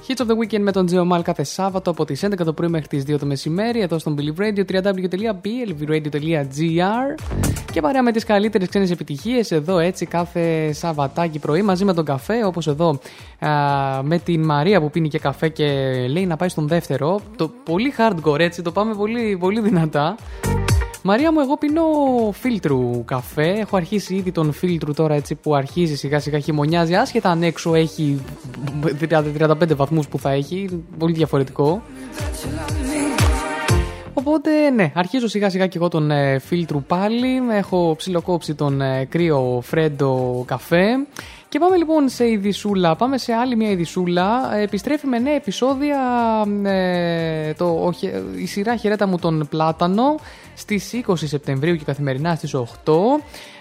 Hits 0.08 0.22
of 0.22 0.26
the 0.26 0.38
Weekend 0.38 0.60
με 0.60 0.72
τον 0.72 0.86
Τζέο 0.86 1.06
Μάλ 1.06 1.22
κάθε 1.22 1.44
Σάββατο 1.44 1.90
από 1.90 2.06
τις 2.06 2.26
11 2.26 2.36
το 2.46 2.54
πρωί 2.54 2.70
μέχρι 2.70 2.88
τις 2.88 3.04
2 3.08 3.20
το 3.20 3.26
μεσημέρι 3.26 3.82
εδώ 3.82 4.00
στον 4.00 4.16
Believe 4.20 4.38
Radio 4.42 4.64
www.blvradio.gr 4.72 7.16
και 7.72 7.82
παρέα 7.82 8.04
με 8.04 8.12
τις 8.12 8.24
καλύτερες 8.24 8.70
ξένες 8.70 8.92
επιτυχίες 8.92 9.52
εδώ 9.52 9.80
έτσι 9.80 10.06
κάθε 10.06 10.74
Σαββατάκι 10.74 11.40
πρωί 11.40 11.62
μαζί 11.62 11.86
με 11.86 11.94
τον 11.94 12.06
καφέ 12.06 12.46
όπως 12.46 12.68
εδώ 12.68 13.00
α, 13.40 13.50
με 14.04 14.20
την 14.20 14.44
Μαρία 14.44 14.82
που 14.82 14.90
πίνει 14.90 15.08
και 15.08 15.20
καφέ 15.20 15.50
και 15.50 15.66
λέει 16.10 16.26
να 16.26 16.36
πάει 16.36 16.50
στον 16.50 16.68
δεύτερο 16.68 17.20
το 17.36 17.52
πολύ 17.64 17.94
hardcore 17.98 18.40
έτσι 18.40 18.62
το 18.62 18.72
πάμε 18.72 18.94
πολύ, 18.94 19.38
πολύ 19.40 19.62
δυνατά 19.62 20.16
Μαρία 21.08 21.32
μου, 21.32 21.40
εγώ 21.40 21.58
πίνω 21.58 21.82
φίλτρου 22.32 23.06
καφέ. 23.06 23.50
Έχω 23.60 23.76
αρχίσει 23.78 24.16
ήδη 24.16 24.32
τον 24.32 24.52
φίλτρου 24.52 24.94
τώρα 24.94 25.14
έτσι 25.14 25.36
που 25.36 25.56
αρχίζει 25.56 25.96
σιγά 25.96 26.20
σιγά 26.20 26.40
χειμωνιάζει. 26.40 26.96
Άσχετα 26.96 27.30
αν 27.30 27.44
έξω 27.44 27.74
έχει 27.74 28.22
30 29.10 29.24
35 29.40 29.76
βαθμούς 29.76 30.08
που 30.08 30.20
θα 30.20 30.32
έχει. 30.32 30.84
Πολύ 30.98 31.14
διαφορετικό. 31.14 31.82
Οπότε 34.14 34.70
ναι, 34.70 34.92
αρχίζω 34.96 35.28
σιγά 35.28 35.50
σιγά 35.50 35.68
και 35.68 35.78
εγώ 35.78 35.88
τον 35.88 36.12
ε, 36.12 36.40
φίλτρου 36.40 36.84
πάλι. 36.84 37.42
Έχω 37.52 37.96
ψιλοκόψει 37.98 38.54
τον 38.56 38.82
ε, 38.82 39.06
κρύο 39.10 39.60
φρέντο 39.64 40.44
καφέ. 40.48 40.86
Και 41.50 41.60
πάμε 41.60 41.76
λοιπόν 41.76 42.10
σε 42.10 42.28
ειδισούλα. 42.30 42.96
Πάμε 42.96 43.18
σε 43.18 43.34
άλλη 43.34 43.56
μια 43.56 43.70
ειδισούλα. 43.70 44.56
Ε, 44.56 44.62
Επιστρέφει 44.62 45.08
με 45.08 45.20
νέα 45.20 45.34
επεισόδια 45.36 46.00
ε, 46.64 47.54
το, 47.54 47.66
ο 47.66 47.92
χε- 47.92 48.16
η 48.38 48.46
σειρά 48.46 48.76
χαιρέτα 48.76 49.08
μου 49.08 49.18
τον 49.20 49.48
Πλάτανο. 49.50 50.16
Στις 50.56 51.04
20 51.08 51.14
Σεπτεμβρίου 51.16 51.76
και 51.76 51.84
καθημερινά 51.84 52.36
στις 52.36 52.54
8. 52.54 52.66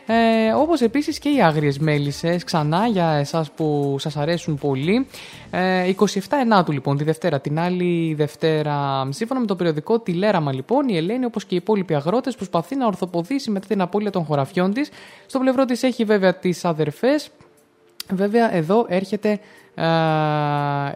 Ε, 0.06 0.52
όπως 0.52 0.80
επίσης 0.80 1.18
και 1.18 1.28
οι 1.28 1.42
άγριες 1.42 1.78
μέλισσες, 1.78 2.44
ξανά 2.44 2.86
για 2.86 3.10
εσάς 3.10 3.50
που 3.50 3.96
σας 3.98 4.16
αρέσουν 4.16 4.58
πολύ. 4.58 5.06
Ε, 5.50 5.88
27 5.88 6.18
Ενάτου 6.40 6.72
λοιπόν, 6.72 6.96
τη 6.96 7.04
Δευτέρα, 7.04 7.40
την 7.40 7.58
άλλη 7.58 8.14
Δευτέρα. 8.14 9.08
Σύμφωνα 9.10 9.40
με 9.40 9.46
το 9.46 9.56
περιοδικό 9.56 9.98
Τηλέραμα 9.98 10.52
λοιπόν, 10.52 10.88
η 10.88 10.96
Ελένη 10.96 11.24
όπως 11.24 11.44
και 11.44 11.54
οι 11.54 11.56
υπόλοιποι 11.56 11.94
αγρότες 11.94 12.34
προσπαθεί 12.34 12.76
να 12.76 12.86
ορθοποδήσει 12.86 13.50
μετά 13.50 13.66
την 13.66 13.80
απώλεια 13.80 14.10
των 14.10 14.24
χωραφιών 14.24 14.72
της. 14.72 14.90
Στο 15.26 15.38
πλευρό 15.38 15.64
της 15.64 15.82
έχει 15.82 16.04
βέβαια 16.04 16.34
τις 16.34 16.64
αδερφές. 16.64 17.30
Βέβαια 18.12 18.54
εδώ 18.54 18.86
έρχεται 18.88 19.30
ε, 19.30 19.38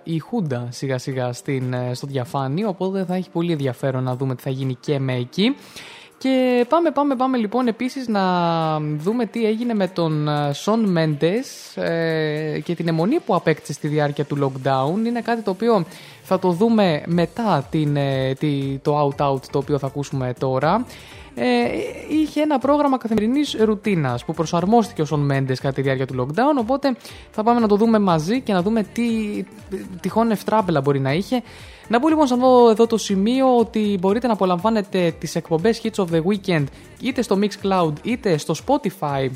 η 0.02 0.18
Χούντα 0.18 0.66
σιγά 0.70 0.98
σιγά 0.98 1.32
στην, 1.32 1.72
ε, 1.72 1.94
στο 1.94 2.06
διαφάνειο, 2.06 2.68
οπότε 2.68 3.04
θα 3.04 3.14
έχει 3.14 3.30
πολύ 3.30 3.52
ενδιαφέρον 3.52 4.02
να 4.02 4.16
δούμε 4.16 4.34
τι 4.34 4.42
θα 4.42 4.50
γίνει 4.50 4.74
και 4.80 4.98
με 4.98 5.14
εκεί. 5.14 5.56
Και 6.18 6.66
πάμε, 6.68 6.90
πάμε, 6.90 7.16
πάμε 7.16 7.36
λοιπόν 7.36 7.66
επίσης 7.66 8.08
να 8.08 8.22
δούμε 8.80 9.26
τι 9.26 9.44
έγινε 9.46 9.74
με 9.74 9.88
τον 9.88 10.28
Σον 10.52 10.80
Μέντες 10.84 11.76
ε, 11.76 12.60
και 12.64 12.74
την 12.74 12.88
αιμονή 12.88 13.18
που 13.20 13.34
απέκτησε 13.34 13.72
στη 13.72 13.88
διάρκεια 13.88 14.24
του 14.24 14.36
lockdown. 14.42 15.06
Είναι 15.06 15.20
κάτι 15.20 15.42
το 15.42 15.50
οποίο 15.50 15.84
θα 16.22 16.38
το 16.38 16.50
δούμε 16.50 17.02
μετά 17.06 17.66
την, 17.70 17.96
ε, 17.96 18.32
τη- 18.34 18.78
το 18.82 19.00
out-out 19.16 19.40
το 19.50 19.58
οποίο 19.58 19.78
θα 19.78 19.86
ακούσουμε 19.86 20.32
τώρα. 20.38 20.86
Ε, 21.38 21.68
είχε 22.08 22.40
ένα 22.40 22.58
πρόγραμμα 22.58 22.98
καθημερινής 22.98 23.56
ρουτίνας 23.60 24.24
που 24.24 24.34
προσαρμόστηκε 24.34 25.02
ο 25.02 25.04
Σον 25.04 25.20
Μέντες 25.20 25.60
κατά 25.60 25.74
τη 25.74 25.82
διάρκεια 25.82 26.06
του 26.06 26.14
lockdown. 26.20 26.58
Οπότε 26.60 26.96
θα 27.30 27.42
πάμε 27.42 27.60
να 27.60 27.68
το 27.68 27.76
δούμε 27.76 27.98
μαζί 27.98 28.40
και 28.40 28.52
να 28.52 28.62
δούμε 28.62 28.82
τι 28.82 29.04
τυχόν 30.00 30.30
ευτράπελα 30.30 30.80
μπορεί 30.80 31.00
να 31.00 31.12
είχε. 31.12 31.42
Να 31.88 32.00
πω 32.00 32.08
λοιπόν 32.08 32.26
σε 32.26 32.34
αυτό 32.34 32.68
εδώ 32.70 32.86
το 32.86 32.96
σημείο 32.96 33.56
ότι 33.56 33.98
μπορείτε 34.00 34.26
να 34.26 34.32
απολαμβάνετε 34.32 35.14
τις 35.18 35.34
εκπομπές 35.34 35.80
Hits 35.82 36.04
of 36.04 36.06
the 36.12 36.22
Weekend 36.22 36.64
είτε 37.00 37.22
στο 37.22 37.38
Mixcloud 37.40 37.92
είτε 38.02 38.36
στο 38.36 38.54
Spotify 38.66 39.28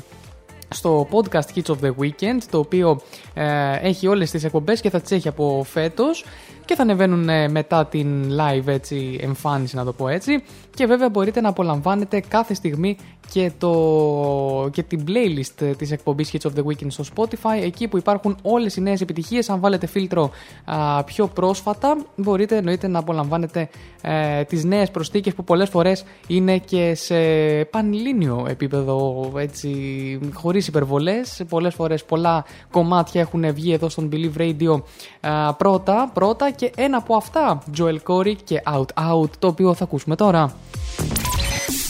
στο 0.73 1.07
podcast 1.11 1.55
Hits 1.55 1.75
of 1.75 1.77
the 1.83 1.91
Weekend 2.01 2.37
το 2.51 2.57
οποίο 2.57 2.99
ε, 3.33 3.77
έχει 3.81 4.07
όλες 4.07 4.31
τις 4.31 4.43
εκπομπές 4.43 4.81
και 4.81 4.89
θα 4.89 5.01
τις 5.01 5.11
έχει 5.11 5.27
από 5.27 5.65
φέτος 5.69 6.25
και 6.65 6.75
θα 6.75 6.81
ανεβαίνουν 6.81 7.29
ε, 7.29 7.47
μετά 7.47 7.85
την 7.85 8.31
live 8.31 8.67
έτσι, 8.67 9.19
εμφάνιση 9.21 9.75
να 9.75 9.83
το 9.85 9.93
πω 9.93 10.07
έτσι. 10.07 10.43
Και 10.75 10.85
βέβαια 10.85 11.09
μπορείτε 11.09 11.41
να 11.41 11.49
απολαμβάνετε 11.49 12.19
κάθε 12.27 12.53
στιγμή 12.53 12.97
και, 13.31 13.51
το, 13.57 14.69
και 14.71 14.83
την 14.83 15.03
playlist 15.07 15.75
της 15.77 15.91
εκπομπής 15.91 16.31
Hits 16.33 16.49
of 16.49 16.59
the 16.59 16.63
Weekend 16.63 16.87
στο 16.87 17.03
Spotify. 17.15 17.61
Εκεί 17.63 17.87
που 17.87 17.97
υπάρχουν 17.97 18.37
όλες 18.41 18.75
οι 18.75 18.81
νέες 18.81 19.01
επιτυχίες 19.01 19.49
αν 19.49 19.59
βάλετε 19.59 19.87
φίλτρο 19.87 20.31
α, 20.65 21.03
πιο 21.03 21.27
πρόσφατα 21.27 21.97
μπορείτε 22.15 22.57
εννοείται 22.57 22.87
να 22.87 22.99
απολαμβάνετε 22.99 23.69
ε, 24.01 24.43
τις 24.43 24.63
νέες 24.63 24.91
προσθήκες 24.91 25.33
που 25.33 25.43
πολλές 25.43 25.69
φορές 25.69 26.03
είναι 26.27 26.57
και 26.57 26.95
σε 26.95 27.15
πανελλήνιο 27.65 28.45
επίπεδο 28.49 29.31
έτσι 29.37 29.69
χωρίς 30.33 30.67
υπερβολές. 30.67 31.41
Πολλές 31.49 31.73
φορές 31.73 32.05
πολλά 32.05 32.45
κομμάτια 32.71 33.21
έχουν 33.21 33.53
βγει 33.53 33.73
εδώ 33.73 33.89
στον 33.89 34.09
Believe 34.11 34.41
Radio 34.41 34.81
α, 35.21 35.53
πρώτα, 35.53 36.11
πρώτα 36.13 36.51
και 36.55 36.71
ένα 36.75 36.97
από 36.97 37.15
αυτά 37.15 37.63
Joel 37.77 37.97
Corey 38.07 38.35
και 38.43 38.61
Out 38.65 39.11
Out 39.11 39.29
το 39.39 39.47
οποίο 39.47 39.73
θα 39.73 39.83
ακούσουμε 39.83 40.15
τώρα 40.15 40.55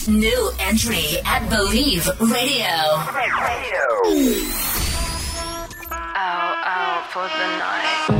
New 0.06 0.42
entry 0.70 1.06
at 1.34 1.42
Believe 1.54 2.06
Radio. 2.36 2.76
Out, 6.26 6.56
out 6.78 7.02
for 7.12 7.26
the 7.38 7.48
night. 7.62 8.14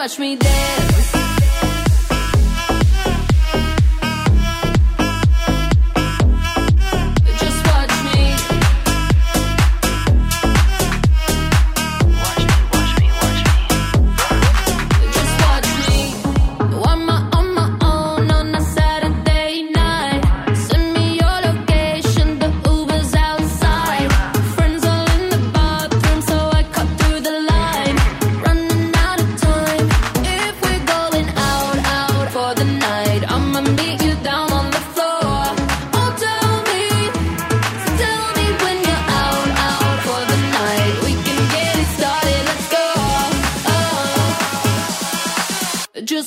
Watch 0.00 0.18
me 0.18 0.34
dance. 0.34 0.99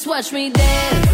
Watch 0.06 0.34
me 0.34 0.50
dance. 0.50 1.13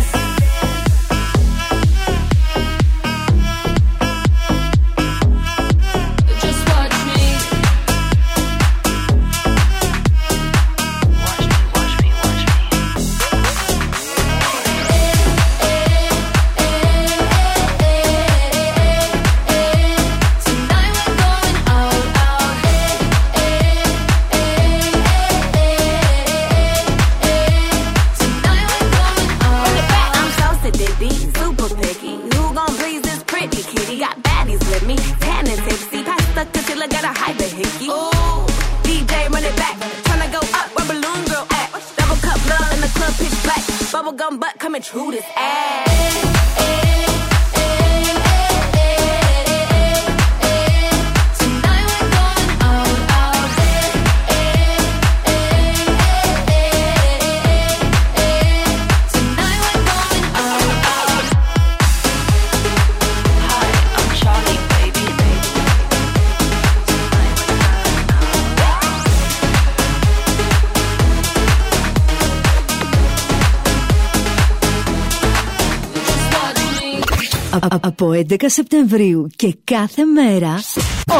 Από 78.01 78.11
11 78.13 78.35
Σεπτεμβρίου 78.45 79.27
και 79.35 79.57
κάθε 79.63 80.03
μέρα 80.05 80.59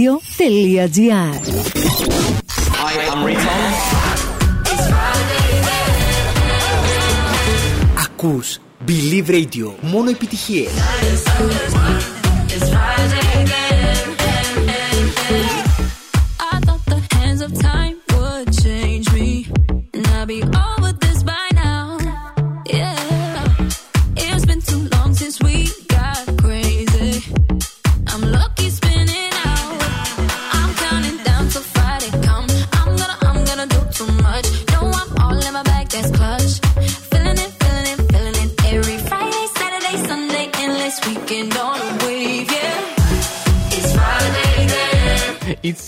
Ακούς 8.05 8.59
Believe 8.89 9.31
Radio. 9.31 9.73
Μόνο 9.81 10.11
επιτυχίες. 10.11 10.71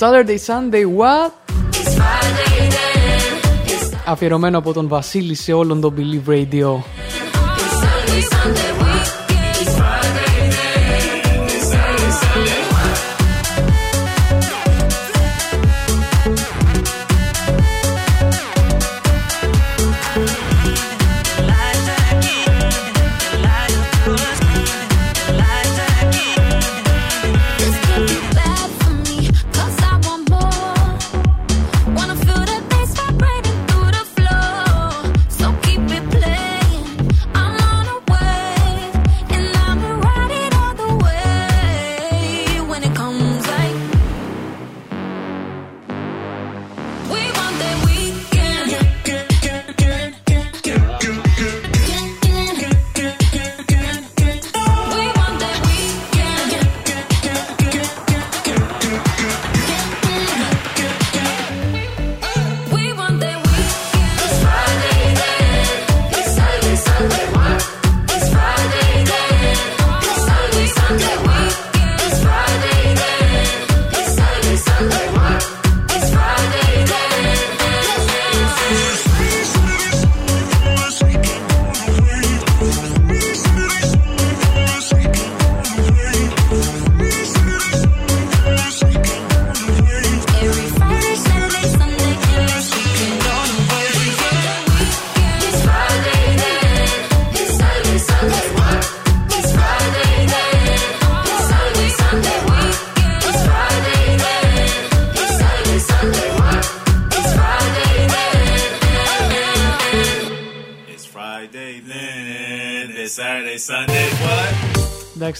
Saturday, 0.05 0.37
Sunday, 0.37 0.85
what? 0.85 1.31
It's 1.73 1.95
Friday 1.95 2.69
then. 2.69 3.65
It's 3.65 3.97
Αφιερωμένο 4.05 4.57
από 4.57 4.73
τον 4.73 4.87
Βασίλη 4.87 5.35
σε 5.35 5.53
όλον 5.53 5.81
τον 5.81 5.93
Believe 5.97 6.29
Radio. 6.29 6.79
Sunday, 7.81 8.21
Sunday 8.33 8.74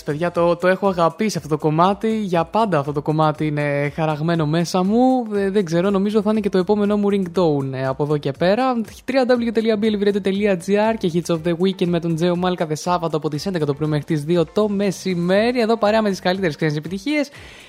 Παιδιά, 0.07 0.31
το, 0.31 0.57
το 0.57 0.69
έχω 0.69 0.89
αγαπήσει 0.89 1.37
αυτό 1.37 1.49
το 1.49 1.59
κομμάτι. 1.59 2.17
Για 2.17 2.45
πάντα 2.45 2.79
αυτό 2.79 2.93
το 2.93 3.03
κομμάτι 3.03 3.47
είναι 3.47 3.93
χαραγμένο 3.95 4.47
μέσα 4.47 4.83
μου. 4.83 5.27
Ε, 5.35 5.51
δεν 5.51 5.65
ξέρω, 5.65 5.91
νομίζω 5.91 6.23
θα 6.23 6.31
είναι 6.31 6.41
και 6.41 6.49
το 6.49 6.59
επόμενό 6.59 6.97
μου 6.97 7.09
ringtone 7.11 7.73
ε, 7.73 7.87
από 7.87 8.03
εδώ 8.03 8.19
και 8.19 8.31
πέρα. 8.39 8.73
www.blvradio.gr 9.07 10.95
και 10.99 11.11
Hits 11.15 11.35
of 11.35 11.39
the 11.45 11.53
Weekend 11.53 11.87
με 11.87 12.01
τον 12.01 12.15
Τζέο 12.15 12.37
Μάλ 12.37 12.55
κάθε 12.55 12.75
Σάββατο 12.75 13.17
από 13.17 13.29
τις 13.29 13.49
11 13.49 13.61
το 13.67 13.75
πρωί 13.75 13.89
μέχρι 13.89 14.05
τις 14.05 14.25
2 14.29 14.45
το 14.53 14.69
μεσημέρι. 14.69 15.61
Εδώ 15.61 15.77
παρέα 15.77 16.03
με 16.03 16.11
τις 16.11 16.21
καλύτερες 16.21 16.57
ξένες 16.57 16.77
επιτυχίες. 16.77 17.29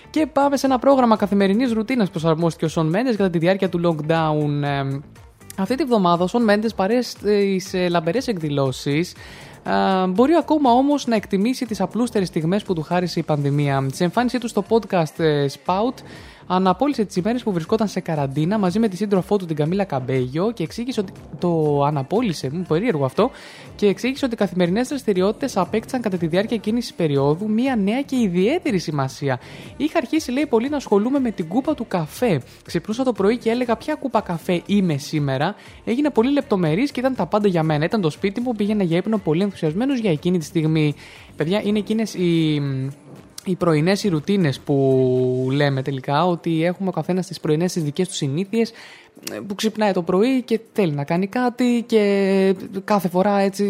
Και 0.09 0.27
πάμε 0.33 0.57
σε 0.57 0.65
ένα 0.65 0.79
πρόγραμμα 0.79 1.15
καθημερινής 1.15 1.71
ρουτίνας 1.71 2.05
που 2.05 2.11
προσαρμόστηκε 2.11 2.65
ο 2.65 2.67
Σον 2.67 2.87
Μέντε 2.87 3.11
κατά 3.11 3.29
τη 3.29 3.37
διάρκεια 3.37 3.69
του 3.69 3.81
lockdown. 3.83 4.63
ε, 4.63 4.99
αυτή 5.57 5.75
τη 5.75 5.83
βδομάδα 5.83 6.23
ο 6.23 6.27
Σον 6.27 6.43
Μέντε 6.43 6.69
παρέ 6.75 6.99
σε 7.57 7.89
λαμπερές 7.89 8.27
εκδηλώσει. 9.67 10.11
Μπορεί 10.11 10.33
ακόμα 10.33 10.71
όμως 10.71 11.07
να 11.07 11.15
εκτιμήσει 11.15 11.65
τις 11.65 11.81
απλούστερες 11.81 12.27
στιγμές 12.27 12.63
που 12.63 12.73
του 12.73 12.81
χάρισε 12.81 13.19
η 13.19 13.23
πανδημία. 13.23 13.87
Σε 13.91 14.03
εμφάνισή 14.03 14.37
του 14.37 14.47
στο 14.47 14.63
podcast 14.69 15.19
ε, 15.19 15.45
Spout, 15.65 15.93
αναπόλυσε 16.47 17.05
τις 17.05 17.15
ημέρες 17.15 17.43
που 17.43 17.51
βρισκόταν 17.51 17.87
σε 17.87 17.99
καραντίνα 17.99 18.57
μαζί 18.57 18.79
με 18.79 18.87
τη 18.87 18.95
σύντροφό 18.95 19.37
του 19.37 19.45
την 19.45 19.55
Καμίλα 19.55 19.83
Καμπέγιο 19.83 20.51
και 20.51 20.63
εξήγησε 20.63 20.99
ότι. 20.99 21.11
Το 21.39 21.83
αναπόλυσε, 21.83 22.49
μου 22.51 22.65
περίεργο 22.67 23.05
αυτό, 23.05 23.31
και 23.75 23.87
εξήγησε 23.87 24.25
ότι 24.25 24.33
οι 24.33 24.37
καθημερινές 24.37 24.87
δραστηριότητες 24.87 25.57
απέκτησαν 25.57 26.01
κατά 26.01 26.17
τη 26.17 26.27
διάρκεια 26.27 26.55
εκείνη 26.55 26.79
τη 26.79 26.89
περίοδου 26.95 27.49
μία 27.49 27.75
νέα 27.75 28.01
και 28.01 28.15
ιδιαίτερη 28.15 28.77
σημασία. 28.77 29.39
Είχα 29.77 29.97
αρχίσει, 29.97 30.31
λέει, 30.31 30.45
πολύ 30.45 30.69
να 30.69 30.77
ασχολούμαι 30.77 31.19
με 31.19 31.31
την 31.31 31.47
κούπα 31.47 31.75
του 31.75 31.87
καφέ. 31.87 32.41
Ξυπνούσα 32.65 33.03
το 33.03 33.11
πρωί 33.11 33.37
και 33.37 33.49
έλεγα 33.49 33.75
ποια 33.75 33.95
κούπα 33.95 34.21
καφέ 34.21 34.61
είμαι 34.65 34.97
σήμερα; 34.97 35.55
Έγινε 35.83 36.09
πολύ 36.09 36.31
λεπτομερής 36.31 36.91
και 36.91 36.99
ήταν 36.99 37.15
τα 37.15 37.25
πάντα 37.25 37.47
για 37.47 37.63
μένα. 37.63 37.85
Ήταν 37.85 38.01
το 38.01 38.09
σπίτι 38.09 38.41
μου, 38.41 38.53
πήγαινα 38.53 38.83
για 38.83 38.97
ύπνο 38.97 39.17
πολύ 39.17 39.43
ενθουσιασμένος 39.43 39.99
για 39.99 40.11
εκείνη 40.11 40.37
τη 40.37 40.45
στιγμή. 40.45 40.95
Παιδιά, 41.35 41.61
είναι 41.63 41.79
εκείνες 41.79 42.13
οι 42.13 42.61
οι 43.47 43.55
πρωινές 43.55 44.03
οι 44.03 44.09
ρουτίνες 44.09 44.59
που 44.59 45.47
λέμε 45.51 45.81
τελικά, 45.81 46.25
ότι 46.25 46.63
έχουμε 46.63 46.89
ο 46.89 46.91
καθένας 46.91 47.27
τις 47.27 47.39
πρωινές 47.39 47.73
τις 47.73 47.83
δικές 47.83 48.07
του 48.07 48.13
συνήθειες 48.13 48.71
που 49.47 49.55
ξυπνάει 49.55 49.91
το 49.91 50.01
πρωί 50.01 50.41
και 50.41 50.59
θέλει 50.73 50.91
να 50.91 51.03
κάνει 51.03 51.27
κάτι 51.27 51.83
και 51.87 52.55
κάθε 52.83 53.07
φορά 53.07 53.39
έτσι 53.39 53.63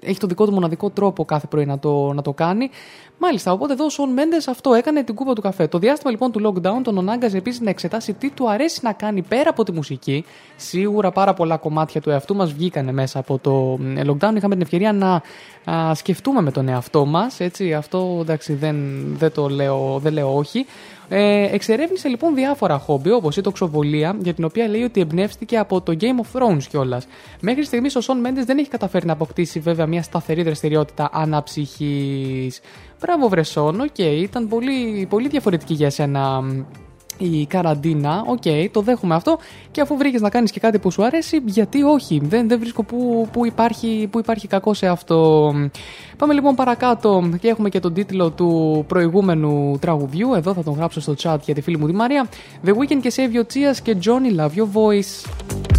έχει 0.00 0.18
το 0.18 0.26
δικό 0.26 0.46
του 0.46 0.52
μοναδικό 0.52 0.90
τρόπο 0.90 1.24
κάθε 1.24 1.46
πρωί 1.46 1.66
να 1.66 1.78
το, 1.78 2.12
να 2.12 2.22
το 2.22 2.32
κάνει. 2.32 2.70
Μάλιστα, 3.18 3.52
οπότε 3.52 3.72
εδώ 3.72 3.84
ο 3.84 3.88
Σον 3.88 4.12
Μέντες 4.12 4.48
αυτό 4.48 4.74
έκανε 4.74 5.02
την 5.02 5.14
κούπα 5.14 5.32
του 5.32 5.40
καφέ. 5.40 5.66
Το 5.66 5.78
διάστημα 5.78 6.10
λοιπόν 6.10 6.32
του 6.32 6.40
lockdown 6.46 6.82
τον 6.82 6.98
ανάγκαζε 6.98 7.36
επίσης 7.36 7.60
να 7.60 7.70
εξετάσει 7.70 8.12
τι 8.12 8.30
του 8.30 8.50
αρέσει 8.50 8.80
να 8.82 8.92
κάνει 8.92 9.22
πέρα 9.22 9.50
από 9.50 9.64
τη 9.64 9.72
μουσική. 9.72 10.24
Σίγουρα 10.56 11.10
πάρα 11.10 11.34
πολλά 11.34 11.56
κομμάτια 11.56 12.00
του 12.00 12.10
εαυτού 12.10 12.34
μας 12.34 12.52
βγήκανε 12.52 12.92
μέσα 12.92 13.18
από 13.18 13.38
το 13.38 13.78
ε, 13.96 14.02
lockdown. 14.06 14.36
Είχαμε 14.36 14.54
την 14.54 14.60
ευκαιρία 14.60 14.92
να 14.92 15.22
α, 15.70 15.94
σκεφτούμε 15.94 16.40
με 16.40 16.50
τον 16.50 16.68
εαυτό 16.68 17.04
μας. 17.04 17.38
Αυτό 17.76 18.18
εντάξει 18.20 18.52
δεν, 18.54 18.76
δεν 19.16 19.32
το 19.32 19.48
λέω, 19.48 19.98
δεν 20.02 20.12
λέω 20.12 20.36
όχι. 20.36 20.66
Ε, 21.08 21.54
εξερεύνησε 21.54 22.08
λοιπόν 22.08 22.34
διάφορα 22.34 22.78
χόμπι 22.78 23.10
όπως 23.10 23.36
η 23.36 23.40
τοξοβολία, 23.40 24.16
για 24.22 24.34
την 24.34 24.44
οποία 24.44 24.68
λέει 24.68 24.82
ότι 24.82 25.00
εμπνεύστηκε 25.00 25.58
από 25.58 25.80
το 25.80 25.96
Game 26.00 26.04
of 26.04 26.40
Thrones 26.40 26.62
κιόλας. 26.68 27.06
Μέχρι 27.40 27.64
στιγμής 27.64 27.96
ο 27.96 28.00
Σον 28.00 28.18
Μέντες 28.18 28.44
δεν 28.44 28.58
έχει 28.58 28.68
καταφέρει 28.68 29.06
να 29.06 29.12
αποκτήσει 29.12 29.60
βέβαια 29.60 29.86
μια 29.86 30.02
σταθερή 30.02 30.42
δραστηριότητα 30.42 31.10
αναψυχής. 31.12 32.60
Μπράβο, 33.00 33.28
Βρεσόν, 33.28 33.80
οκ, 33.80 33.98
ήταν 33.98 34.48
πολύ, 34.48 35.06
πολύ 35.10 35.28
διαφορετική 35.28 35.74
για 35.74 35.90
σένα 35.90 36.42
η 37.18 37.46
καραντίνα. 37.46 38.24
Οκ, 38.26 38.70
το 38.70 38.80
δέχομαι 38.80 39.14
αυτό. 39.14 39.38
Και 39.70 39.80
αφού 39.80 39.96
βρήκες 39.96 40.20
να 40.20 40.30
κάνεις 40.30 40.50
και 40.50 40.60
κάτι 40.60 40.78
που 40.78 40.90
σου 40.90 41.04
αρέσει, 41.04 41.42
γιατί 41.44 41.82
όχι; 41.82 42.20
Δεν, 42.24 42.48
δεν 42.48 42.58
βρίσκω 42.58 42.82
που, 42.82 43.28
που, 43.32 43.46
υπάρχει, 43.46 44.08
που 44.10 44.18
υπάρχει 44.18 44.46
κακό 44.48 44.74
σε 44.74 44.86
αυτό. 44.86 45.52
Πάμε 46.18 46.34
λοιπόν 46.34 46.54
παρακάτω 46.54 47.30
και 47.40 47.48
έχουμε 47.48 47.68
και 47.68 47.80
τον 47.80 47.94
τίτλο 47.94 48.30
του 48.30 48.84
προηγούμενου 48.88 49.78
τραγουδιού. 49.80 50.34
Εδώ 50.34 50.54
θα 50.54 50.62
τον 50.62 50.74
γράψω 50.74 51.00
στο 51.00 51.14
chat 51.22 51.38
για 51.44 51.54
τη 51.54 51.60
φίλη 51.60 51.78
μου 51.78 51.86
τη 51.86 51.92
Μαρία. 51.92 52.28
The 52.64 52.70
Weeknd 52.70 53.00
και 53.00 53.12
Save 53.16 53.36
Your 53.36 53.46
Tears 53.54 53.76
και 53.82 53.96
Jony 54.04 54.40
Love 54.40 54.50
Your 54.50 54.68
Voice. 54.74 55.75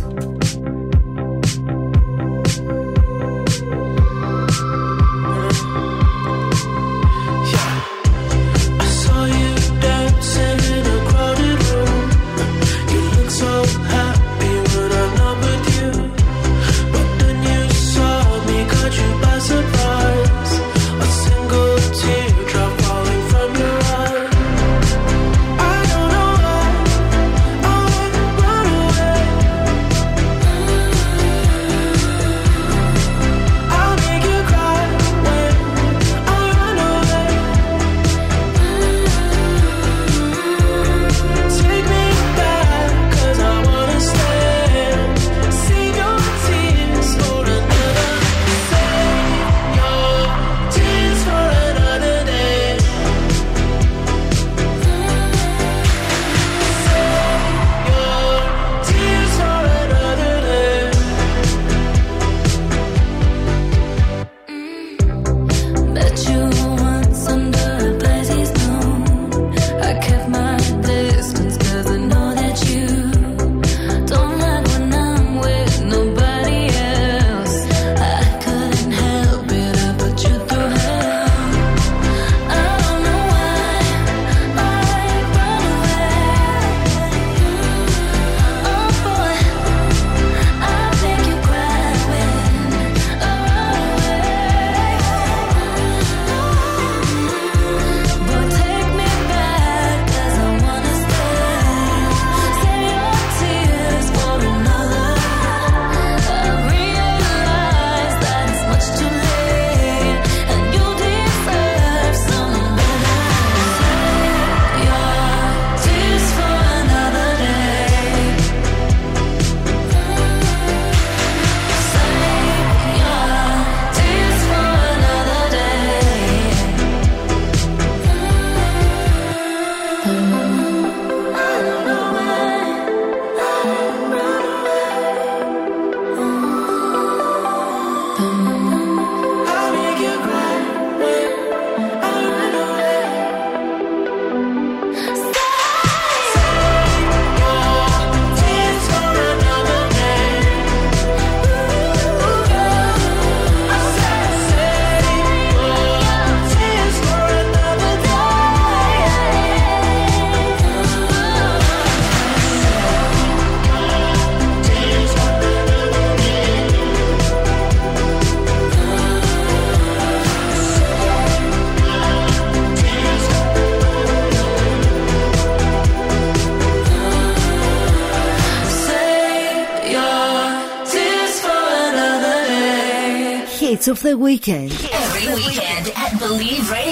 Of 183.88 184.02
the 184.02 184.18
weekend. 184.18 184.72
Every 184.92 185.34
weekend 185.36 185.92
at 185.96 186.20
Believe 186.20 186.70
Radio. 186.70 186.87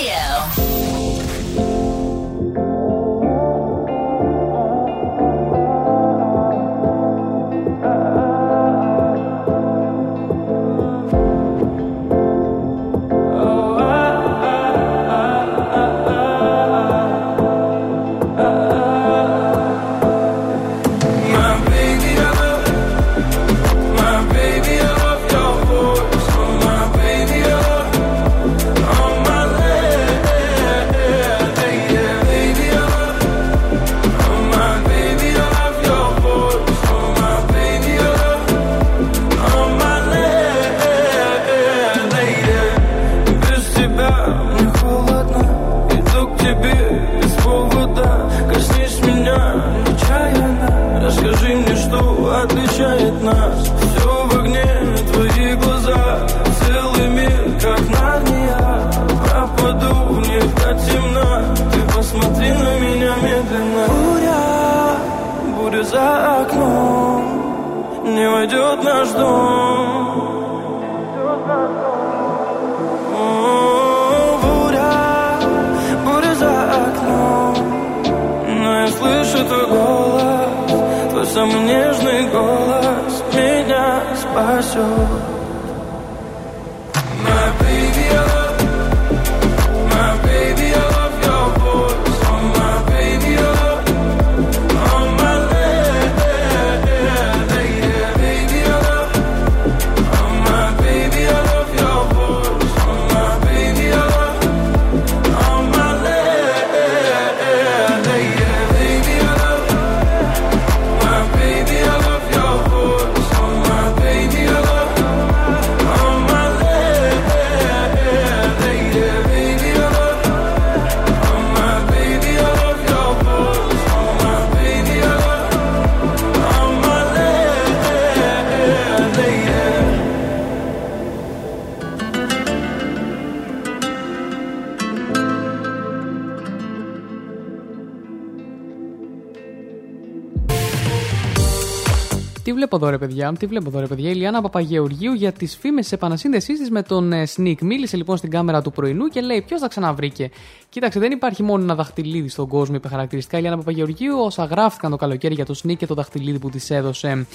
Βλέπω 142.77 142.85
εδώ, 142.85 142.89
ρε 142.89 142.97
παιδιά, 142.97 143.33
τι 143.39 143.45
βλέπω 143.45 143.69
εδώ, 143.69 143.79
ρε 143.79 143.87
παιδιά. 143.87 144.09
Η 144.09 144.13
Λιάννα 144.13 144.41
Παπαγεωργίου 144.41 145.13
για 145.13 145.31
τις 145.31 145.57
φήμες 145.57 145.87
τη 145.87 145.95
επανασύνδεσής 145.95 146.59
της 146.59 146.69
με 146.69 146.81
τον 146.81 147.13
ε, 147.13 147.25
Σνικ. 147.25 147.61
Μίλησε 147.61 147.97
λοιπόν 147.97 148.17
στην 148.17 148.29
κάμερα 148.29 148.61
του 148.61 148.71
πρωινού 148.71 149.07
και 149.07 149.21
λέει: 149.21 149.41
Ποιος 149.41 149.59
θα 149.59 149.67
ξαναβρήκε. 149.67 150.29
Κοίταξε, 150.75 150.99
δεν 150.99 151.11
υπάρχει 151.11 151.43
μόνο 151.43 151.63
ένα 151.63 151.75
δαχτυλίδι 151.75 152.29
στον 152.29 152.47
κόσμο, 152.47 152.75
είπε 152.75 152.87
χαρακτηριστικά 152.87 153.37
η 153.37 153.41
Λιάννα 153.41 153.57
Παπαγεωργίου, 153.57 154.19
όσα 154.19 154.43
γράφτηκαν 154.45 154.91
το 154.91 154.97
καλοκαίρι 154.97 155.33
για 155.33 155.45
τον 155.45 155.55
Σνικ 155.55 155.77
και 155.77 155.85
το 155.85 155.93
δαχτυλίδι 155.93 156.39
που 156.39 156.49
της 156.49 156.69
έδωσε. 156.69 157.25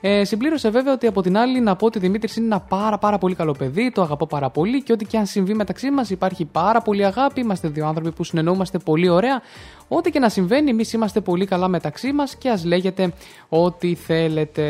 Ε, 0.00 0.24
συμπλήρωσε 0.24 0.70
βέβαια 0.70 0.92
ότι 0.92 1.06
από 1.06 1.22
την 1.22 1.36
άλλη 1.36 1.60
να 1.60 1.76
πω 1.76 1.86
ότι 1.86 1.98
ο 1.98 2.00
Δημήτρης 2.00 2.36
είναι 2.36 2.46
ένα 2.46 2.60
πάρα, 2.60 2.98
πάρα 2.98 3.18
πολύ 3.18 3.34
καλό 3.34 3.52
παιδί, 3.52 3.90
το 3.90 4.02
αγαπώ 4.02 4.26
πάρα 4.26 4.50
πολύ 4.50 4.82
και 4.82 4.92
ό,τι 4.92 5.04
και 5.04 5.18
αν 5.18 5.26
συμβεί 5.26 5.54
μεταξύ 5.54 5.90
μας 5.90 6.10
υπάρχει 6.10 6.44
πάρα 6.44 6.80
πολύ 6.80 7.04
αγάπη. 7.04 7.40
Είμαστε 7.40 7.68
δύο 7.68 7.86
άνθρωποι 7.86 8.12
που 8.12 8.24
συνεννοούμαστε 8.24 8.78
πολύ 8.78 9.08
ωραία. 9.08 9.42
Ό,τι 9.88 10.10
και 10.10 10.18
να 10.18 10.28
συμβαίνει, 10.28 10.70
εμείς 10.70 10.92
είμαστε 10.92 11.20
πολύ 11.20 11.46
καλά 11.46 11.68
μεταξύ 11.68 12.12
μας 12.12 12.36
και 12.36 12.50
ας 12.50 12.64
λέγεται 12.64 13.12
ό,τι 13.48 13.94
θέλετε. 13.94 14.62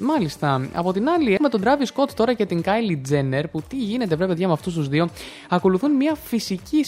Μάλιστα. 0.00 0.68
Από 0.72 0.92
την 0.92 1.08
άλλη, 1.08 1.32
έχουμε 1.32 1.48
τον 1.48 1.62
Travis 1.64 1.94
Scott 1.94 2.10
τώρα 2.16 2.34
και 2.34 2.46
την 2.46 2.62
Kylie 2.64 3.12
Jenner, 3.12 3.44
που 3.50 3.62
τι 3.68 3.76
γίνεται, 3.76 4.16
βρε 4.16 4.26
παιδιά, 4.26 4.46
με 4.46 4.52
αυτούς 4.52 4.74
τους 4.74 4.88
δύο. 4.88 5.08
Ακολουθούν 5.48 5.90
μια 5.90 6.14
φυσική 6.14 6.84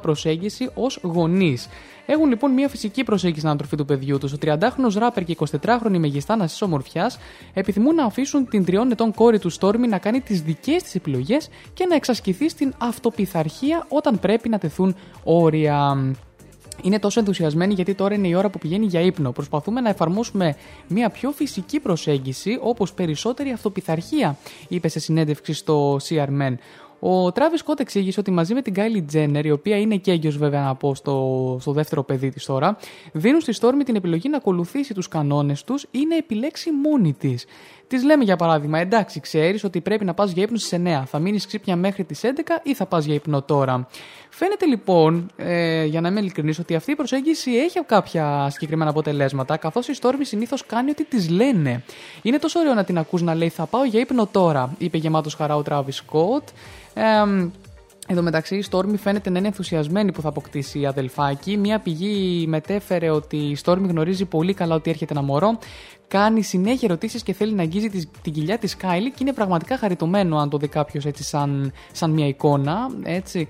προσέγγιση 0.00 0.70
ως 0.74 0.98
γονείς. 1.02 1.68
Έχουν 2.06 2.28
λοιπόν 2.28 2.52
μια 2.52 2.68
φυσική 2.68 3.04
προσέγγιση 3.04 3.38
στην 3.38 3.50
ανατροφή 3.50 3.76
του 3.76 3.84
παιδιού 3.84 4.18
τους. 4.18 4.32
Ο 4.32 4.36
30χρονο 4.42 4.92
ράπερ 4.94 5.24
και 5.24 5.36
24χρονη 5.38 5.98
μεγιστάνα 5.98 6.46
τη 6.46 6.56
ομορφιάς 6.60 7.18
επιθυμούν 7.54 7.94
να 7.94 8.04
αφήσουν 8.04 8.48
την 8.48 8.64
τριών 8.64 8.90
ετών 8.90 9.14
κόρη 9.14 9.38
τους 9.38 9.54
Στόρμη 9.54 9.88
να 9.88 9.98
κάνει 9.98 10.20
τις 10.20 10.42
δικές 10.42 10.82
της 10.82 10.94
επιλογές 10.94 11.48
και 11.74 11.86
να 11.86 11.94
εξασκηθεί 11.94 12.48
στην 12.48 12.74
αυτοπιθαρχία 12.78 13.86
όταν 13.88 14.18
πρέπει 14.18 14.48
να 14.48 14.58
τεθούν 14.58 14.94
όρια. 15.24 15.96
Είναι 16.82 16.98
τόσο 16.98 17.20
ενθουσιασμένοι 17.20 17.74
γιατί 17.74 17.94
τώρα 17.94 18.14
είναι 18.14 18.28
η 18.28 18.34
ώρα 18.34 18.50
που 18.50 18.58
πηγαίνει 18.58 18.86
για 18.86 19.00
ύπνο. 19.00 19.32
Προσπαθούμε 19.32 19.80
να 19.80 19.88
εφαρμόσουμε 19.88 20.56
μια 20.88 21.10
πιο 21.10 21.30
φυσική 21.30 21.80
προσέγγιση 21.80 22.58
όπως 22.62 22.92
περισσότερη 22.92 23.50
αυτοπιθαρχία, 23.50 24.36
είπε 24.68 24.88
σε 24.88 24.98
συνέντευξη 24.98 25.52
στο 25.52 25.96
CR 26.08 26.28
Men. 26.28 26.54
Ο 27.00 27.26
Travis 27.26 27.66
Scott 27.66 27.80
εξήγησε 27.80 28.20
ότι 28.20 28.30
μαζί 28.30 28.54
με 28.54 28.62
την 28.62 28.74
Kylie 28.76 29.14
Jenner, 29.14 29.44
η 29.44 29.50
οποία 29.50 29.78
είναι 29.78 29.96
και 29.96 30.10
έγκυος 30.10 30.36
βέβαια 30.36 30.62
να 30.64 30.74
πω 30.74 30.94
στο, 30.94 31.56
στο 31.60 31.72
δεύτερο 31.72 32.02
παιδί 32.02 32.30
της 32.30 32.44
τώρα, 32.44 32.76
δίνουν 33.12 33.40
στη 33.40 33.52
Stormy 33.60 33.84
την 33.84 33.96
επιλογή 33.96 34.28
να 34.28 34.36
ακολουθήσει 34.36 34.94
τους 34.94 35.08
κανόνες 35.08 35.64
τους 35.64 35.86
ή 35.90 36.06
να 36.08 36.16
επιλέξει 36.16 36.70
μόνη 36.70 37.12
της. 37.12 37.46
Της 37.86 38.04
λέμε 38.04 38.24
για 38.24 38.36
παράδειγμα, 38.36 38.78
εντάξει, 38.78 39.20
ξέρεις 39.20 39.64
ότι 39.64 39.80
πρέπει 39.80 40.04
να 40.04 40.14
πας 40.14 40.30
για 40.32 40.42
ύπνο 40.42 40.58
στις 40.58 40.78
9. 40.84 41.02
Θα 41.06 41.18
μείνεις 41.18 41.46
ξύπνια 41.46 41.76
μέχρι 41.76 42.04
τις 42.04 42.20
11 42.22 42.26
ή 42.62 42.74
θα 42.74 42.86
πας 42.86 43.04
για 43.04 43.14
ύπνο 43.14 43.42
τώρα. 43.42 43.88
Φαίνεται 44.30 44.66
λοιπόν, 44.66 45.30
ε, 45.36 45.84
για 45.84 46.00
να 46.00 46.08
είμαι 46.08 46.20
ειλικρινής, 46.20 46.58
ότι 46.58 46.74
αυτή 46.74 46.90
η 46.90 46.94
προσέγγιση 46.94 47.50
έχει 47.50 47.80
κάποια 47.86 48.48
συγκεκριμένα 48.50 48.90
αποτελέσματα, 48.90 49.56
καθώς 49.56 49.88
η 49.88 49.92
Stormy 50.00 50.20
συνήθως 50.22 50.66
κάνει 50.66 50.90
ό,τι 50.90 51.04
της 51.04 51.28
λένε. 51.30 51.82
Είναι 52.22 52.38
τόσο 52.38 52.60
ωραίο 52.60 52.74
να 52.74 52.84
την 52.84 52.98
ακούς 52.98 53.22
να 53.22 53.34
λέει 53.34 53.48
Θα 53.48 53.66
πάω 53.66 53.84
για 53.84 54.00
ύπνο 54.00 54.26
τώρα, 54.26 54.74
είπε 54.78 54.96
γεμάτος 54.98 55.34
χαρά 55.34 55.56
ο 55.56 55.62
Travis 55.68 55.80
Scott. 56.06 56.42
Ε, 56.94 57.02
Εν 58.06 58.16
τω 58.16 58.22
μεταξύ, 58.22 58.56
η 58.56 58.64
Stormy 58.70 58.94
φαίνεται 59.02 59.30
να 59.30 59.38
είναι 59.38 59.46
ενθουσιασμένη 59.46 60.12
που 60.12 60.20
θα 60.20 60.28
αποκτήσει 60.28 60.80
η 60.80 60.86
αδελφάκι. 60.86 61.56
Μία 61.56 61.78
πηγή 61.78 62.46
μετέφερε 62.48 63.10
ότι 63.10 63.36
η 63.36 63.56
Stormy 63.64 63.84
γνωρίζει 63.88 64.24
πολύ 64.24 64.54
καλά 64.54 64.74
ότι 64.74 64.90
έρχεται 64.90 65.12
ένα 65.12 65.22
μωρό. 65.22 65.58
Κάνει 66.08 66.42
συνέχεια 66.42 66.88
ερωτήσεις 66.88 67.22
και 67.22 67.32
θέλει 67.32 67.52
να 67.52 67.62
αγγίζει 67.62 67.88
τη- 67.88 68.06
την 68.22 68.32
κοιλιά 68.32 68.58
της 68.58 68.76
Κάιλι 68.76 69.10
και 69.10 69.16
είναι 69.20 69.32
πραγματικά 69.32 69.78
χαριτωμένο 69.78 70.38
αν 70.38 70.48
το 70.50 70.56
δει 70.56 70.68
κάποιος 70.68 71.04
έτσι 71.06 71.22
σαν, 71.22 71.72
σαν 71.92 72.10
μια 72.10 72.26
εικόνα. 72.26 72.90
Έτσι. 73.02 73.48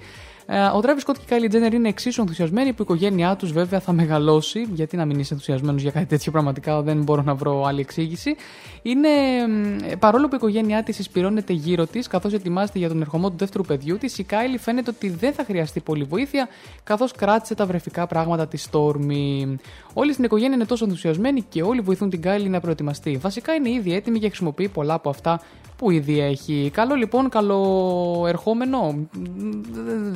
Ε, 0.53 0.63
Ο 0.63 0.81
Travis 0.83 1.11
Scott 1.11 1.15
και 1.27 1.35
η 1.35 1.49
Kylie 1.51 1.55
Jenner 1.55 1.73
είναι 1.73 1.89
εξίσου 1.89 2.21
ενθουσιασμένοι 2.21 2.69
που 2.69 2.77
η 2.79 2.83
οικογένειά 2.83 3.37
τους 3.37 3.53
βέβαια 3.53 3.81
θα 3.81 3.93
μεγαλώσει. 3.93 4.69
Γιατί 4.73 4.97
να 4.97 5.05
μην 5.05 5.19
είσαι 5.19 5.33
ενθουσιασμένος 5.33 5.83
για 5.83 5.91
κάτι 5.91 6.07
τέτοιο, 6.07 6.33
πραγματικά 6.33 6.83
δεν 6.83 7.03
μπορώ 7.03 7.23
να 7.23 7.35
βρω 7.35 7.65
άλλη 7.65 7.81
εξήγηση. 7.81 8.37
Είναι, 8.83 9.09
μ, 9.49 9.99
παρόλο 9.99 10.29
που 10.29 10.35
η 10.35 10.37
οικογένειά 10.37 10.83
της 10.83 10.99
εισπυρώνεται 10.99 11.53
γύρω 11.53 11.87
της, 11.87 12.07
καθώς 12.07 12.33
ετοιμάζεται 12.33 12.79
για 12.79 12.89
τον 12.89 13.01
ερχομό 13.01 13.31
του 13.31 13.37
δεύτερου 13.37 13.65
παιδιού 13.65 13.99
της, 13.99 14.19
η 14.19 14.27
Kylie 14.31 14.59
φαίνεται 14.59 14.91
ότι 14.91 15.09
δεν 15.09 15.33
θα 15.33 15.45
χρειαστεί 15.45 15.81
πολύ 15.81 16.05
βοήθεια, 16.05 16.49
καθώς 16.85 17.13
κράτησε 17.13 17.55
τα 17.55 17.67
βρεφικά 17.67 18.07
πράγματα 18.07 18.47
της 18.47 18.69
Stormy. 18.71 19.55
Όλοι 19.93 20.13
στην 20.13 20.25
οικογένεια 20.25 20.55
είναι 20.55 20.65
τόσο 20.65 20.85
ενθουσιασμένοι 20.85 21.43
και 21.49 21.63
όλοι 21.63 21.81
βοηθούν 21.81 22.11
την 22.11 22.21
Kylie 22.25 22.49
να 22.49 22.61
προετοιμαστεί. 22.61 23.17
Βασικά 23.17 23.53
είναι 23.53 23.71
ήδη 23.71 23.95
έτοιμη 23.95 24.19
και 24.19 24.27
χρησιμοποιεί 24.27 24.69
πολλά 24.69 24.95
από 24.95 25.11
αυτά 25.11 25.41
που 25.81 25.91
ήδη 25.91 26.21
έχει. 26.21 26.71
Καλό 26.73 26.95
λοιπόν, 26.95 27.29
καλό 27.29 28.25
ερχόμενο. 28.29 29.09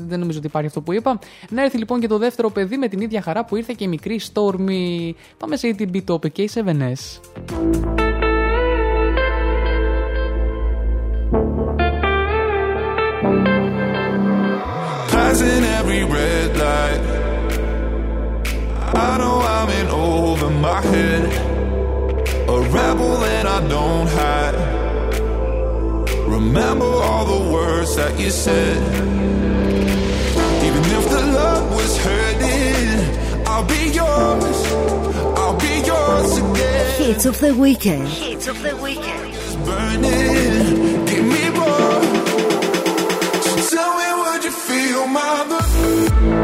Δεν 0.07 0.19
νομίζω 0.19 0.39
ότι 0.39 0.47
υπάρχει 0.47 0.69
αυτό 0.69 0.81
που 0.81 0.93
είπα. 0.93 1.19
Να 1.51 1.63
έρθει 1.63 1.79
λοιπόν 1.79 2.01
και 2.01 2.07
το 2.07 2.19
δεύτερο 2.19 2.51
παιδί 2.51 2.77
με 2.77 2.89
την 2.89 3.01
ίδια 3.01 3.23
χαρά 3.23 3.45
που 3.45 3.57
ήρθε 3.57 3.75
και 3.77 3.85
η 3.85 3.89
μικρή 3.89 4.21
Stormy. 4.33 5.11
Πάμε 5.39 5.57
σε 5.57 5.75
ATB 5.79 6.01
Topic 6.09 6.33
και 6.33 6.49
σε 6.49 6.65
7S. 6.67 7.21
Remember 26.27 26.85
all 26.85 27.25
the 27.25 27.53
words 27.53 27.97
that 27.97 28.19
you 28.19 28.31
said. 28.31 28.77
Even 30.67 30.85
if 30.99 31.09
the 31.11 31.23
love 31.41 31.75
was 31.75 31.97
hurting, 31.99 33.47
I'll 33.47 33.67
be 33.67 33.91
yours. 33.91 34.59
I'll 35.39 35.59
be 35.59 35.75
yours 35.87 36.39
again. 36.39 36.75
Of 37.27 37.39
the 37.41 37.55
weekend. 37.55 38.09
Hit 38.09 38.49
of 38.49 38.61
the 38.63 38.77
weekend. 38.77 39.35
Burning, 39.65 41.05
give 41.07 41.25
me 41.25 41.45
more. 41.51 42.03
So 43.43 43.77
tell 43.77 43.97
me, 43.97 44.45
you 44.45 44.51
feel? 44.51 46.44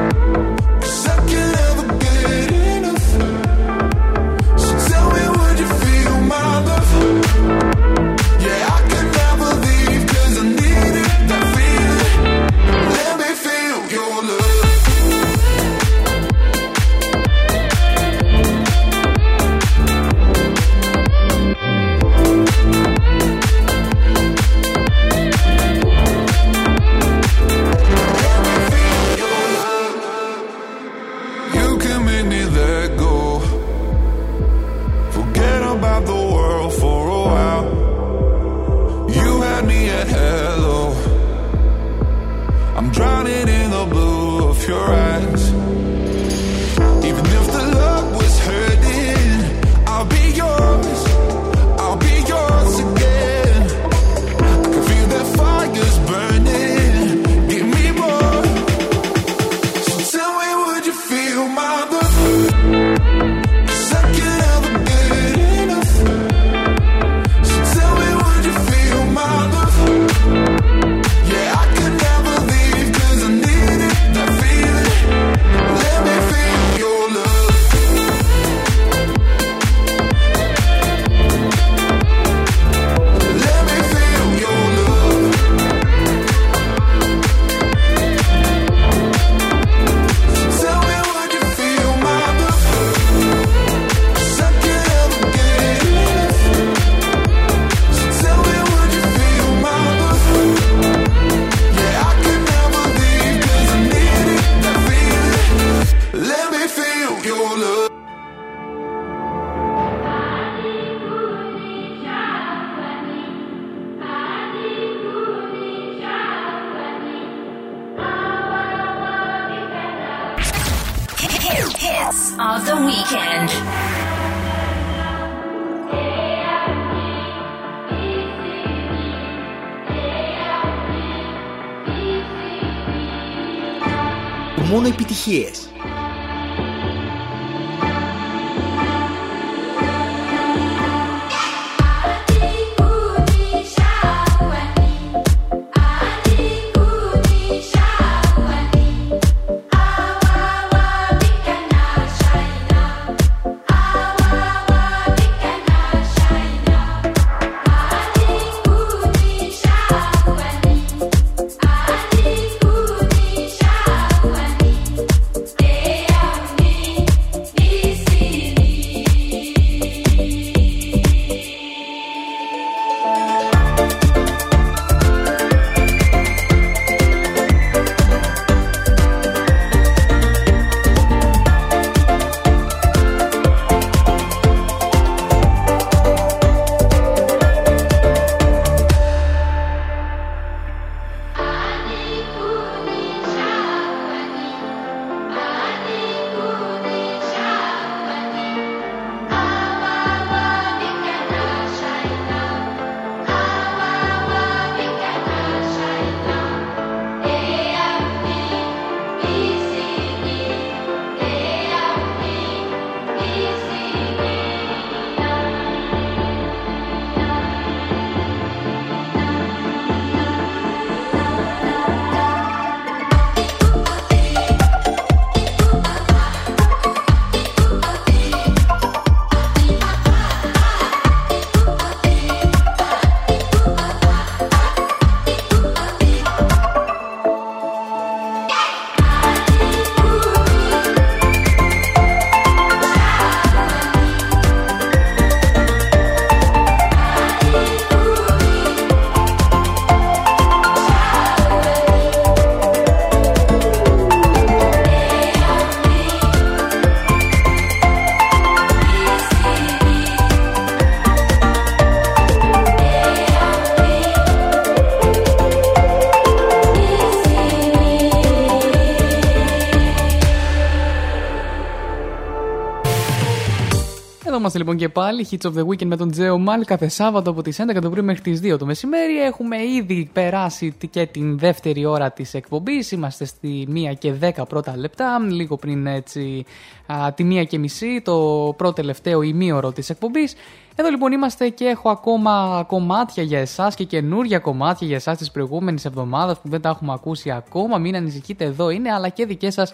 Είμαστε 274.51 274.59
λοιπόν 274.59 274.77
και 274.77 274.89
πάλι. 274.89 275.27
Hits 275.31 275.51
of 275.51 275.55
the 275.59 275.67
Weekend 275.67 275.87
με 275.87 275.97
τον 275.97 276.11
Τζέο 276.11 276.39
Μάλ 276.39 276.65
κάθε 276.65 276.89
Σάββατο 276.89 277.31
από 277.31 277.43
τις 277.43 277.61
11 277.61 277.81
το 277.81 277.91
πρωί 277.91 278.03
μέχρι 278.03 278.23
τις 278.23 278.41
2 278.55 278.59
το 278.59 278.67
μεσημέρι. 278.67 279.21
Έχουμε 279.23 279.57
ήδη 279.63 280.11
περάσει 280.13 280.75
και 280.91 281.07
την 281.07 281.39
δεύτερη 281.39 281.85
ώρα 281.85 282.11
της 282.11 282.35
εκπομπής. 282.35 282.91
Είμαστε 282.91 283.25
στη 283.25 283.69
1 283.93 283.95
και 283.99 284.15
10 284.21 284.31
πρώτα 284.49 284.77
λεπτά. 284.77 285.19
Λίγο 285.29 285.57
πριν 285.57 285.87
έτσι 285.87 286.45
α, 286.87 287.13
τη 287.13 287.25
1 287.41 287.47
και 287.47 287.59
μισή, 287.59 288.01
το 288.05 288.15
πρώτο 288.57 288.73
τελευταίο 288.73 289.23
ημίωρο 289.23 289.73
της 289.73 289.91
εκπομπής. 289.91 290.35
Εδώ 290.81 290.89
λοιπόν 290.89 291.13
είμαστε 291.13 291.49
και 291.49 291.65
έχω 291.65 291.91
ακόμα 291.91 292.65
κομμάτια 292.67 293.23
για 293.23 293.39
εσάς 293.39 293.75
και 293.75 293.85
καινούργια 293.85 294.39
κομμάτια 294.39 294.87
για 294.87 294.97
εσάς 294.97 295.19
της 295.19 295.31
προηγούμενης 295.31 295.85
εβδομάδας 295.85 296.41
που 296.41 296.49
δεν 296.49 296.61
τα 296.61 296.69
έχουμε 296.69 296.93
ακούσει 296.93 297.31
ακόμα. 297.31 297.79
Μην 297.79 297.97
ανησυχείτε, 297.97 298.45
εδώ 298.45 298.71
είναι, 298.71 298.93
αλλά 298.93 299.09
και 299.09 299.27
δικές 299.27 299.55
σας 299.55 299.73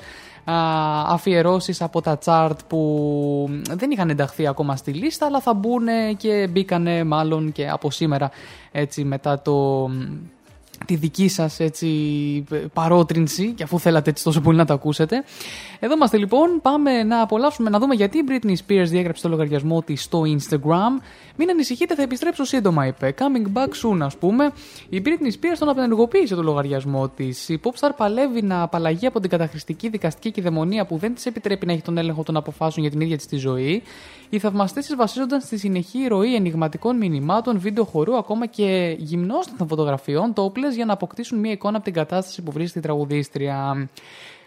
αφιερώσεις 1.07 1.83
από 1.83 2.01
τα 2.01 2.19
chart 2.25 2.57
που 2.67 3.61
δεν 3.71 3.91
είχαν 3.91 4.11
ενταχθεί 4.11 4.47
ακόμα 4.47 4.77
στη 4.77 4.93
λίστα 4.93 5.27
αλλά 5.27 5.41
θα 5.41 5.55
μπουν 5.55 5.87
και 6.17 6.49
μπήκανε 6.51 7.05
μάλλον 7.05 7.53
και 7.53 7.69
από 7.69 7.91
σήμερα 7.91 8.31
έτσι 8.73 9.05
μετά 9.05 9.43
το 9.43 9.89
τη 10.85 10.95
δική 10.95 11.29
σας 11.29 11.61
έτσι 11.61 11.89
παρότρινση 12.73 13.53
και 13.53 13.63
αφού 13.63 13.79
θέλατε 13.79 14.11
έτσι 14.11 14.25
τόσο 14.25 14.41
πολύ 14.41 14.57
να 14.57 14.65
το 14.65 14.73
ακούσετε. 14.73 15.25
Εδώ 15.81 15.95
είμαστε 15.95 16.17
λοιπόν, 16.17 16.61
πάμε 16.63 17.03
να 17.03 17.21
απολαύσουμε 17.21 17.71
να 17.71 17.79
δούμε 17.79 17.95
γιατί 17.95 18.19
η 18.19 18.25
Britney 18.29 18.53
Spears 18.53 18.87
διέγραψε 18.87 19.23
το 19.23 19.29
λογαριασμό 19.29 19.83
της 19.83 20.03
στο 20.03 20.23
Instagram. 20.23 21.03
Μην 21.37 21.51
ανησυχείτε, 21.51 21.95
θα 21.95 22.03
επιστρέψω 22.03 22.45
σύντομα, 22.45 22.87
είπε. 22.87 23.15
Coming 23.19 23.59
back 23.59 23.69
soon, 23.69 23.99
ας 24.01 24.17
πούμε. 24.17 24.51
Η 24.89 25.03
Britney 25.05 25.33
Spears 25.33 25.57
τον 25.59 25.69
απενεργοποίησε 25.69 26.35
το 26.35 26.43
λογαριασμό 26.43 27.09
της. 27.09 27.49
Η 27.49 27.61
Popstar 27.63 27.91
παλεύει 27.97 28.43
να 28.43 28.63
απαλλαγεί 28.63 29.07
από 29.07 29.21
την 29.21 29.31
καταχρηστική 29.31 29.89
δικαστική 29.89 30.31
κυδαιμονία 30.31 30.87
που 30.87 30.97
δεν 30.97 31.15
της 31.15 31.27
επιτρέπει 31.27 31.67
να 31.67 31.73
έχει 31.73 31.83
τον 31.83 31.99
έλεγχο 31.99 32.23
των 32.23 32.37
αποφάσεων 32.37 32.87
για 32.87 32.91
την 32.91 33.01
ίδια 33.01 33.17
της 33.17 33.27
τη 33.27 33.37
ζωή. 33.37 33.83
Οι 34.31 34.39
θαυμαστές 34.39 34.87
της 34.87 34.97
βασίζονταν 34.97 35.41
στη 35.41 35.59
συνεχή 35.59 36.07
ροή 36.09 36.35
ενηγματικών 36.35 36.97
μηνυμάτων, 36.97 37.59
βίντεο 37.59 37.85
χορού, 37.85 38.17
ακόμα 38.17 38.47
και 38.47 38.97
γυμνώστων 38.99 39.69
φωτογραφιών, 39.69 40.33
τόπλε 40.67 40.75
για 40.75 40.85
να 40.85 40.93
αποκτήσουν 40.93 41.39
μια 41.39 41.53
εικόνα 41.53 41.77
από 41.77 41.85
την 41.85 41.95
κατάσταση 41.95 42.43
που 42.43 42.53
βρίσκεται 42.53 42.79
η 42.79 42.83
τραγουδίστρια. 42.83 43.89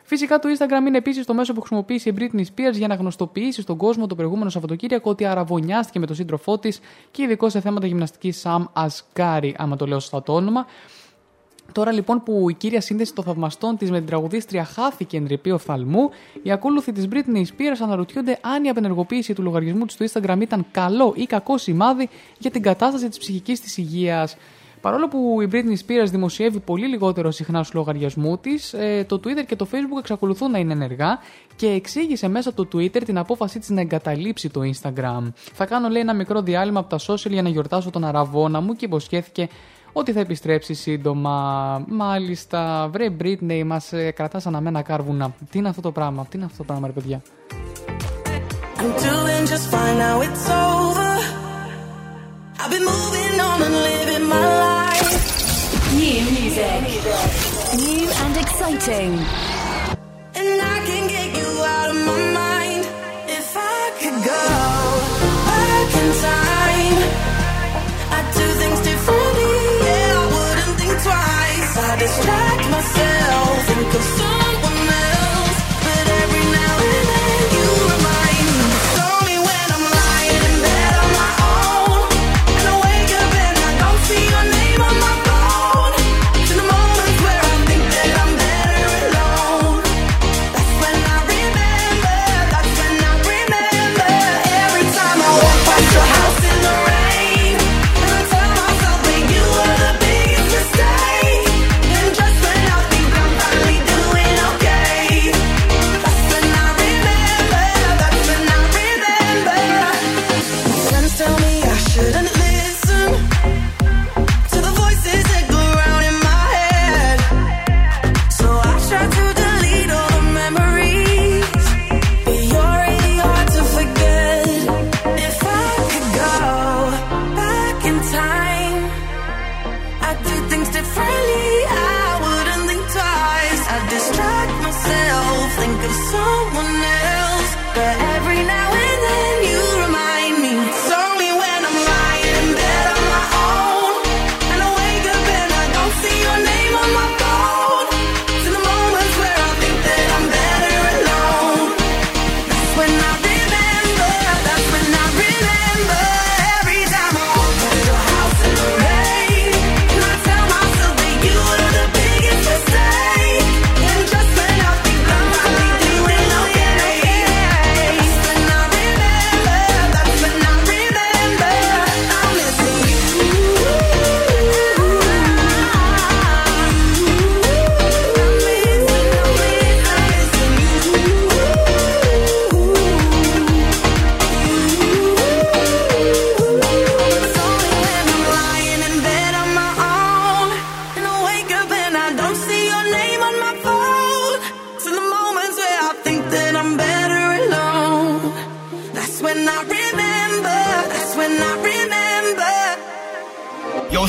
Φυσικά 0.04 0.40
το 0.40 0.50
Instagram 0.58 0.88
είναι 0.88 0.98
επίσης 0.98 1.26
το 1.26 1.34
μέσο 1.34 1.54
που 1.54 1.60
χρησιμοποίησε 1.60 2.10
η 2.10 2.14
Britney 2.20 2.40
Spears 2.42 2.74
για 2.74 2.88
να 2.88 2.96
γνωστοποιήσεις 2.96 3.64
στον 3.64 3.78
κόσμο 3.78 4.08
το 4.08 4.16
προηγούμενο 4.16 4.50
Σαββατοκύριακο 4.50 5.10
ότι 5.10 5.26
αραβωνιάστηκε 5.26 6.00
με 6.00 6.06
τον 6.06 6.16
σύντροφό 6.16 6.58
της 6.58 6.80
και 7.12 7.24
ειδικό 7.24 7.50
σε 7.50 7.60
θέματα 7.60 7.88
γυμναστικής 7.88 8.46
Sam 8.46 8.64
Asghari, 8.74 9.52
άμα 9.58 9.76
το 9.76 9.86
λέω 9.86 10.00
σωστά 10.00 10.24
το 10.24 10.34
όνομα. 10.34 10.66
Τώρα 11.72 11.92
λοιπόν 11.92 12.24
που 12.24 12.50
η 12.50 12.54
κύρια 12.54 12.82
σύνδεση 12.82 13.14
των 13.14 13.24
θαυμαστών 13.24 13.78
της 13.78 13.92
με 13.92 13.98
την 13.98 14.08
τραγουδίστρια 14.08 14.64
χάθηκε 14.64 15.18
εν 15.18 15.26
ρηπεί 15.28 15.52
οφθαλμού, 15.52 16.10
οι 16.44 16.52
ακόλουθοι 16.52 16.92
της 16.92 17.08
Britney 17.12 17.42
Spears 17.42 17.78
αναρωτιούνται 17.84 18.38
αν 18.42 18.64
η 18.64 18.70
απενεργοποίηση 18.70 19.34
του 19.34 19.42
λογαριασμού 19.42 19.86
της 19.86 19.96
στο 19.96 20.22
Instagram 20.22 20.38
ήταν 20.42 20.66
καλό 20.72 21.14
ή 21.16 21.26
κακό 21.26 21.58
σημάδι 21.58 22.10
για 22.38 22.52
την 22.52 22.62
κατάσταση 22.62 23.10
της 23.10 23.18
ψυχικής 23.18 23.62
της 23.62 23.78
υγείας. 23.78 24.38
Παρόλο 24.82 25.08
που 25.08 25.42
η 25.42 25.50
Britney 25.52 25.86
Spears 25.86 26.08
δημοσιεύει 26.10 26.60
πολύ 26.60 26.88
λιγότερο 26.88 27.32
συχνά 27.32 27.64
στους 27.64 27.76
λογαριασμού 27.76 28.38
της, 28.38 28.74
ε, 28.74 29.06
το 29.08 29.20
Twitter 29.24 29.46
και 29.48 29.56
το 29.56 29.68
Facebook 29.72 30.00
εξακολουθούν 30.00 30.52
να 30.52 30.58
είναι 30.58 30.74
ενεργά 30.74 31.20
και 31.56 31.68
εξήγησε 31.68 32.28
μέσα 32.28 32.50
από 32.50 32.66
το 32.66 32.78
Twitter 32.78 33.04
την 33.04 33.18
απόφασή 33.18 33.60
της 33.60 33.70
να 33.70 33.82
εγκαταλείψει 33.82 34.50
το 34.50 34.62
Instagram. 34.64 35.32
Θα 35.54 35.66
κάνω, 35.66 35.88
λέει, 35.90 36.02
ένα 36.02 36.14
μικρό 36.14 36.42
διάλειμμα 36.42 36.80
από 36.80 36.90
τα 36.90 37.00
social 37.08 37.30
για 37.30 37.42
να 37.42 37.50
γιορτάσω 37.50 37.90
τον 37.90 38.04
αραβόνα 38.04 38.62
μου 38.62 38.74
και 38.74 38.86
υποσχέθηκε 38.86 39.48
ότι 39.94 40.12
θα 40.12 40.20
επιστρέψει 40.20 40.74
σύντομα. 40.74 41.86
Μάλιστα, 41.88 42.90
βρε 42.92 43.08
Britney, 43.22 43.64
μας 43.66 43.94
ε, 43.94 44.12
κρατάς 44.12 44.46
αναμένα 44.46 44.82
κάρβουνα. 44.82 45.34
Τι 45.50 45.58
είναι 45.58 45.70
αυτό 45.70 45.82
το 45.82 45.92
πράγμα, 45.92 46.26
τι 46.30 46.38
είναι 46.38 46.46
αυτό 46.46 46.58
το 46.58 46.64
πράγμα, 46.64 46.88
ρε 46.88 46.94
παιδιά; 46.94 47.22
I'm 48.82 48.92
doing 49.08 49.46
just 49.54 49.68
fine 49.74 49.98
now 49.98 50.22
it's 50.22 50.50
over. 50.50 51.09
I've 52.62 52.70
been 52.70 52.84
moving 52.84 53.40
on 53.40 53.62
and 53.62 53.74
living 53.74 54.28
my 54.28 54.46
life. 54.68 55.94
New 55.94 56.24
music. 56.38 56.82
New 57.88 58.10
and 58.24 58.36
exciting. 58.36 59.14
And 60.36 60.62
I 60.62 60.78
can 60.86 61.08
get 61.08 61.38
you 61.40 61.50
out 61.64 61.90
of 61.90 62.00
my 62.10 62.20
mind. 62.42 62.84
If 63.30 63.56
I 63.56 63.84
could 64.02 64.20
go 64.34 64.44
back 65.48 65.90
in 66.02 66.10
time, 66.28 66.98
I'd 68.16 68.30
do 68.40 68.48
things 68.62 68.80
differently. 68.90 69.56
Yeah, 69.88 70.20
I 70.20 70.26
wouldn't 70.36 70.76
think 70.80 70.96
twice. 71.08 71.72
I 71.78 71.96
distract 72.04 72.64
myself, 72.76 73.68
think 73.68 73.94
of 73.96 74.39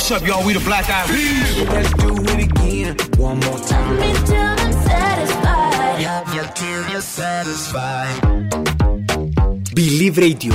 what's 0.00 0.10
up, 0.10 0.26
y'all? 0.26 0.44
We 0.46 0.52
the 0.54 0.60
Black 0.60 0.88
Eyed 0.88 1.08
Peas. 1.08 1.68
Let's 1.68 1.92
do 1.94 2.14
it 2.14 2.40
again. 2.50 2.96
One 3.18 3.38
more 3.40 3.58
time. 3.58 3.98
Till 4.26 4.36
I'm 4.36 4.72
satisfied. 4.72 6.00
Yeah, 6.00 6.34
yeah, 6.34 6.46
till 6.60 6.88
you're 6.90 7.00
satisfied. 7.00 8.14
Believe 9.74 10.16
Radio. 10.18 10.54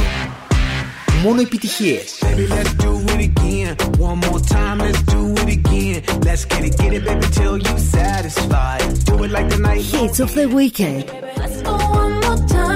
Μόνο 1.24 1.42
επιτυχίες. 1.42 2.18
Baby, 2.22 2.46
let's 2.48 2.74
do 2.86 2.94
it 3.14 3.22
again. 3.30 3.76
One 4.10 4.20
more 4.26 4.42
time, 4.56 4.78
let's 4.86 5.02
do 5.16 5.22
it 5.42 5.50
again. 5.60 5.98
Let's 6.28 6.44
get 6.52 6.64
it, 6.68 6.74
get 6.82 6.92
it, 6.98 7.04
baby, 7.08 7.28
till 7.38 7.58
you 7.68 7.76
satisfied. 7.98 8.82
Do 9.08 9.14
it 9.26 9.32
like 9.38 9.48
the 9.54 9.60
night. 9.68 9.84
Hits 9.94 10.20
of 10.26 10.30
the 10.38 10.46
weekend. 10.60 11.02
Let's 11.42 11.62
go 11.68 11.74
one 12.02 12.14
more 12.24 12.42
time. 12.56 12.75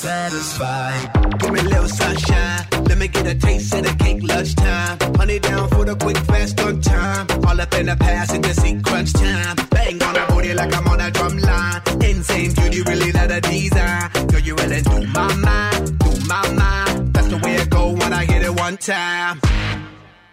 Satisfied. 0.00 1.12
Give 1.38 1.52
me 1.52 1.60
a 1.60 1.62
little 1.62 1.88
sunshine. 1.88 2.66
Let 2.88 2.98
me 2.98 3.08
get 3.08 3.26
a 3.26 3.34
taste 3.34 3.74
of 3.74 3.82
the 3.84 3.94
cake 4.02 4.22
lunchtime. 4.22 4.98
Honey 5.16 5.38
down 5.38 5.68
for 5.68 5.84
the 5.84 5.94
quick 5.96 6.16
fast 6.16 6.58
on 6.60 6.80
time. 6.80 7.26
All 7.46 7.60
up 7.60 7.74
in 7.74 7.86
the 7.86 7.96
just 8.42 8.62
see 8.62 8.80
crunch 8.80 9.12
time. 9.12 9.56
Bang 9.70 10.02
on 10.02 10.14
the 10.14 10.24
booty 10.30 10.54
like 10.54 10.74
I'm 10.74 10.88
on 10.88 11.00
a 11.00 11.10
drum 11.10 11.36
line. 11.38 11.82
Insane 12.02 12.52
beauty, 12.54 12.80
really 12.82 13.12
not 13.12 13.30
a 13.30 13.40
design. 13.40 14.10
Girl, 14.28 14.40
you 14.40 14.54
really 14.56 14.80
do 14.80 15.06
my 15.18 15.34
mind, 15.34 15.98
do 15.98 16.10
my 16.26 16.44
mind. 16.60 17.12
That's 17.12 17.28
the 17.28 17.38
way 17.44 17.54
it 17.56 17.68
go 17.68 17.92
when 17.92 18.12
I 18.12 18.24
hit 18.24 18.42
it 18.42 18.54
one 18.58 18.76
time. 18.78 19.40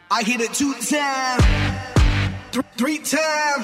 I 0.10 0.23
hit 0.23 0.39
it 0.39 0.53
two 0.53 0.73
times, 0.76 1.44
th- 2.53 2.65
three 2.77 2.99
times, 2.99 3.64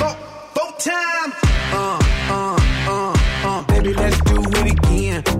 four, 0.00 0.14
four 0.56 0.70
times. 0.90 1.34
Uh, 1.76 1.98
uh, 2.36 2.58
uh, 2.88 3.16
uh, 3.48 3.62
baby, 3.68 3.94
let's. 3.94 4.23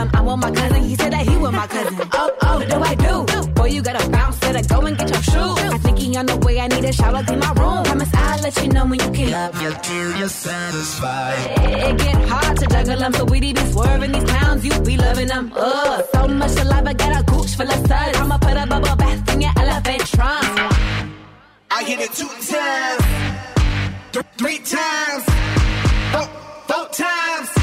tell 0.00 0.08
him 0.08 0.16
I 0.16 0.20
want 0.22 0.40
my 0.42 0.50
cousin, 0.50 0.82
he 0.82 0.94
said 0.96 1.12
that 1.12 1.28
he 1.28 1.36
want 1.36 1.54
my 1.56 1.66
cousin. 1.66 2.08
Oh, 2.12 2.30
oh, 2.42 2.58
what 2.58 2.68
do 2.68 2.76
I 2.76 2.94
do? 2.94 3.52
Boy, 3.52 3.66
you 3.66 3.82
gotta 3.82 4.08
bounce, 4.10 4.38
better 4.38 4.62
go 4.68 4.80
and 4.86 4.96
get 4.98 5.10
your 5.10 5.22
shoes. 5.22 5.58
I 5.74 5.78
think 5.78 5.98
he 5.98 6.16
on 6.16 6.26
the 6.26 6.36
way, 6.38 6.60
I 6.60 6.68
need 6.68 6.84
a 6.84 6.92
shower, 6.92 7.22
clean 7.24 7.38
my 7.38 7.52
room. 7.52 7.84
Promise 7.84 8.14
I'll 8.14 8.40
let 8.42 8.62
you 8.62 8.68
know 8.68 8.86
when 8.86 9.00
you 9.00 9.10
can. 9.10 9.30
Love 9.30 9.62
you 9.62 9.72
till 9.82 10.16
you're 10.18 10.28
satisfied. 10.28 11.38
It 11.88 11.98
get 11.98 12.28
hard 12.28 12.56
to 12.58 12.66
juggle 12.66 12.98
them, 12.98 13.12
so 13.12 13.24
we 13.24 13.40
be 13.40 13.54
swerving 13.72 14.12
these 14.12 14.24
clowns, 14.24 14.64
you 14.64 14.80
be 14.80 14.96
loving 14.96 15.28
them. 15.28 15.52
Ugh, 15.54 16.04
so 16.12 16.28
much 16.28 16.50
saliva, 16.50 16.94
got 16.94 17.20
a 17.20 17.24
gooch 17.24 17.54
full 17.56 17.70
of 17.70 17.86
suds. 17.86 18.18
I'ma 18.18 18.38
put 18.38 18.56
a 18.56 18.66
bubble 18.66 18.96
bath 18.96 19.34
in 19.34 19.40
your 19.40 19.52
elephant 19.56 20.06
trunk. 20.06 20.58
I 21.72 21.84
hit 21.84 22.00
it 22.00 22.12
two 22.12 22.28
times, 22.54 23.04
th- 24.12 24.26
three 24.38 24.58
times, 24.58 25.24
four, 26.12 26.26
four 26.68 26.88
times. 26.88 27.59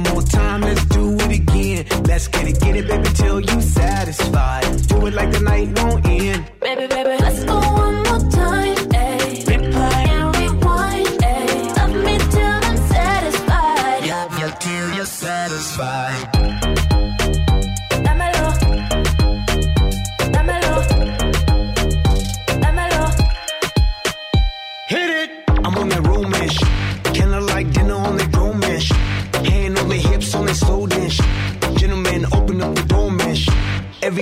One 0.00 0.14
more 0.14 0.22
time, 0.22 0.62
let's 0.62 0.84
do 0.86 1.14
it 1.14 1.32
again. 1.40 1.84
Let's 2.04 2.26
get 2.28 2.48
it, 2.48 2.58
get 2.58 2.74
it, 2.74 2.88
baby, 2.88 3.08
till 3.12 3.40
you 3.40 3.60
satisfied. 3.60 4.64
Do 4.88 5.06
it 5.06 5.12
like 5.12 5.30
the 5.30 5.40
night 5.40 5.78
won't 5.78 6.06
end. 6.06 6.50
Baby, 6.60 6.86
baby, 6.86 7.16
let's 7.20 7.44
go 7.44 7.58
one 7.58 7.96
more 7.96 8.30
time. 8.30 8.76
Ayy. 8.76 9.44
Replay 9.44 10.08
and 10.16 10.36
rewind. 10.36 11.06
Ayy. 11.06 11.76
Love 11.76 11.94
me 12.06 12.16
till 12.32 12.58
I'm 12.68 12.76
satisfied. 12.88 14.04
You 14.40 14.50
till 14.58 14.94
you're 14.96 15.04
satisfied. 15.04 16.29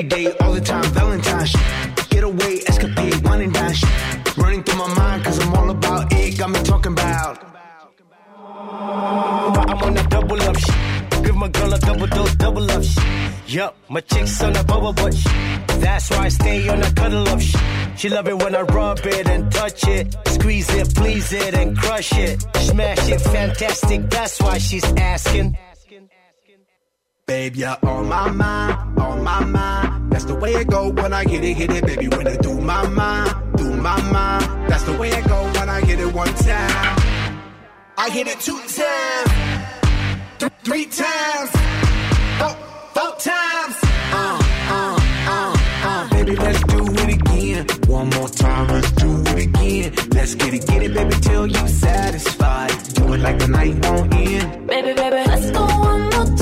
Day, 0.08 0.26
all 0.40 0.52
the 0.52 0.60
time, 0.60 0.84
Valentine's. 0.92 1.52
Get 2.08 2.24
away, 2.24 2.62
escapade, 2.66 3.24
one 3.24 3.40
and 3.42 3.52
dash. 3.52 3.82
Running 4.36 4.62
through 4.62 4.78
my 4.78 4.94
mind, 4.94 5.24
cause 5.24 5.38
I'm 5.38 5.54
all 5.54 5.70
about 5.70 6.12
it. 6.12 6.38
Got 6.38 6.50
me 6.50 6.60
talking 6.62 6.92
about. 6.92 7.44
I'm 9.70 9.82
on 9.82 9.94
that 9.94 10.10
double 10.10 10.42
up 10.42 10.56
shit. 10.56 11.24
Give 11.24 11.36
my 11.36 11.48
girl 11.48 11.72
a 11.72 11.78
double 11.78 12.06
dose, 12.06 12.34
double 12.36 12.70
up 12.70 12.82
shit. 12.82 13.04
Yup, 13.48 13.76
my 13.88 14.00
chick's 14.00 14.42
on 14.42 14.52
that 14.52 14.66
bubble 14.66 14.92
butt 14.92 15.14
shit. 15.14 15.32
That's 15.80 16.10
why 16.10 16.18
I 16.18 16.28
stay 16.28 16.68
on 16.68 16.80
that 16.80 16.94
cuddle 16.96 17.28
up 17.28 17.40
shit. 17.40 17.60
She 17.96 18.08
love 18.08 18.28
it 18.28 18.36
when 18.42 18.54
I 18.54 18.62
rub 18.62 18.98
it 19.04 19.28
and 19.28 19.50
touch 19.52 19.86
it. 19.88 20.14
Squeeze 20.28 20.70
it, 20.74 20.94
please 20.94 21.32
it, 21.32 21.54
and 21.54 21.76
crush 21.76 22.12
it. 22.12 22.42
Smash 22.56 23.08
it, 23.08 23.20
fantastic. 23.20 24.10
That's 24.10 24.40
why 24.40 24.58
she's 24.58 24.84
asking. 24.84 25.56
Babe, 27.28 27.56
you're 27.56 27.76
on 27.82 28.08
my 28.08 28.30
mind, 28.30 28.98
on 28.98 29.22
my 29.22 29.44
mind. 29.44 30.10
That's 30.10 30.24
the 30.24 30.34
way 30.34 30.54
it 30.54 30.66
go 30.68 30.88
when 30.88 31.12
I 31.12 31.24
get 31.24 31.44
it, 31.44 31.54
hit 31.58 31.70
it, 31.70 31.84
baby. 31.84 32.08
When 32.08 32.26
it 32.26 32.40
do 32.40 32.58
my 32.58 32.88
mind, 32.88 33.30
do 33.58 33.70
my 33.76 34.00
mind. 34.10 34.70
That's 34.70 34.84
the 34.84 34.96
way 34.96 35.10
it 35.10 35.28
go 35.28 35.42
when 35.52 35.68
I 35.68 35.82
hit 35.82 36.00
it 36.00 36.10
one 36.10 36.32
time. 36.32 36.96
I 37.98 38.08
hit 38.08 38.28
it 38.28 38.40
two 38.40 38.58
times, 38.80 39.30
th- 40.38 40.52
three 40.64 40.86
times, 40.86 41.50
four, 42.38 42.54
four 42.96 43.12
times. 43.20 43.76
Uh, 44.10 44.40
uh, 44.70 44.98
uh, 45.28 45.56
uh. 45.84 46.08
Baby, 46.08 46.34
let's 46.34 46.62
do 46.64 46.82
it 46.82 47.10
again. 47.20 47.66
One 47.88 48.08
more 48.08 48.28
time, 48.30 48.68
let's 48.68 48.90
do 48.92 49.10
it 49.26 49.46
again. 49.48 49.92
Let's 50.12 50.34
get 50.34 50.54
it, 50.54 50.66
get 50.66 50.82
it, 50.82 50.94
baby, 50.94 51.14
till 51.20 51.46
you 51.46 51.68
satisfied. 51.68 52.70
Do 52.94 53.12
it 53.12 53.20
like 53.20 53.38
the 53.38 53.48
night 53.48 53.84
won't 53.84 54.14
end. 54.14 54.66
Baby, 54.66 54.94
baby, 54.94 55.22
let's 55.28 55.50
go 55.50 55.66
one 55.66 56.00
more 56.04 56.24
time. 56.24 56.37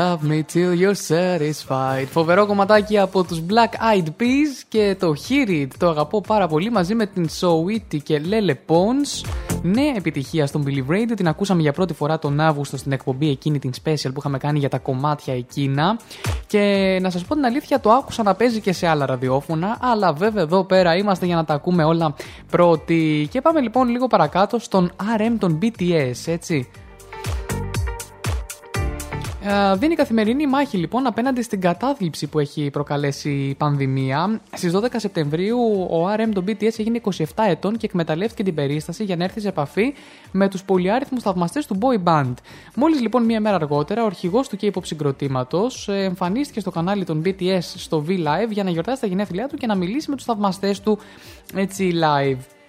Love 0.00 0.22
me 0.30 0.42
till 0.52 0.74
you're 0.80 1.00
satisfied. 1.08 2.06
Φοβερό 2.10 2.46
κομματάκι 2.46 2.98
από 2.98 3.24
τους 3.24 3.42
Black 3.48 3.96
Eyed 3.96 4.06
Peas 4.06 4.64
και 4.68 4.96
το 4.98 5.14
Hear 5.28 5.48
It. 5.48 5.68
Το 5.78 5.88
αγαπώ 5.88 6.20
πάρα 6.20 6.48
πολύ 6.48 6.70
μαζί 6.70 6.94
με 6.94 7.06
την 7.06 7.28
So 7.40 7.80
και 8.02 8.22
Lele 8.30 8.50
Pons. 8.50 9.28
Νέα 9.62 9.92
επιτυχία 9.96 10.46
στον 10.46 10.64
Believe 10.66 10.92
Radio. 10.92 11.12
Την 11.16 11.28
ακούσαμε 11.28 11.62
για 11.62 11.72
πρώτη 11.72 11.94
φορά 11.94 12.18
τον 12.18 12.40
Αύγουστο 12.40 12.76
στην 12.76 12.92
εκπομπή 12.92 13.30
εκείνη 13.30 13.58
την 13.58 13.70
special 13.82 14.10
που 14.14 14.18
είχαμε 14.18 14.38
κάνει 14.38 14.58
για 14.58 14.68
τα 14.68 14.78
κομμάτια 14.78 15.34
εκείνα. 15.34 15.98
Και 16.46 16.98
να 17.02 17.10
σας 17.10 17.24
πω 17.24 17.34
την 17.34 17.44
αλήθεια, 17.44 17.80
το 17.80 17.90
άκουσα 17.90 18.22
να 18.22 18.34
παίζει 18.34 18.60
και 18.60 18.72
σε 18.72 18.86
άλλα 18.86 19.06
ραδιόφωνα. 19.06 19.78
Αλλά 19.80 20.12
βέβαια 20.12 20.42
εδώ 20.42 20.64
πέρα 20.64 20.96
είμαστε 20.96 21.26
για 21.26 21.36
να 21.36 21.44
τα 21.44 21.54
ακούμε 21.54 21.84
όλα 21.84 22.14
πρώτοι. 22.50 23.28
Και 23.30 23.40
πάμε 23.40 23.60
λοιπόν 23.60 23.88
λίγο 23.88 24.06
παρακάτω 24.06 24.58
στον 24.58 24.92
RM 24.98 25.34
των 25.38 25.58
BTS, 25.62 26.26
έτσι. 26.26 26.68
Ε, 29.42 29.76
δίνει 29.76 29.94
καθημερινή 29.94 30.46
μάχη 30.46 30.76
λοιπόν 30.76 31.06
απέναντι 31.06 31.42
στην 31.42 31.60
κατάθλιψη 31.60 32.26
που 32.26 32.38
έχει 32.38 32.70
προκαλέσει 32.70 33.30
η 33.30 33.54
πανδημία. 33.54 34.40
Στις 34.52 34.72
12 34.74 34.86
Σεπτεμβρίου 34.96 35.58
ο 35.90 36.08
RM 36.16 36.28
των 36.32 36.44
BTS 36.48 36.78
έγινε 36.78 37.00
27 37.04 37.24
ετών 37.48 37.76
και 37.76 37.86
εκμεταλλεύτηκε 37.86 38.42
την 38.42 38.54
περίσταση 38.54 39.04
για 39.04 39.16
να 39.16 39.24
έρθει 39.24 39.40
σε 39.40 39.48
επαφή 39.48 39.94
με 40.32 40.48
τους 40.48 40.62
πολυάριθμους 40.62 41.22
θαυμαστές 41.22 41.66
του 41.66 41.78
boy 41.80 42.08
band. 42.08 42.34
Μόλις 42.74 43.00
λοιπόν 43.00 43.24
μία 43.24 43.40
μέρα 43.40 43.54
αργότερα, 43.54 44.02
ο 44.02 44.06
αρχηγός 44.06 44.48
του 44.48 44.56
K-pop 44.60 44.84
συγκροτήματο 44.84 45.66
εμφανίστηκε 45.86 46.60
στο 46.60 46.70
κανάλι 46.70 47.04
των 47.04 47.22
BTS 47.24 47.60
στο 47.60 48.04
V-Live 48.08 48.50
για 48.50 48.64
να 48.64 48.70
γιορτάσει 48.70 49.00
τα 49.00 49.06
γενέθλιά 49.06 49.48
του 49.48 49.56
και 49.56 49.66
να 49.66 49.74
μιλήσει 49.74 50.10
με 50.10 50.16
τους 50.16 50.24
θαυμαστές 50.24 50.80
του 50.80 50.98
έτσι 51.54 51.92
live. 51.94 52.59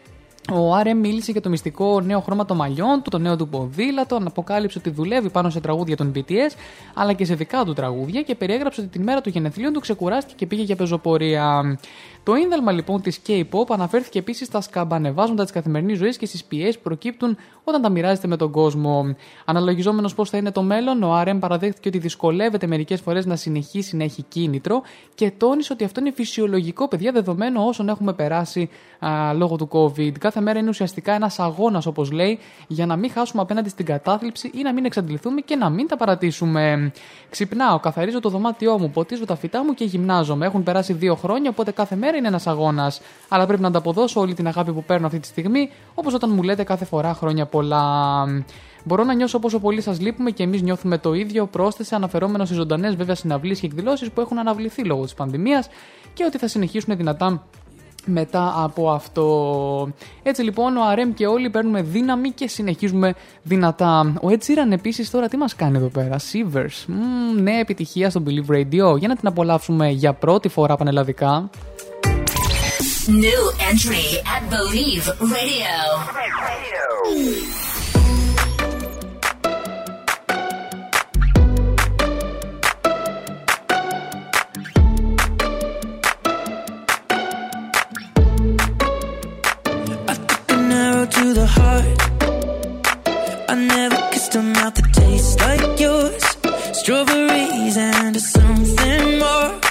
Ο 0.49 0.77
RM 0.84 0.93
μίλησε 0.95 1.31
για 1.31 1.41
το 1.41 1.49
μυστικό 1.49 2.01
νέο 2.01 2.19
χρώμα 2.19 2.45
των 2.45 2.57
μαλλιών 2.57 3.01
του, 3.01 3.09
το 3.09 3.18
νέο 3.18 3.35
του 3.35 3.47
ποδήλατο, 3.47 4.19
αποκάλυψε 4.26 4.77
ότι 4.77 4.89
δουλεύει 4.89 5.30
πάνω 5.30 5.49
σε 5.49 5.59
τραγούδια 5.59 5.95
των 5.95 6.11
BTS, 6.15 6.55
αλλά 6.93 7.13
και 7.13 7.26
σε 7.26 7.35
δικά 7.35 7.63
του 7.63 7.73
τραγούδια 7.73 8.22
και 8.22 8.35
περιέγραψε 8.35 8.81
ότι 8.81 8.89
την 8.89 9.03
μέρα 9.03 9.22
του 9.22 9.30
γενεθλίων 9.30 9.73
του 9.73 9.80
ξεκουράστηκε 9.80 10.35
και 10.38 10.45
πήγε 10.45 10.63
για 10.63 10.76
πεζοπορία. 10.76 11.77
Το 12.23 12.35
ίνδαλμα 12.35 12.72
λοιπόν 12.72 13.01
της 13.01 13.22
K-pop 13.27 13.65
αναφέρθηκε 13.69 14.19
επίσης 14.19 14.47
στα 14.47 14.61
σκαμπανεβάσματα 14.61 15.43
της 15.43 15.51
καθημερινής 15.51 15.97
ζωής 15.97 16.18
και 16.18 16.26
στις 16.26 16.43
πιέσεις 16.43 16.76
που 16.76 16.81
προκύπτουν 16.84 17.38
όταν 17.63 17.81
τα 17.81 17.89
μοιράζεται 17.89 18.27
με 18.27 18.38
τον 18.38 18.51
κόσμο. 18.51 19.15
Αναλογιζόμενος 19.45 20.15
πώς 20.15 20.30
θα 20.30 20.38
είναι 20.38 20.51
το 20.51 20.61
μέλλον, 20.61 21.03
ο 21.03 21.22
RM 21.22 21.38
παραδέχθηκε 21.39 21.88
ότι 21.88 21.97
δυσκολεύεται 21.97 22.68
μερικές 22.68 23.01
φορές 23.01 23.26
να 23.26 23.35
συνεχίσει 23.35 23.95
να 23.95 24.03
έχει 24.03 24.22
κίνητρο 24.22 24.81
και 25.15 25.31
τόνισε 25.38 25.73
ότι 25.73 25.84
αυτό 25.84 25.99
είναι 25.99 26.11
φυσιολογικό, 26.11 26.88
παιδιά, 26.88 27.11
δεδομένο 27.11 27.65
όσων 27.65 27.89
έχουμε 27.89 28.13
περάσει 28.13 28.69
α, 28.99 29.34
λόγω 29.34 29.55
του 29.55 29.69
COVID 29.72 30.11
κάθε 30.31 30.43
μέρα 30.43 30.59
είναι 30.59 30.69
ουσιαστικά 30.69 31.13
ένας 31.13 31.39
αγώνας, 31.39 31.85
όπως 31.85 32.11
λέει, 32.11 32.39
για 32.67 32.85
να 32.85 32.95
μην 32.95 33.11
χάσουμε 33.11 33.41
απέναντι 33.41 33.69
στην 33.69 33.85
κατάθλιψη 33.85 34.51
ή 34.53 34.61
να 34.61 34.73
μην 34.73 34.85
εξαντληθούμε 34.85 35.41
και 35.41 35.55
να 35.55 35.69
μην 35.69 35.87
τα 35.87 35.97
παρατήσουμε. 35.97 36.91
Ξυπνάω, 37.29 37.79
καθαρίζω 37.79 38.19
το 38.19 38.29
δωμάτιό 38.29 38.79
μου, 38.79 38.89
ποτίζω 38.89 39.25
τα 39.25 39.35
φυτά 39.35 39.63
μου 39.63 39.73
και 39.73 39.83
γυμνάζομαι. 39.83 40.45
Έχουν 40.45 40.63
περάσει 40.63 40.93
δύο 40.93 41.15
χρόνια, 41.15 41.49
οπότε 41.49 41.71
κάθε 41.71 41.95
μέρα 41.95 42.17
είναι 42.17 42.27
ένας 42.27 42.47
αγώνας. 42.47 43.01
Αλλά 43.29 43.45
πρέπει 43.45 43.61
να 43.61 43.67
ανταποδώσω 43.67 44.19
όλη 44.19 44.33
την 44.33 44.47
αγάπη 44.47 44.71
που 44.71 44.83
παίρνω 44.83 45.05
αυτή 45.05 45.19
τη 45.19 45.27
στιγμή, 45.27 45.69
όπως 45.93 46.13
όταν 46.13 46.31
μου 46.33 46.43
λέτε 46.43 46.63
κάθε 46.63 46.85
φορά 46.85 47.13
χρόνια 47.13 47.45
πολλά. 47.45 48.25
Μπορώ 48.83 49.03
να 49.03 49.13
νιώσω 49.13 49.39
πόσο 49.39 49.59
πολύ 49.59 49.81
σας 49.81 49.99
λείπουμε 49.99 50.31
και 50.31 50.43
εμείς 50.43 50.61
νιώθουμε 50.61 50.97
το 50.97 51.13
ίδιο, 51.13 51.45
πρόσθεσε 51.45 51.95
αναφερόμενος 51.95 52.47
στις 52.47 52.59
ζωντανές 52.59 52.95
βέβαια 52.95 53.15
συναυλίες 53.15 53.59
και 53.59 53.65
εκδηλώσεις 53.65 54.11
που 54.11 54.21
έχουν 54.21 54.39
αναβληθεί 54.39 54.83
λόγω 54.83 55.03
της 55.03 55.13
πανδημίας 55.13 55.67
και 56.13 56.23
ότι 56.23 56.37
θα 56.37 56.47
συνεχίσουν 56.47 56.97
δυνατά 56.97 57.43
μετά 58.06 58.53
από 58.57 58.91
αυτό. 58.91 59.91
Έτσι 60.23 60.41
λοιπόν 60.41 60.78
ο 60.78 60.84
Αρέμ 60.84 61.14
και 61.14 61.28
όλοι 61.28 61.49
παίρνουμε 61.49 61.82
δύναμη 61.82 62.32
και 62.32 62.48
συνεχίζουμε 62.48 63.14
δυνατά. 63.44 64.14
Ο 64.22 64.30
έτσίραν 64.30 64.72
επίση 64.72 65.02
επίσης 65.02 65.10
τώρα 65.10 65.28
τι 65.28 65.38
μας 65.38 65.56
κάνει 65.56 65.78
εδώ 65.78 65.88
πέρα, 65.88 66.18
Shivers. 66.18 66.94
Ναι 67.41 67.60
επιτυχία 67.60 68.10
στο 68.10 68.23
Believe 68.26 68.52
Radio, 68.56 68.98
για 68.98 69.07
να 69.07 69.15
την 69.15 69.28
απολαύσουμε 69.28 69.90
για 69.90 70.14
πρώτη 70.14 70.48
φορά 70.48 70.76
πανελλαδικά. 70.76 71.49
the 91.33 91.45
heart. 91.45 92.01
I 93.49 93.55
never 93.55 93.95
kissed 94.11 94.35
a 94.35 94.41
mouth 94.41 94.73
that 94.75 94.93
tastes 94.93 95.39
like 95.39 95.79
yours. 95.79 96.23
Strawberries 96.77 97.77
and 97.77 98.19
something 98.19 99.19
more. 99.19 99.70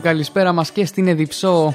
καλησπέρα 0.00 0.52
μας 0.52 0.70
και 0.70 0.86
στην 0.86 1.08
Εδιψό. 1.08 1.74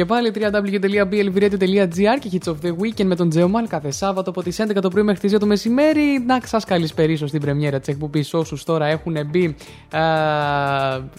Και 0.00 0.06
πάλι 0.06 0.32
www.blvradio.gr 0.34 2.18
και 2.20 2.30
Hits 2.32 2.48
of 2.48 2.54
the 2.62 2.68
Weekend 2.68 3.04
με 3.04 3.16
τον 3.16 3.28
Τζεωμάν 3.28 3.66
κάθε 3.66 3.90
Σάββατο 3.90 4.30
από 4.30 4.42
τις 4.42 4.60
11 4.62 4.80
το 4.80 4.88
πρωί 4.88 5.02
μέχρι 5.02 5.20
τις 5.20 5.36
2 5.36 5.40
το 5.40 5.46
μεσημέρι. 5.46 6.22
Να 6.26 6.40
σας 6.44 6.64
καλησπερίσω 6.64 7.26
στην 7.26 7.40
πρεμιέρα 7.40 7.78
της 7.78 7.88
εκπομπής 7.88 8.34
όσους 8.34 8.64
τώρα 8.64 8.86
έχουν 8.86 9.16
μπει 9.26 9.56
α, 9.90 10.02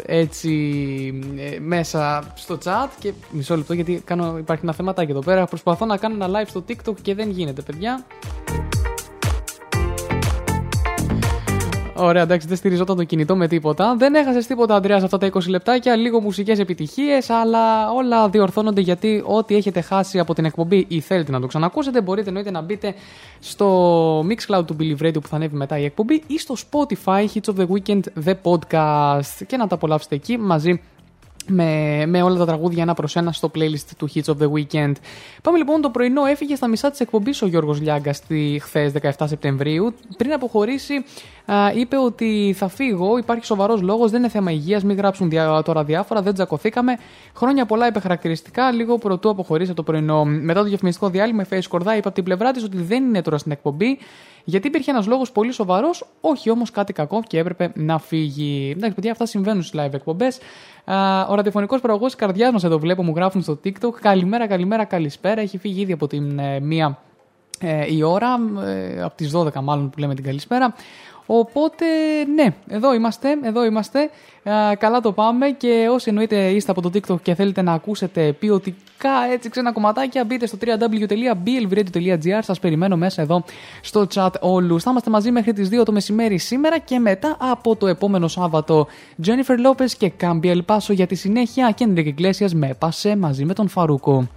έτσι 0.05 0.53
ε, 1.37 1.59
μέσα 1.59 2.33
στο 2.35 2.57
chat. 2.63 2.89
Και 2.99 3.13
μισό 3.31 3.57
λεπτό 3.57 3.73
γιατί 3.73 4.01
κάνω, 4.05 4.37
υπάρχει 4.37 4.63
ένα 4.63 4.73
θεματάκι 4.73 5.11
εδώ 5.11 5.21
πέρα. 5.21 5.45
Προσπαθώ 5.45 5.85
να 5.85 5.97
κάνω 5.97 6.25
ένα 6.25 6.41
live 6.41 6.47
στο 6.47 6.63
TikTok 6.67 6.95
και 7.01 7.15
δεν 7.15 7.29
γίνεται, 7.29 7.61
παιδιά. 7.61 8.05
Ωραία, 12.03 12.21
εντάξει, 12.21 12.47
δεν 12.47 12.57
στηριζόταν 12.57 12.95
το 12.95 13.03
κινητό 13.03 13.35
με 13.35 13.47
τίποτα. 13.47 13.95
Δεν 13.97 14.15
έχασες 14.15 14.47
τίποτα, 14.47 14.75
Αντρέα, 14.75 14.99
αυτά 15.03 15.17
τα 15.17 15.29
20 15.33 15.47
λεπτάκια. 15.47 15.95
Λίγο 15.95 16.21
μουσικές 16.21 16.59
επιτυχίες, 16.59 17.29
αλλά 17.29 17.91
όλα 17.91 18.29
διορθώνονται 18.29 18.81
γιατί 18.81 19.23
ό,τι 19.25 19.55
έχετε 19.55 19.81
χάσει 19.81 20.19
από 20.19 20.33
την 20.33 20.45
εκπομπή 20.45 20.85
ή 20.87 20.99
θέλετε 20.99 21.31
να 21.31 21.39
το 21.39 21.47
ξανακούσετε, 21.47 22.01
μπορείτε 22.01 22.27
εννοείται 22.27 22.51
να 22.51 22.61
μπείτε 22.61 22.93
στο 23.39 24.19
Mixcloud 24.19 24.65
του 24.65 24.75
Billy 24.79 25.05
Radio 25.05 25.21
που 25.21 25.27
θα 25.27 25.35
ανέβει 25.35 25.55
μετά 25.55 25.77
η 25.77 25.83
εκπομπή 25.83 26.23
ή 26.27 26.39
στο 26.39 26.55
Spotify 26.69 27.25
Hits 27.33 27.53
of 27.53 27.59
the 27.59 27.67
Weekend 27.67 28.01
The 28.25 28.33
Podcast 28.43 29.45
και 29.47 29.57
να 29.57 29.67
τα 29.67 29.75
απολαύσετε 29.75 30.15
εκεί 30.15 30.37
μαζί 30.37 30.81
με, 31.47 32.03
με 32.05 32.21
όλα 32.21 32.37
τα 32.37 32.45
τραγούδια 32.45 32.83
ένα 32.83 32.93
προς 32.93 33.15
ένα 33.15 33.31
στο 33.31 33.51
playlist 33.55 33.85
του 33.97 34.09
Hits 34.13 34.23
of 34.23 34.37
the 34.37 34.51
Weekend. 34.51 34.91
Πάμε 35.41 35.57
λοιπόν 35.57 35.81
το 35.81 35.89
πρωινό, 35.89 36.25
έφυγε 36.25 36.55
στα 36.55 36.67
μισά 36.67 36.89
της 36.89 36.99
εκπομπής 36.99 37.41
ο 37.41 37.47
Γιώργος 37.47 37.81
Λιάγκας 37.81 38.15
στη 38.17 38.59
χθες 38.63 38.91
17 39.01 39.25
Σεπτεμβρίου. 39.25 39.93
Πριν 40.17 40.33
αποχωρήσει 40.33 40.93
α, 41.45 41.71
είπε 41.75 41.97
ότι 41.97 42.55
θα 42.57 42.67
φύγω, 42.67 43.17
υπάρχει 43.17 43.45
σοβαρός 43.45 43.81
λόγος, 43.81 44.11
δεν 44.11 44.19
είναι 44.19 44.29
θέμα 44.29 44.51
υγείας, 44.51 44.83
μην 44.83 44.97
γράψουν 44.97 45.29
δια, 45.29 45.61
τώρα 45.65 45.83
διάφορα, 45.83 46.21
δεν 46.21 46.33
τζακωθήκαμε. 46.33 46.97
Χρόνια 47.35 47.65
πολλά 47.65 47.87
είπε 47.87 47.99
χαρακτηριστικά, 47.99 48.71
λίγο 48.71 48.97
πρωτού 48.97 49.29
αποχωρήσει 49.29 49.71
από 49.71 49.83
το 49.83 49.91
πρωινό. 49.91 50.25
Μετά 50.25 50.59
το 50.59 50.65
διαφημιστικό 50.65 51.09
διάλειμμα, 51.09 51.43
η 51.43 51.55
Face 51.55 51.65
Κορδά 51.69 51.95
είπε 51.95 52.07
από 52.07 52.15
την 52.15 52.23
πλευρά 52.23 52.51
της 52.51 52.63
ότι 52.63 52.77
δεν 52.77 53.03
είναι 53.03 53.21
τώρα 53.21 53.37
στην 53.37 53.51
εκπομπή. 53.51 53.97
Γιατί 54.43 54.67
υπήρχε 54.67 54.91
ένας 54.91 55.07
λόγος 55.07 55.31
πολύ 55.31 55.51
σοβαρός, 55.51 56.05
όχι 56.21 56.49
όμως 56.49 56.71
κάτι 56.71 56.93
κακό 56.93 57.21
και 57.27 57.37
έπρεπε 57.37 57.71
να 57.75 57.99
φύγει. 57.99 58.73
Εντάξει, 58.75 58.95
παιδιά, 58.95 59.11
αυτά 59.11 59.25
συμβαίνουν 59.25 59.63
στις 59.63 59.79
live 59.81 59.93
εκπομπές. 59.93 60.37
Ο 61.29 61.35
ραδιοφωνικός 61.35 61.81
παραγωγό 61.81 62.05
της 62.05 62.15
καρδιάς 62.15 62.51
μας 62.51 62.63
εδώ 62.63 62.79
βλέπω, 62.79 63.03
μου 63.03 63.13
γράφουν 63.15 63.41
στο 63.41 63.59
TikTok. 63.63 63.93
Καλημέρα, 64.01 64.47
καλημέρα, 64.47 64.85
καλησπέρα. 64.85 65.41
Έχει 65.41 65.57
φύγει 65.57 65.81
ήδη 65.81 65.91
από 65.91 66.07
την 66.07 66.39
ε, 66.39 66.59
μία 66.59 66.99
ε, 67.59 67.93
η 67.93 68.03
ώρα, 68.03 68.39
ε, 68.65 69.01
από 69.01 69.15
τις 69.15 69.31
12 69.35 69.53
μάλλον 69.61 69.89
που 69.89 69.99
λέμε 69.99 70.15
την 70.15 70.23
καλησπέρα. 70.23 70.73
Οπότε, 71.33 71.85
ναι, 72.35 72.47
εδώ 72.67 72.93
είμαστε, 72.93 73.37
εδώ 73.43 73.65
είμαστε. 73.65 74.09
Ε, 74.43 74.75
καλά 74.75 74.99
το 75.01 75.11
πάμε 75.11 75.49
και 75.49 75.87
όσοι 75.91 76.09
εννοείται 76.09 76.49
είστε 76.49 76.71
από 76.71 76.81
το 76.81 76.89
TikTok 76.93 77.21
και 77.21 77.35
θέλετε 77.35 77.61
να 77.61 77.73
ακούσετε 77.73 78.33
ποιοτικά 78.39 79.09
έτσι 79.31 79.49
ξένα 79.49 79.71
κομματάκια, 79.71 80.23
μπείτε 80.23 80.45
στο 80.45 80.57
www.blvradio.gr. 80.61 82.39
Σας 82.41 82.59
περιμένω 82.59 82.97
μέσα 82.97 83.21
εδώ 83.21 83.43
στο 83.81 84.07
chat 84.13 84.29
όλους. 84.39 84.83
Θα 84.83 84.91
είμαστε 84.91 85.09
μαζί 85.09 85.31
μέχρι 85.31 85.53
τις 85.53 85.69
2 85.71 85.85
το 85.85 85.91
μεσημέρι 85.91 86.37
σήμερα 86.37 86.77
και 86.77 86.99
μετά 86.99 87.37
από 87.39 87.75
το 87.75 87.87
επόμενο 87.87 88.27
Σάββατο 88.27 88.87
Jennifer 89.25 89.67
Lopez 89.67 89.89
και 89.97 90.09
Κάμπι 90.09 90.49
Ελπάσο 90.49 90.93
για 90.93 91.07
τη 91.07 91.15
συνέχεια 91.15 91.71
και 91.71 91.87
Enrique 91.89 92.13
Iglesias 92.17 92.51
με 92.53 92.75
Πάσε 92.79 93.15
μαζί 93.15 93.45
με 93.45 93.53
τον 93.53 93.67
Φαρούκο. 93.67 94.27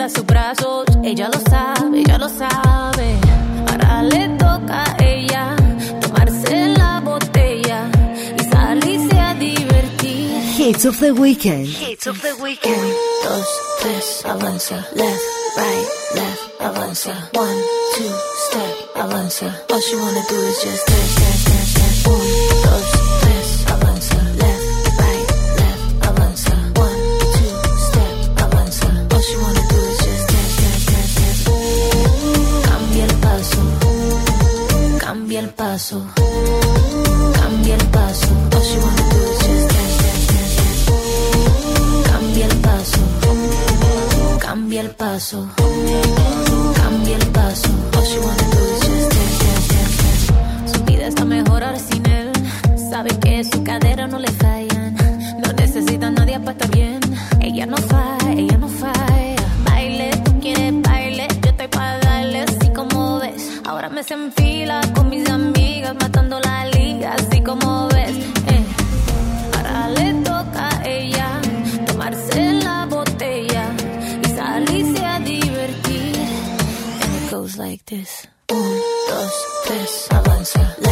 En 0.00 0.10
sus 0.10 0.24
brazos, 0.26 0.86
ella 1.02 1.28
lo 1.28 1.40
sabe, 1.40 2.00
ella 2.00 2.18
lo 2.18 2.28
sabe. 2.28 3.18
Ahora 3.68 4.02
le 4.02 4.28
toca 4.38 4.84
a 4.84 4.96
ella 5.04 5.56
tomarse 6.00 6.68
la 6.76 7.00
botella 7.00 7.90
y 8.38 8.44
salirse 8.44 9.18
a 9.18 9.34
divertir. 9.34 10.42
Hits 10.58 10.84
of 10.84 10.98
the 11.00 11.12
Weekend. 11.12 11.66
Hits 11.66 12.06
of 12.06 12.20
the 12.22 12.34
weekend. 12.42 12.76
Un, 12.76 12.92
dos, 13.24 13.46
tres, 13.80 14.24
avanza. 14.24 14.76
Left, 14.94 15.20
right, 15.56 15.86
left, 16.14 16.60
avanza. 16.60 17.14
One, 17.32 17.62
two, 17.96 18.14
step, 18.48 18.96
avanza. 18.96 19.64
All 19.70 19.80
she 19.80 19.96
wanna 19.96 20.22
do 20.28 20.36
is 20.36 20.62
just 20.62 20.86
dance, 20.86 21.14
dance, 21.16 21.47
paso. 35.78 36.02
Cambia 37.34 37.74
el 37.76 37.86
paso. 37.86 38.26
All 38.52 38.62
she 38.62 38.78
wanna 38.78 39.04
do 39.10 39.18
is 39.30 39.38
just 39.46 39.68
dance, 39.74 39.96
dance, 40.02 40.26
dance, 40.32 40.56
dance. 40.56 42.02
Cambia 42.10 42.46
el 42.46 42.56
paso. 42.66 43.00
Cambia 44.40 44.80
el 44.80 44.90
paso. 44.90 45.48
Cambia 46.74 47.16
el 47.16 47.26
paso. 47.28 47.68
All 47.96 48.04
she 48.10 48.18
wanna 48.18 48.46
do 48.54 48.60
is 48.74 48.80
just 48.80 49.08
dance, 49.14 49.38
dance, 49.44 49.68
dance, 49.72 49.96
dance. 50.02 50.72
Su 50.72 50.84
vida 50.84 51.06
está 51.06 51.24
mejor 51.24 51.62
ahora 51.62 51.78
sin 51.78 52.04
él. 52.06 52.32
Sabe 52.90 53.10
que 53.20 53.44
su 53.44 53.62
cadera 53.62 54.08
no 54.08 54.18
le 54.18 54.32
fallan. 54.32 54.96
No 55.44 55.52
necesita 55.52 56.08
a 56.08 56.10
nadie 56.10 56.40
para 56.40 56.52
estar 56.52 56.70
bien. 56.72 56.98
Ella 57.40 57.66
no 57.66 57.76
falla, 57.76 58.32
ella 58.32 58.58
no 58.58 58.68
falla. 58.68 59.27
Ahora 63.98 64.06
me 64.06 64.08
se 64.08 64.14
enfila 64.14 64.80
con 64.94 65.08
mis 65.08 65.28
amigas, 65.28 65.92
matando 65.98 66.38
la 66.38 66.66
liga, 66.66 67.14
así 67.14 67.42
como 67.42 67.88
ves. 67.88 68.16
Eh. 68.46 68.64
Ahora 69.56 69.88
le 69.88 70.14
toca 70.22 70.68
a 70.68 70.88
ella 70.88 71.40
tomarse 71.84 72.52
la 72.62 72.86
botella 72.86 73.72
y 74.24 74.28
salirse 74.28 75.04
a 75.04 75.18
divertir. 75.18 76.16
And 77.02 77.24
it 77.24 77.30
goes 77.32 77.56
like 77.56 77.84
this. 77.86 78.28
Un, 78.52 78.78
dos, 79.08 79.32
tres, 79.66 80.06
avanza. 80.10 80.87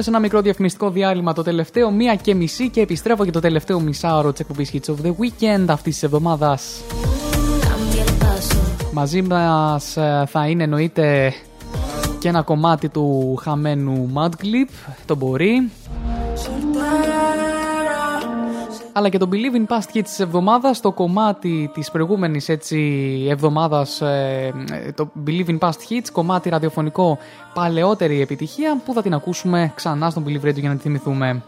Πάμε 0.00 0.12
σε 0.12 0.18
ένα 0.18 0.26
μικρό 0.28 0.42
διαφημιστικό 0.42 0.90
διάλειμμα 0.90 1.32
το 1.32 1.42
τελευταίο 1.42 1.90
μία 1.90 2.14
και 2.14 2.34
μισή 2.34 2.68
και 2.68 2.80
επιστρέφω 2.80 3.22
για 3.22 3.32
το 3.32 3.40
τελευταίο 3.40 3.80
μισάωρο 3.80 4.30
της 4.30 4.40
εκπομπής 4.40 4.70
Hits 4.72 4.90
of 4.90 5.06
the 5.06 5.08
Weekend 5.08 5.64
αυτής 5.68 5.92
της 5.94 6.02
εβδομάδας. 6.02 6.80
Μαζί 8.92 9.22
μας 9.22 9.92
θα 10.26 10.46
είναι 10.48 10.62
εννοείται 10.62 11.32
και 12.18 12.28
ένα 12.28 12.42
κομμάτι 12.42 12.88
του 12.88 13.36
χαμένου 13.40 14.12
Mad 14.14 14.28
Clip, 14.28 14.94
το 15.06 15.16
μπορεί. 15.16 15.70
Αλλά 18.92 19.08
και 19.08 19.18
το 19.18 19.28
Believe 19.32 19.56
in 19.56 19.74
Past 19.74 19.96
Hits 19.96 20.02
της 20.02 20.20
εβδομάδας, 20.20 20.80
το 20.80 20.92
κομμάτι 20.92 21.70
της 21.74 21.90
προηγούμενης 21.90 22.48
έτσι 22.48 22.78
εβδομάδας, 23.30 24.00
ε, 24.00 24.52
ε, 24.70 24.92
το 24.92 25.10
Believe 25.26 25.48
in 25.48 25.58
Past 25.58 25.68
Hits, 25.68 26.08
κομμάτι 26.12 26.48
ραδιοφωνικό 26.48 27.18
παλαιότερη 27.54 28.20
επιτυχία 28.20 28.80
που 28.84 28.92
θα 28.92 29.02
την 29.02 29.14
ακούσουμε 29.14 29.72
ξανά 29.74 30.10
στον 30.10 30.24
Believe 30.26 30.48
Radio 30.48 30.58
για 30.58 30.68
να 30.68 30.74
τη 30.74 30.80
θυμηθούμε. 30.80 31.42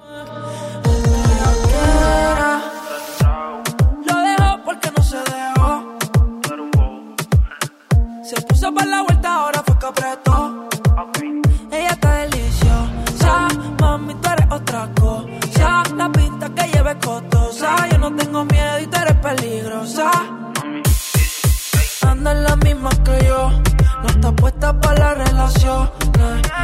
Puesta 24.42 24.72
para 24.80 24.98
la 24.98 25.24
relación. 25.24 25.90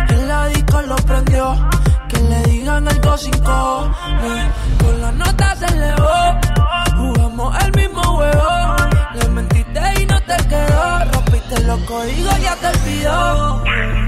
En 0.09 0.29
la 0.29 0.47
disco 0.49 0.83
lo 0.83 0.97
prendió, 0.97 1.55
que 2.09 2.19
le 2.19 2.43
digan 2.51 2.89
algo 2.89 3.17
sin 3.17 3.39
cojones. 3.39 4.45
Con 4.83 5.01
la 5.01 5.13
nota 5.13 5.55
se 5.55 5.67
elevó, 5.67 6.19
jugamos 6.99 7.65
el 7.65 7.71
mismo 7.81 8.03
juego. 8.03 8.77
Le 9.15 9.29
mentiste 9.29 9.81
y 10.01 10.07
no 10.07 10.21
te 10.23 10.37
quedó, 10.49 11.05
rompiste 11.13 11.61
los 11.69 11.81
códigos, 11.81 12.41
ya 12.43 12.57
te 12.57 12.67
olvidó. 12.67 14.08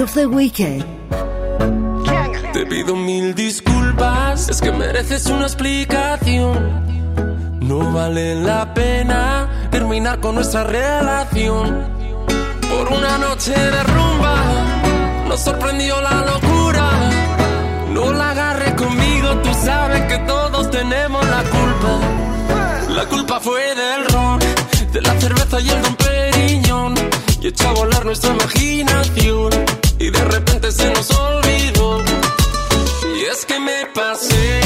Of 0.00 0.14
the 0.14 0.26
Weekend. 0.26 0.84
Te 2.52 2.66
pido 2.66 2.94
mil 2.94 3.34
disculpas, 3.34 4.48
es 4.48 4.60
que 4.60 4.70
mereces 4.70 5.26
una 5.26 5.46
explicación. 5.46 7.58
No 7.60 7.92
vale 7.92 8.36
la 8.36 8.72
pena 8.74 9.68
terminar 9.72 10.20
con 10.20 10.36
nuestra 10.36 10.62
relación. 10.62 11.84
Por 12.68 12.92
una 12.92 13.18
noche 13.18 13.52
de 13.52 13.82
rumba, 13.82 14.36
nos 15.26 15.40
sorprendió 15.40 16.00
la 16.00 16.26
locura. 16.26 16.90
No 17.90 18.12
la 18.12 18.30
agarre 18.30 18.76
conmigo, 18.76 19.30
tú 19.42 19.50
sabes 19.52 20.02
que 20.02 20.18
todos 20.18 20.70
tenemos 20.70 21.28
la 21.28 21.42
culpa. 21.42 22.94
La 22.94 23.04
culpa 23.06 23.40
fue 23.40 23.74
del 23.74 24.04
rock, 24.06 24.42
de 24.92 25.00
la 25.00 25.20
cerveza 25.20 25.60
y 25.60 25.70
el 25.70 25.82
don 25.82 25.96
Periñón. 25.96 26.94
Y 27.40 27.48
echó 27.48 27.68
a 27.68 27.72
volar 27.72 28.04
nuestra 28.04 28.32
imaginación. 28.32 29.87
Y 29.98 30.10
de 30.10 30.24
repente 30.24 30.70
se 30.70 30.90
nos 30.92 31.10
olvidó. 31.10 32.02
Y 33.16 33.24
es 33.24 33.44
que 33.44 33.58
me 33.58 33.86
pasé, 33.94 34.57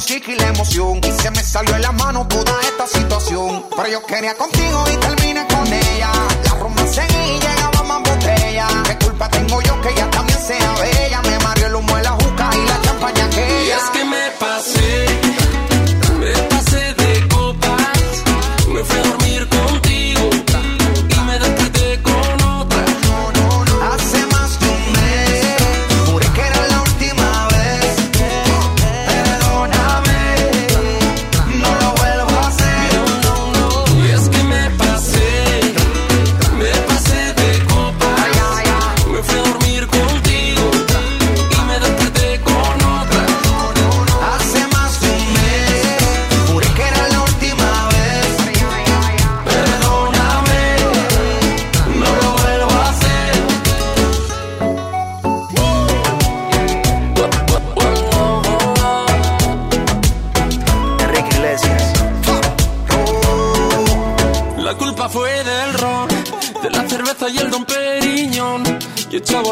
música 0.00 0.32
y 0.32 0.36
la 0.36 0.48
emoción. 0.48 1.00
Y 1.06 1.22
se 1.22 1.30
me 1.30 1.42
salió 1.42 1.74
en 1.76 1.82
la 1.82 1.92
mano 1.92 2.26
toda 2.26 2.58
esta 2.62 2.86
situación. 2.86 3.64
Pero 3.76 3.88
yo 3.88 4.06
quería 4.06 4.34
contigo 4.34 4.84
y 4.92 4.96
terminé 4.96 5.46
con 5.46 5.66
ella. 5.66 6.10
La 6.44 6.54
rumba 6.54 6.86
seguí 6.86 7.36
y 7.36 7.38
llegaba 7.38 7.82
más 7.82 8.02
botella. 8.10 8.66
¿Qué 8.86 9.04
culpa 9.04 9.28
tengo 9.28 9.60
yo 9.60 9.80
que 9.82 9.90
ella 9.90 10.10
también 10.10 10.38
sea 10.40 10.74
bella? 10.80 11.20
Me 11.22 11.38
mareó 11.40 11.66
el 11.66 11.74
humo 11.74 11.96
de 11.96 12.02
la 12.02 12.12
juca 12.12 12.50
y 12.54 12.68
la 12.68 12.82
champaña 12.82 13.30
que 13.30 13.64
Y 13.66 13.70
es 13.70 13.90
que 13.92 14.04
me 14.04 14.30
pasé, 14.38 15.06
me 16.18 16.32
pasé 16.48 16.94
de 16.94 17.28
copas, 17.28 17.98
me 18.68 18.82
fui 18.82 18.98
a 18.98 19.19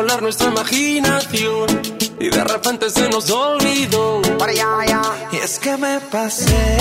volar 0.08 0.22
nuestra 0.22 0.48
imaginación. 0.48 1.66
Y 2.18 2.30
de 2.30 2.44
repente 2.44 2.88
se 2.90 3.08
nos 3.08 3.30
olvidó. 3.30 4.22
Y 5.32 5.36
es 5.36 5.58
que 5.58 5.76
me 5.76 6.00
pasé, 6.00 6.78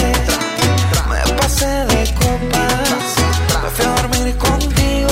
me 1.10 1.34
pasé 1.36 1.66
de 1.66 2.14
copas. 2.16 3.16
Me 3.64 3.70
fui 3.76 3.86
a 3.86 3.90
dormir 4.02 4.38
contigo 4.38 5.10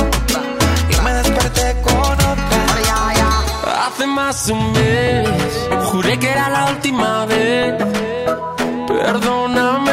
y 0.90 1.04
me 1.04 1.14
desperté 1.14 1.76
con 1.82 2.14
otra. 2.14 3.88
Hace 3.88 4.08
más 4.08 4.48
de 4.48 4.54
un 4.54 4.72
mes, 4.72 5.30
juré 5.92 6.18
que 6.18 6.30
era 6.30 6.50
la 6.50 6.66
última 6.72 7.26
vez. 7.26 7.74
Perdóname, 8.88 9.85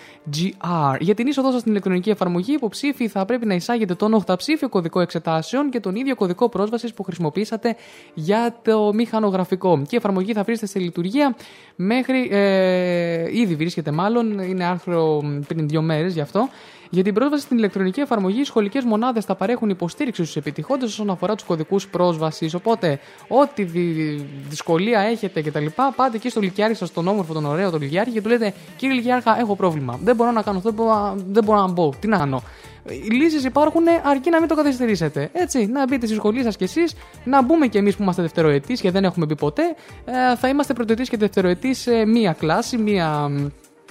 Για 0.98 1.14
την 1.14 1.26
είσοδό 1.26 1.50
σας 1.50 1.60
στην 1.60 1.72
ηλεκτρονική 1.72 2.10
εφαρμογή, 2.10 2.50
οι 2.50 2.54
υποψήφοι 2.54 3.08
θα 3.08 3.24
πρέπει 3.24 3.46
να 3.46 3.54
εισάγετε 3.54 3.94
τον 4.04 4.14
οχταψήφιο 4.14 4.68
κωδικό 4.68 5.00
εξετάσεων 5.00 5.70
και 5.70 5.80
τον 5.80 5.94
ίδιο 5.94 6.14
κωδικό 6.14 6.48
πρόσβασης 6.48 6.94
που 6.94 7.02
χρησιμοποιήσατε 7.02 7.76
για 8.14 8.56
το 8.62 8.92
μηχανογραφικό. 8.94 9.76
Και 9.76 9.94
η 9.94 9.96
εφαρμογή 9.96 10.32
θα 10.32 10.42
βρίσκεται 10.42 10.70
σε 10.70 10.78
λειτουργία 10.78 11.36
μέχρι. 11.76 12.28
Ε, 12.30 13.38
ήδη 13.40 13.54
βρίσκεται 13.54 13.90
μάλλον, 13.90 14.38
είναι 14.38 14.64
άρθρο 14.64 15.22
πριν 15.46 15.68
δύο 15.68 15.82
μέρες 15.82 16.14
γι' 16.14 16.20
αυτό. 16.20 16.48
Για 16.90 17.02
την 17.02 17.14
πρόσβαση 17.14 17.42
στην 17.42 17.56
ηλεκτρονική 17.56 18.00
εφαρμογή, 18.00 18.40
οι 18.40 18.44
σχολικές 18.44 18.84
μονάδες 18.84 19.24
θα 19.24 19.34
παρέχουν 19.34 19.68
υποστήριξη 19.70 20.22
στους 20.22 20.36
επιτυχώντε 20.36 20.84
όσον 20.84 21.10
αφορά 21.10 21.34
τους 21.34 21.44
κωδικούς 21.44 21.88
πρόσβασης. 21.88 22.54
Οπότε, 22.54 22.98
ό,τι 23.28 23.62
δυ- 23.62 24.24
δυσκολία 24.48 25.00
έχετε 25.00 25.42
κτλ., 25.42 25.66
πάτε 25.96 26.16
εκεί 26.16 26.28
στο 26.28 26.40
Λυκιάρχη 26.40 26.76
σας, 26.76 26.92
τον 26.92 27.08
όμορφο, 27.08 27.32
τον 27.32 27.44
ωραίο, 27.44 27.70
τον 27.70 27.80
Λυκιάρχη 27.80 28.12
και 28.12 28.22
του 28.22 28.28
λέτε: 28.28 28.54
Κύριε 28.76 28.94
Λυκιάρχα, 28.94 29.38
έχω 29.38 29.56
πρόβλημα. 29.56 29.98
Δεν 30.02 30.16
μπορώ 30.16 30.30
να 30.30 30.42
κάνω 30.42 30.58
αυτό, 30.58 30.70
δεν 30.70 30.84
μπορώ, 30.84 31.14
δεν 31.26 31.44
μπορώ 31.44 31.60
να 31.60 31.72
μπω. 31.72 31.92
Τι 32.00 32.08
να 32.08 32.18
κάνω. 32.18 32.42
Οι 32.88 33.10
λύσεις 33.10 33.44
υπάρχουν 33.44 33.82
αρκεί 34.04 34.30
να 34.30 34.38
μην 34.38 34.48
το 34.48 34.54
καθυστερήσετε. 34.54 35.30
Έτσι, 35.32 35.66
να 35.66 35.86
μπείτε 35.86 36.06
στη 36.06 36.14
σχολή 36.14 36.42
σας 36.42 36.56
κι 36.56 36.64
εσείς, 36.64 36.94
να 37.24 37.42
μπούμε 37.42 37.66
κι 37.66 37.78
εμείς 37.78 37.96
που 37.96 38.02
είμαστε 38.02 38.22
δευτεροετής 38.22 38.80
και 38.80 38.90
δεν 38.90 39.04
έχουμε 39.04 39.26
μπει 39.26 39.36
ποτέ. 39.36 39.74
Ε, 40.04 40.36
θα 40.36 40.48
είμαστε 40.48 40.72
πρωτοετής 40.72 41.08
και 41.08 41.16
δευτεροετής 41.16 41.78
σε 41.78 42.06
μία 42.06 42.32
κλάση, 42.32 42.76
μία 42.76 43.28
μ, 43.28 43.46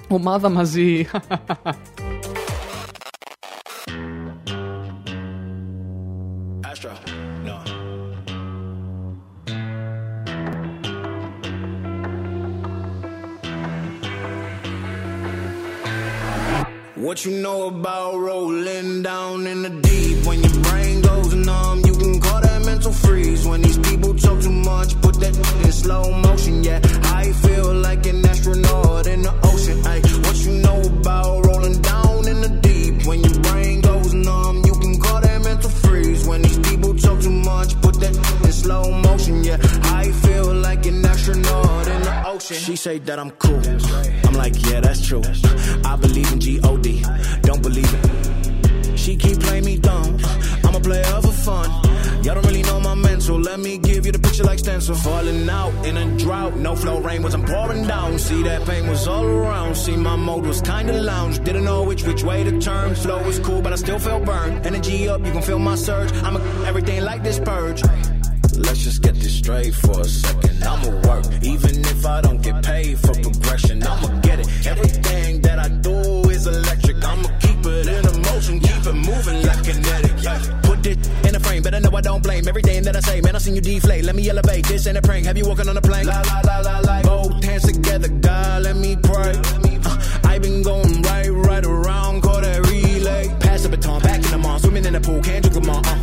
ομάδα 0.08 0.50
μαζί. 0.50 1.08
What 17.04 17.26
you 17.26 17.32
know 17.32 17.68
about 17.68 18.16
rolling 18.16 19.02
down 19.02 19.46
in 19.46 19.62
the 19.62 19.70
deep? 19.70 20.26
When 20.26 20.42
your 20.42 20.64
brain 20.64 21.02
goes 21.02 21.34
numb, 21.34 21.82
you 21.86 21.94
can 21.98 22.22
call 22.22 22.40
that 22.40 22.64
mental 22.66 22.94
freeze. 22.94 23.46
When 23.46 23.62
these 23.62 23.78
people 23.78 24.16
talk 24.16 24.40
too 24.40 24.50
much, 24.50 24.96
put 25.02 25.20
that 25.20 25.36
in 25.36 25.72
slow 25.74 26.10
motion. 26.22 26.64
Yeah, 26.64 26.80
I 27.12 27.34
feel 27.34 27.74
like 27.74 28.06
an 28.06 28.26
astronaut 28.26 29.08
in 29.08 29.22
the 29.22 29.34
ocean. 29.44 29.86
Ay, 29.86 30.00
what 30.24 30.38
you 30.46 30.54
know 30.64 30.80
about 30.80 31.46
rolling 31.46 31.82
down 31.82 32.26
in 32.26 32.40
the 32.40 32.60
deep? 32.62 33.06
When 33.06 33.20
your 33.20 33.38
brain 33.52 33.82
goes 33.82 34.14
numb, 34.14 34.64
you 34.64 34.74
can 34.80 34.98
call 35.02 35.20
that 35.20 35.42
mental 35.44 35.72
freeze. 35.72 36.26
When 36.26 36.42
these 36.42 36.60
people 36.60 36.96
talk 36.96 37.20
too 37.20 37.32
much, 37.32 37.82
put 37.82 38.00
that 38.00 38.16
in 38.46 38.52
slow 38.54 38.90
motion. 38.90 39.44
Yeah, 39.44 39.58
I 39.92 40.10
feel 40.10 40.54
like 40.54 40.86
an 40.86 41.06
astronaut 41.06 41.86
in 41.86 42.02
the 42.02 42.24
ocean. 42.28 42.56
She 42.56 42.78
say 42.78 43.00
that 43.00 43.20
I'm 43.20 43.32
cool. 43.32 43.60
I'm 43.60 44.23
like, 44.44 44.66
yeah, 44.70 44.82
that's 44.82 45.06
true. 45.08 45.22
I 45.86 45.96
believe 45.96 46.30
in 46.34 46.40
G-O-D. 46.40 47.04
Don't 47.44 47.64
believe 47.64 47.92
it. 47.94 49.00
She 49.00 49.16
keep 49.16 49.40
playing 49.40 49.64
me 49.64 49.78
dumb. 49.78 50.18
I'm 50.66 50.76
a 50.76 50.82
player 50.82 51.04
for 51.22 51.32
fun. 51.32 51.70
Y'all 52.24 52.36
don't 52.36 52.46
really 52.46 52.62
know 52.64 52.80
my 52.82 52.94
mental. 52.94 53.40
Let 53.40 53.60
me 53.60 53.78
give 53.78 54.06
you 54.06 54.12
the 54.12 54.20
picture 54.20 54.44
like 54.44 54.60
stencil. 54.60 54.96
Falling 54.96 55.50
out 55.50 55.74
in 55.86 55.96
a 55.96 56.06
drought. 56.18 56.58
No 56.58 56.76
flow 56.76 57.00
rain 57.00 57.24
wasn't 57.24 57.46
pouring 57.46 57.88
down. 57.88 58.20
See 58.20 58.44
that 58.44 58.68
pain 58.68 58.88
was 58.88 59.08
all 59.08 59.26
around. 59.26 59.76
See 59.76 59.96
my 59.96 60.18
mode 60.18 60.46
was 60.46 60.62
kinda 60.62 60.94
lounge. 61.02 61.40
Didn't 61.44 61.64
know 61.64 61.84
which 61.84 62.04
which 62.04 62.24
way 62.24 62.44
to 62.44 62.60
turn. 62.60 62.96
Flow 62.96 63.24
was 63.24 63.40
cool, 63.40 63.62
but 63.62 63.72
I 63.72 63.78
still 63.78 64.00
felt 64.00 64.26
burned. 64.26 64.66
Energy 64.66 65.08
up, 65.08 65.26
you 65.26 65.32
can 65.32 65.42
feel 65.42 65.60
my 65.60 65.76
surge. 65.76 66.12
I'm 66.26 66.36
everything 66.66 67.02
like 67.04 67.24
this 67.24 67.40
purge. 67.40 67.82
Let's 68.58 68.84
just 68.84 69.02
get 69.02 69.16
this 69.16 69.36
straight 69.36 69.74
for 69.74 70.02
a 70.02 70.06
second. 70.06 70.64
I'ma 70.64 70.90
work, 71.08 71.26
even 71.42 71.80
if 71.86 72.06
I 72.06 72.22
don't 72.22 72.42
get 72.42 72.64
paid 72.64 73.00
for 73.00 73.14
progression. 73.14 73.84
I'ma 73.84 74.20
get 74.22 74.40
it. 74.40 74.48
Everything 74.68 75.42
that 75.42 75.60
I 75.60 75.70
do 75.70 76.30
is 76.30 76.46
electric. 76.48 77.04
I'ma 77.04 77.30
keep 77.40 77.66
it 77.66 77.88
in 77.88 78.06
a 78.06 78.18
motion, 78.30 78.60
keep 78.60 78.86
it 78.86 78.94
moving 78.94 79.46
like 79.46 79.64
kinetic. 79.64 80.16
Put 80.64 80.86
it 80.86 81.00
in 81.28 81.36
a 81.36 81.40
frame, 81.40 81.64
better 81.64 81.80
know 81.80 81.96
I 81.96 82.02
don't 82.02 82.22
blame 82.22 82.48
everything 82.48 82.84
that 82.84 82.96
I 82.96 83.00
say. 83.00 83.22
Man, 83.22 83.36
I 83.36 83.40
seen 83.40 83.56
you 83.56 83.62
deflate. 83.62 84.04
Let 84.06 84.16
me 84.16 84.30
elevate. 84.30 84.68
This 84.68 84.86
ain't 84.88 84.98
a 84.98 85.02
prank. 85.02 85.26
Have 85.26 85.38
you 85.38 85.46
walking 85.46 85.68
on 85.68 85.78
a 85.78 85.82
plane? 85.82 86.06
La 86.06 86.22
la 86.22 86.42
la 86.44 86.60
la 86.60 86.80
la. 86.80 87.02
Both 87.02 87.44
hands 87.44 87.64
together, 87.64 88.10
God, 88.10 88.64
let 88.64 88.76
me 88.76 88.96
pray. 89.02 89.34
Uh, 89.86 90.20
I 90.24 90.38
been 90.40 90.62
going 90.62 91.02
right, 91.04 91.30
right 91.30 91.66
around, 91.66 92.22
call 92.22 92.42
that 92.42 92.68
relay. 92.68 93.36
Pass 93.40 93.64
the 93.64 93.70
baton, 93.70 94.02
back 94.02 94.24
in 94.24 94.32
the 94.32 94.38
mall, 94.38 94.60
swimming 94.60 94.86
in 94.86 94.94
the 94.94 95.02
pool, 95.02 95.22
can't 95.22 95.44
drink 95.44 95.56
them 95.56 95.70
all. 95.70 95.82
Uh. 95.86 96.03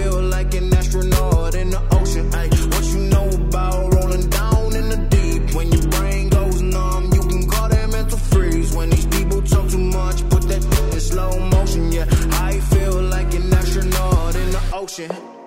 in 14.99 15.07
the 15.07 15.13
ocean. 15.13 15.41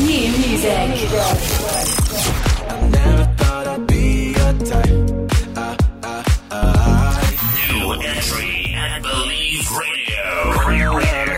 New 0.00 0.28
music. 0.38 1.10
Never 2.90 3.24
thought 3.36 3.66
I'd 3.66 3.86
be 3.86 4.34
your 4.36 4.52
type. 4.66 4.88
I, 5.56 5.76
I, 6.02 6.24
I, 6.50 6.58
New 7.72 7.92
entry 7.92 8.74
at 8.74 9.02
Believe 9.02 9.70
Radio. 9.70 11.31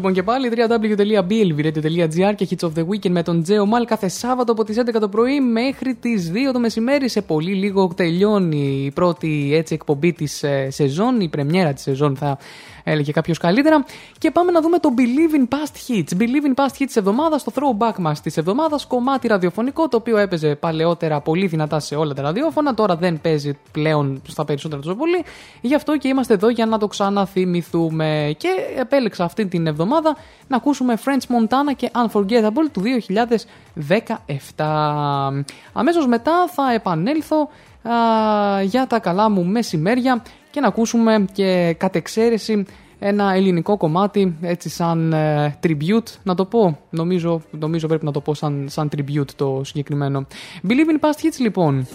λοιπόν 0.00 0.14
και 0.14 0.22
πάλι 0.22 0.50
www.blvradio.gr 0.56 2.34
και 2.36 2.48
Hits 2.50 2.68
of 2.68 2.72
the 2.78 2.84
Weekend 2.86 3.10
με 3.10 3.22
τον 3.22 3.42
Τζέο 3.42 3.66
Μάλ 3.66 3.84
κάθε 3.84 4.08
Σάββατο 4.08 4.52
από 4.52 4.64
τις 4.64 4.76
11 4.78 5.00
το 5.00 5.08
πρωί 5.08 5.40
μέχρι 5.40 5.94
τις 5.94 6.32
2 6.34 6.36
το 6.52 6.58
μεσημέρι. 6.58 7.08
Σε 7.08 7.22
πολύ 7.22 7.54
λίγο 7.54 7.90
τελειώνει 7.96 8.84
η 8.84 8.90
πρώτη 8.90 9.50
έτσι 9.54 9.74
εκπομπή 9.74 10.12
της 10.12 10.42
ε, 10.42 10.70
σεζόν, 10.70 11.20
η 11.20 11.28
πρεμιέρα 11.28 11.72
της 11.72 11.82
σεζόν 11.82 12.16
θα 12.16 12.38
έλεγε 12.84 13.12
κάποιος 13.12 13.38
καλύτερα. 13.38 13.84
Και 14.18 14.30
πάμε 14.30 14.52
να 14.52 14.60
δούμε 14.60 14.78
το 14.78 14.88
Believe 14.96 15.34
in 15.40 15.48
Past 15.54 15.74
Hits. 15.88 16.20
Believe 16.20 16.46
in 16.46 16.54
Past 16.54 16.72
Hits 16.78 16.86
της 16.86 16.96
εβδομάδας, 16.96 17.44
το 17.44 17.52
throwback 17.54 17.98
μας 17.98 18.20
της 18.20 18.36
εβδομάδας, 18.36 18.86
κομμάτι 18.86 19.28
ραδιοφωνικό 19.28 19.88
το 19.88 19.96
οποίο 19.96 20.16
έπαιζε 20.16 20.54
παλαιότερα 20.54 21.20
πολύ 21.20 21.46
δυνατά 21.46 21.80
σε 21.80 21.94
όλα 21.94 22.14
τα 22.14 22.22
ραδιόφωνα, 22.22 22.74
τώρα 22.74 22.96
δεν 22.96 23.20
παίζει 23.20 23.58
πλέον 23.72 24.22
στα 24.26 24.44
περισσότερα 24.44 24.82
τόσο 24.82 24.94
πολύ. 24.94 25.24
Γι' 25.60 25.74
αυτό 25.74 25.96
και 25.96 26.08
είμαστε 26.08 26.34
εδώ 26.34 26.48
για 26.48 26.66
να 26.66 26.78
το 26.78 26.86
ξαναθυμηθούμε. 26.86 28.34
Και 28.36 28.48
επέλεξα 28.76 29.24
αυτή 29.24 29.46
την 29.46 29.66
εβδομάδα 29.66 30.16
να 30.48 30.56
ακούσουμε 30.56 30.98
French 31.04 31.26
Montana 31.34 31.74
και 31.76 31.90
Unforgettable 31.94 32.68
του 32.72 32.82
2017. 34.56 35.42
Αμέσως 35.72 36.06
μετά 36.06 36.48
θα 36.48 36.72
επανέλθω 36.72 37.48
για 38.62 38.86
τα 38.86 38.98
καλά 38.98 39.30
μου 39.30 39.44
μεσημέρια 39.44 40.22
και 40.50 40.60
να 40.60 40.66
ακούσουμε 40.66 41.24
και 41.32 41.74
κατ' 41.78 41.96
εξαίρεση 41.96 42.64
ένα 42.98 43.32
ελληνικό 43.34 43.76
κομμάτι 43.76 44.36
έτσι 44.40 44.68
σαν 44.68 45.12
ε, 45.12 45.58
tribute. 45.62 46.08
Να 46.22 46.34
το 46.34 46.44
πω 46.44 46.78
νομίζω, 46.90 47.42
νομίζω 47.50 47.86
πρέπει 47.86 48.04
να 48.04 48.12
το 48.12 48.20
πω 48.20 48.34
σαν, 48.34 48.66
σαν 48.70 48.90
tribute 48.96 49.30
το 49.36 49.60
συγκεκριμένο. 49.64 50.26
Believe 50.68 50.90
in 50.90 51.00
Past 51.04 51.24
Hits 51.24 51.38
λοιπόν. 51.38 51.86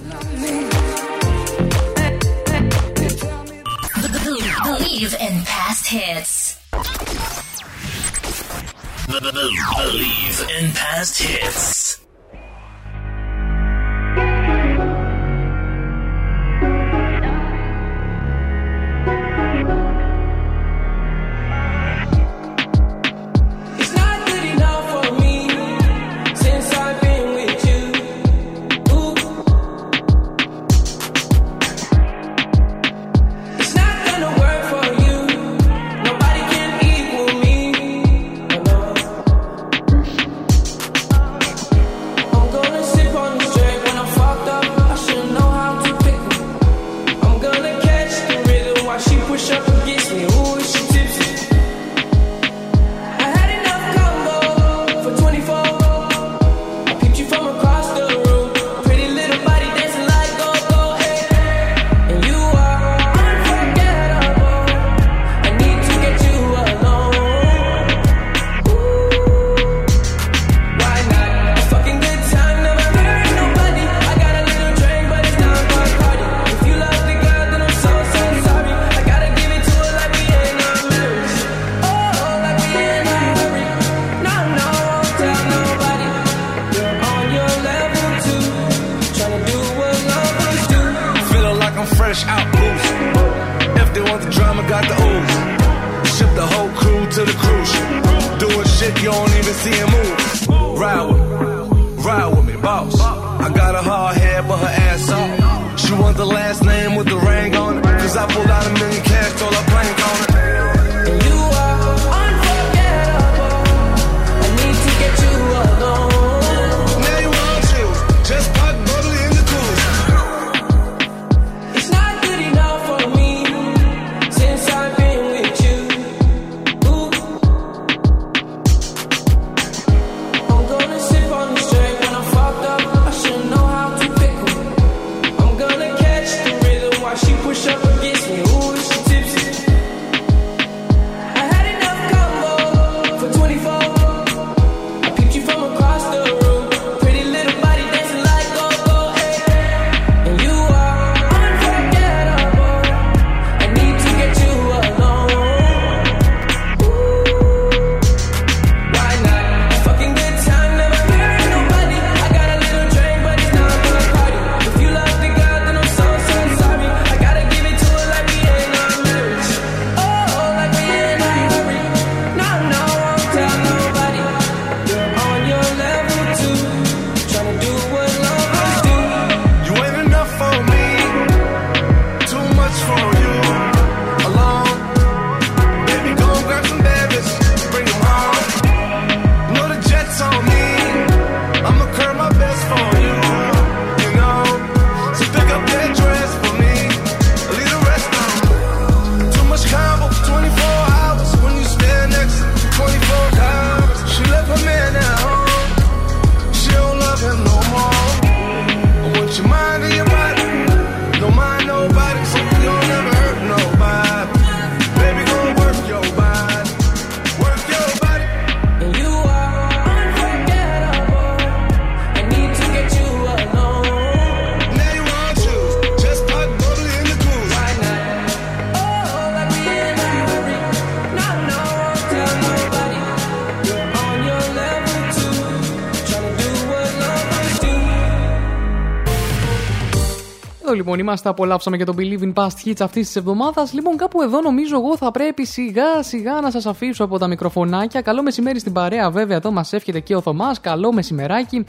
Λοιπόν 240.95 241.11
είμαστε, 241.11 241.29
απολαύσαμε 241.29 241.77
και 241.77 241.83
τον 241.83 241.95
Believe 241.99 242.21
in 242.21 242.33
Past 242.33 242.65
Hits 242.65 242.79
αυτής 242.79 243.05
της 243.05 243.15
εβδομάδας. 243.15 243.73
Λοιπόν, 243.73 243.97
κάπου 243.97 244.21
εδώ 244.21 244.41
νομίζω 244.41 244.75
εγώ 244.75 244.97
θα 244.97 245.11
πρέπει 245.11 245.45
σιγά 245.45 246.03
σιγά 246.03 246.41
να 246.41 246.51
σας 246.51 246.65
αφήσω 246.65 247.03
από 247.03 247.17
τα 247.17 247.27
μικροφωνάκια. 247.27 248.01
Καλό 248.01 248.21
μεσημέρι 248.23 248.59
στην 248.59 248.73
παρέα, 248.73 249.11
βέβαια. 249.11 249.37
Εδώ 249.37 249.51
μας 249.51 249.73
εύχεται 249.73 249.99
και 249.99 250.15
ο 250.15 250.21
Θωμάς. 250.21 250.59
Καλό 250.59 250.93
μεσημεράκι. 250.93 251.65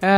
Ε, 0.00 0.08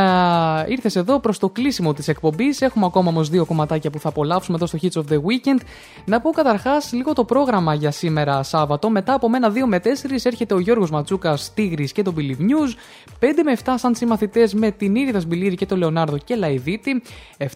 ήρθες 0.67 0.97
εδώ 0.97 1.19
προς 1.19 1.39
το 1.39 1.49
κλείσιμο 1.49 1.93
της 1.93 2.09
εκπομπής. 2.09 2.61
Έχουμε 2.61 2.87
ακόμα 2.87 3.09
όμως 3.09 3.29
δύο 3.29 3.45
κομματάκια 3.45 3.91
που 3.91 3.99
θα 3.99 4.09
απολαύσουμε 4.09 4.57
εδώ 4.57 4.67
στο 4.67 4.79
Hits 4.83 5.01
of 5.01 5.13
the 5.13 5.17
Weekend. 5.17 5.61
Να 6.05 6.21
πω 6.21 6.31
καταρχάς 6.31 6.93
λίγο 6.93 7.13
το 7.13 7.25
πρόγραμμα 7.25 7.75
για 7.75 7.91
σήμερα 7.91 8.43
Σάββατο. 8.43 8.91
Μετά 8.91 9.15
από 9.15 9.29
μένα 9.29 9.53
2 9.53 9.55
με 9.67 9.79
4 9.79 9.89
έρχεται 10.23 10.55
ο 10.55 10.59
Γιώργος 10.59 10.91
Ματσούκας 10.91 11.55
Τίγρης 11.55 11.93
και 11.93 12.03
το 12.03 12.15
Believe 12.17 12.41
News. 12.41 12.75
5 13.21 13.43
με 13.45 13.57
7 13.65 13.75
σαν 13.77 13.95
συμμαθητές 13.95 14.55
με 14.55 14.71
την 14.71 14.95
Ήρυδα 14.95 15.21
Σπιλίρη 15.21 15.55
και 15.55 15.67
τον 15.67 15.79
Λεωνάρδο 15.79 16.19
και 16.19 16.35
Λαϊδίτη. 16.35 17.03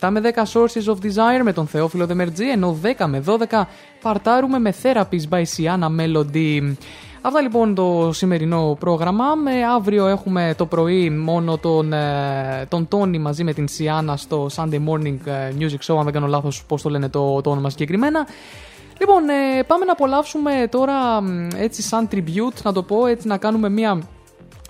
7 0.01 0.09
με 0.11 0.21
10 0.21 0.43
Sources 0.53 0.95
of 0.95 0.97
Desire 1.07 1.43
με 1.43 1.53
τον 1.53 1.67
Θεόφιλο 1.67 2.07
Δεμερτζή. 2.07 2.51
Ενώ 2.51 2.79
10 2.83 3.07
με 3.07 3.23
12 3.27 3.67
παρτάρουμε 4.03 4.59
με 4.59 4.75
Therapies 4.83 5.29
by 5.31 5.43
Siana 5.57 5.89
Melody. 6.01 6.75
Αυτά 7.27 7.41
λοιπόν 7.41 7.75
το 7.75 8.11
σημερινό 8.13 8.77
πρόγραμμα. 8.81 9.35
Με 9.35 9.65
αύριο 9.65 10.07
έχουμε 10.07 10.55
το 10.57 10.67
πρωί 10.67 11.11
μόνο 11.11 11.59
τον, 11.59 11.93
ε, 11.93 12.67
τον 12.69 12.89
Τόνι 12.89 13.19
μαζί 13.19 13.45
με 13.45 13.53
την 13.53 13.69
Σιάννα 13.69 14.17
στο 14.17 14.47
Sunday 14.57 14.81
Morning 14.89 15.17
ε, 15.25 15.53
Music 15.59 15.87
Show, 15.87 15.97
αν 15.99 16.05
δεν 16.05 16.13
κάνω 16.13 16.27
λάθος 16.27 16.65
πώς 16.65 16.83
το 16.83 16.89
λένε 16.89 17.09
το, 17.09 17.41
το 17.41 17.51
όνομα 17.51 17.71
συγκεκριμένα. 17.71 18.27
Λοιπόν, 18.99 19.29
ε, 19.29 19.63
πάμε 19.63 19.85
να 19.85 19.93
απολαύσουμε 19.93 20.67
τώρα 20.71 21.21
μ, 21.21 21.49
έτσι 21.57 21.83
σαν 21.83 22.09
tribute, 22.13 22.63
να 22.63 22.73
το 22.73 22.83
πω, 22.83 23.07
έτσι 23.07 23.27
να 23.29 23.37
κάνουμε 23.37 23.69
μια 23.69 24.03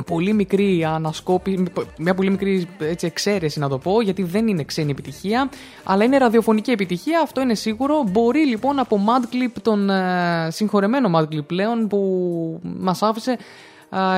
πολύ 0.07 0.33
μικρή 0.33 0.85
ανασκόπη, 0.85 1.67
μια 1.99 2.15
πολύ 2.15 2.31
μικρή 2.31 2.69
έτσι, 2.79 3.07
εξαίρεση 3.07 3.59
να 3.59 3.69
το 3.69 3.79
πω, 3.79 4.01
γιατί 4.01 4.23
δεν 4.23 4.49
είναι 4.49 4.65
ξένη 4.65 4.91
επιτυχία, 4.91 5.51
αλλά 5.85 6.05
είναι 6.05 6.19
ραδιοφωνική 6.19 6.71
επιτυχία, 6.71 7.21
αυτό 7.21 7.41
είναι 7.41 7.55
σίγουρο. 7.55 8.05
Μπορεί 8.11 8.47
λοιπόν 8.47 8.79
από 8.79 9.01
Madclip, 9.07 9.53
τον 9.63 9.91
ε, 9.91 10.49
συγχωρεμένο 10.51 11.11
Madclip 11.19 11.47
πλέον, 11.47 11.89
που 11.89 12.61
μας 12.63 13.03
άφησε 13.03 13.31
α, 13.31 13.37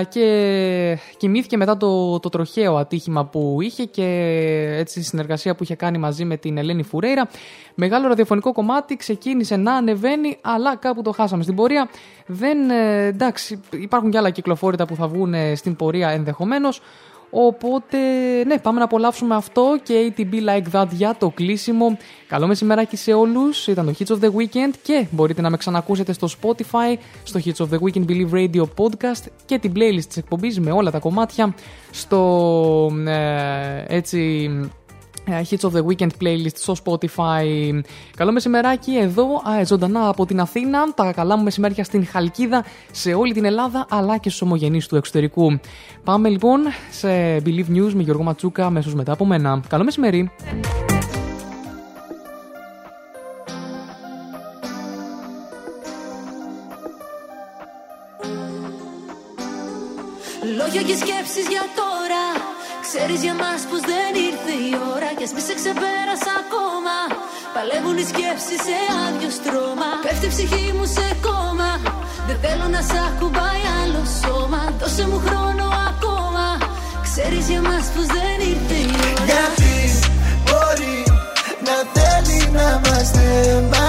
και 0.08 0.98
κοιμήθηκε 1.16 1.56
μετά 1.56 1.76
το, 1.76 2.20
το 2.20 2.28
τροχαίο 2.28 2.76
ατύχημα 2.76 3.24
που 3.24 3.58
είχε 3.60 3.84
και 3.84 4.04
έτσι 4.78 5.02
συνεργασία 5.02 5.54
που 5.54 5.62
είχε 5.62 5.74
κάνει 5.74 5.98
μαζί 5.98 6.24
με 6.24 6.36
την 6.36 6.58
Ελένη 6.58 6.82
Φουρέιρα. 6.82 7.28
Μεγάλο 7.74 8.08
ραδιοφωνικό 8.08 8.52
κομμάτι 8.52 8.96
ξεκίνησε 8.96 9.56
να 9.56 9.74
ανεβαίνει, 9.74 10.38
αλλά 10.40 10.76
κάπου 10.76 11.02
το 11.02 11.12
χάσαμε 11.12 11.42
στην 11.42 11.54
πορεία. 11.54 11.88
Δεν, 12.26 12.70
ε, 12.70 13.06
εντάξει, 13.06 13.60
υπάρχουν 13.70 14.10
και 14.10 14.18
άλλα 14.18 14.30
κυκλοφόρητα 14.30 14.86
που 14.86 14.94
θα 14.94 15.08
βγουν 15.08 15.34
ε, 15.34 15.54
στην 15.54 15.76
πορεία 15.76 16.08
ενδεχομένως. 16.08 16.80
Οπότε, 17.38 17.98
ναι, 18.46 18.58
πάμε 18.58 18.78
να 18.78 18.84
απολαύσουμε 18.84 19.34
αυτό 19.34 19.78
και 19.82 20.12
ATB 20.16 20.34
Like 20.34 20.64
That 20.72 20.86
για 20.90 21.16
το 21.18 21.30
κλείσιμο. 21.30 21.96
Καλό 22.28 22.46
μεσημεράκι 22.46 22.96
σε 22.96 23.12
όλους, 23.12 23.66
ήταν 23.66 23.86
το 23.86 23.94
Hits 23.98 24.12
of 24.12 24.24
the 24.24 24.28
Weekend 24.28 24.74
και 24.82 25.06
μπορείτε 25.10 25.40
να 25.40 25.50
με 25.50 25.56
ξανακούσετε 25.56 26.12
στο 26.12 26.28
Spotify, 26.40 26.96
στο 27.22 27.40
Hits 27.44 27.66
of 27.66 27.68
the 27.68 27.78
Weekend 27.78 28.04
Believe 28.08 28.30
Radio 28.32 28.62
Podcast 28.62 29.24
και 29.44 29.58
την 29.58 29.72
playlist 29.76 30.04
της 30.06 30.16
εκπομπής 30.16 30.60
με 30.60 30.72
όλα 30.72 30.90
τα 30.90 30.98
κομμάτια 30.98 31.54
στο, 31.90 32.90
ε, 33.06 33.84
έτσι, 33.96 34.50
ε, 34.62 34.85
Hits 35.26 35.64
of 35.64 35.72
the 35.72 35.84
Weekend 35.84 36.10
playlist 36.22 36.54
στο 36.54 36.74
Spotify. 36.84 37.80
Καλό 38.16 38.32
μεσημεράκι 38.32 38.96
εδώ, 38.96 39.24
α, 39.24 39.64
ζωντανά 39.64 40.08
από 40.08 40.26
την 40.26 40.40
Αθήνα. 40.40 40.94
Τα 40.94 41.12
καλά 41.12 41.36
μου 41.36 41.42
μεσημέρια 41.42 41.84
στην 41.84 42.06
Χαλκίδα, 42.06 42.64
σε 42.90 43.14
όλη 43.14 43.32
την 43.32 43.44
Ελλάδα, 43.44 43.86
αλλά 43.88 44.18
και 44.18 44.28
στους 44.28 44.42
ομογενείς 44.42 44.86
του 44.86 44.96
εξωτερικού. 44.96 45.60
Πάμε 46.04 46.28
λοιπόν 46.28 46.60
σε 46.90 47.36
Believe 47.36 47.70
News 47.76 47.92
με 47.94 48.02
Γιώργο 48.02 48.22
Ματσούκα, 48.22 48.66
αμέσως 48.66 48.94
μετά 48.94 49.12
από 49.12 49.24
μένα. 49.24 49.60
Καλό 49.68 49.84
μεσημέρι. 49.84 50.30
Λόγια 60.56 60.82
και 60.82 60.94
σκέψεις 60.94 61.48
για 61.48 61.62
τώρα 61.76 61.96
Ξέρεις 62.88 63.22
για 63.22 63.34
μας 63.34 63.60
πως 63.70 63.80
δεν 63.80 63.96
ήρθε 63.98 64.05
η 64.70 64.72
ώρα 64.94 65.10
Κι 65.18 65.24
ας 65.26 65.32
μη 65.34 65.42
σε 65.48 65.54
ξεπέρασα 65.60 66.32
ακόμα. 66.42 66.96
Παλεύουν 67.54 67.96
οι 68.00 68.06
σκέψεις 68.10 68.60
σε 68.66 68.76
άδειο 69.04 69.30
στρώμα. 69.38 69.90
Πέφτει 70.04 70.26
η 70.28 70.32
ψυχή 70.34 70.66
μου 70.76 70.86
σε 70.96 71.06
κόμμα. 71.26 71.70
Δεν 72.28 72.38
θέλω 72.44 72.66
να 72.76 72.80
σ' 72.90 72.98
ακουμπάει 73.08 73.62
άλλο 73.80 74.02
σώμα. 74.20 74.62
Δώσε 74.80 75.04
μου 75.10 75.18
χρόνο 75.26 75.66
ακόμα. 75.90 76.46
Ξέρεις 77.06 77.44
για 77.50 77.62
μας 77.68 77.84
πως 77.94 78.06
δεν 78.16 78.36
ήρθε 78.52 78.78
η 78.90 78.92
ώρα. 79.10 79.24
Γιατί 79.30 79.76
μπορεί 80.46 80.96
να 81.66 81.76
θέλει 81.94 82.38
να 82.56 82.66
είμαστε 82.74 83.24
μαζί 83.70 83.85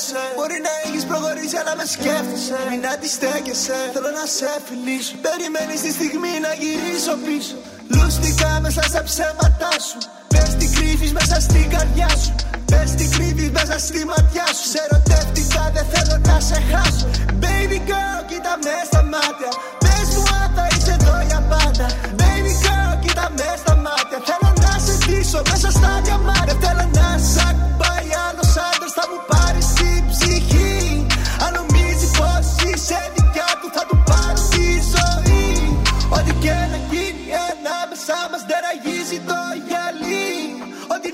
μπερδεύεσαι 0.00 0.34
Μπορεί 0.36 0.58
να 0.66 0.72
έχεις 0.84 1.04
προχωρήσει 1.10 1.56
αλλά 1.60 1.74
με 1.80 1.86
σκέφτεσαι. 1.94 2.58
Μην 2.70 2.82
αντιστέκεσαι, 2.92 3.76
θέλω 3.94 4.10
να 4.20 4.24
σε 4.36 4.50
φιλήσω. 4.66 5.14
Περιμένεις 5.26 5.80
τη 5.84 5.90
στιγμή 5.98 6.32
να 6.46 6.52
γυρίσω 6.60 7.14
πίσω. 7.26 7.56
Λούστηκα 7.94 8.50
μέσα 8.64 8.82
στα 8.90 9.00
ψέματά 9.08 9.74
σου. 9.86 9.98
Πες 10.32 10.50
τι 10.58 10.66
κρύβεις 10.76 11.12
μέσα 11.18 11.36
στην 11.46 11.66
καρδιά 11.74 12.10
σου. 12.22 12.32
Πες 12.70 12.88
τι 12.98 13.06
κρύβεις 13.14 13.50
μέσα 13.58 13.76
στη 13.86 14.00
ματιά 14.10 14.48
σου. 14.56 14.66
Σε 14.72 14.80
ερωτεύτηκα 14.86 15.62
δεν 15.74 15.86
θέλω 15.92 16.16
να 16.28 16.36
σε 16.48 16.58
χάσω. 16.70 17.06
Baby 17.42 17.78
girl 17.90 18.20
κοίτα 18.30 18.54
με 18.64 18.76
στα 18.88 19.02
μάτια. 19.12 19.50
Πες 19.82 20.06
μου 20.14 20.24
αν 20.40 20.48
θα 20.56 20.64
είσαι 20.72 20.92
εδώ 20.98 21.16
για 21.28 21.40
πάντα. 21.52 21.86
Baby 22.20 22.54
girl 22.64 22.92
κοίτα 23.02 23.26
με 23.38 23.48
στα 23.62 23.74
μάτια. 23.86 24.18
Θέλω 24.28 24.50
να 24.64 24.72
σε 24.84 24.94
ντύσω 25.02 25.40
μέσα 25.50 25.68
στα 25.78 25.92
διαμάτια 26.04 26.39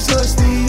Jesus, 0.00 0.32
the 0.32 0.59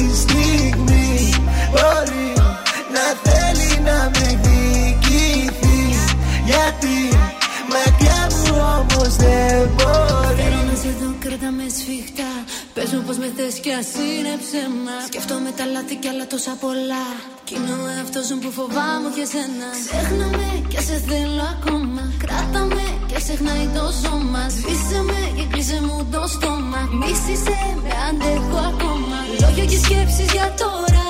Πες 13.12 13.20
μου 13.20 13.26
πως 13.26 13.36
με 13.36 13.44
θες 13.44 13.56
κι 13.64 13.74
ας 13.82 13.92
είναι 14.08 14.34
ψέμα 14.44 14.96
Σκέφτομαι 15.10 15.52
τα 15.58 15.66
λάθη 15.74 15.96
κι 16.02 16.10
άλλα 16.12 16.26
τόσα 16.34 16.54
πολλά. 16.64 17.06
Κι 17.46 17.54
είναι 17.58 17.74
ο 17.84 17.86
εαυτός 17.96 18.26
μου 18.32 18.40
που 18.44 18.52
φοβάμαι 18.58 19.10
και 19.18 19.26
σένα 19.32 19.70
Ξέχνα 19.86 20.28
με 20.38 20.50
κι 20.70 20.78
ας 20.82 20.86
σε 20.90 20.98
θέλω 21.08 21.46
ακόμα. 21.56 22.04
Κράτα 22.24 22.62
με 22.76 22.88
και 23.10 23.18
ξεχνάει 23.24 23.66
το 23.78 23.86
σώμα. 24.02 24.44
Σβήσε 24.56 25.00
με 25.10 25.22
και 25.38 25.46
κλείσε 25.52 25.80
μου 25.86 25.98
το 26.14 26.22
στόμα. 26.36 26.82
Μίσησε 27.00 27.58
με 27.84 27.92
αντέχω 28.08 28.60
ακόμα. 28.72 29.18
Λόγια 29.42 29.66
και 29.72 29.80
σκέψεις 29.86 30.30
για 30.36 30.48
τώρα. 30.64 31.08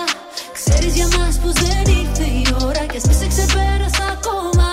Ξέρεις 0.57 0.93
για 0.99 1.07
μας 1.15 1.33
πως 1.41 1.55
δεν 1.63 1.83
ήρθε 1.99 2.27
η 2.41 2.43
ώρα 2.67 2.83
Κι 2.91 2.97
ας 2.99 3.05
μη 3.07 3.15
σε 3.21 3.27
ξεπέρασα 3.33 4.05
ακόμα. 4.17 4.69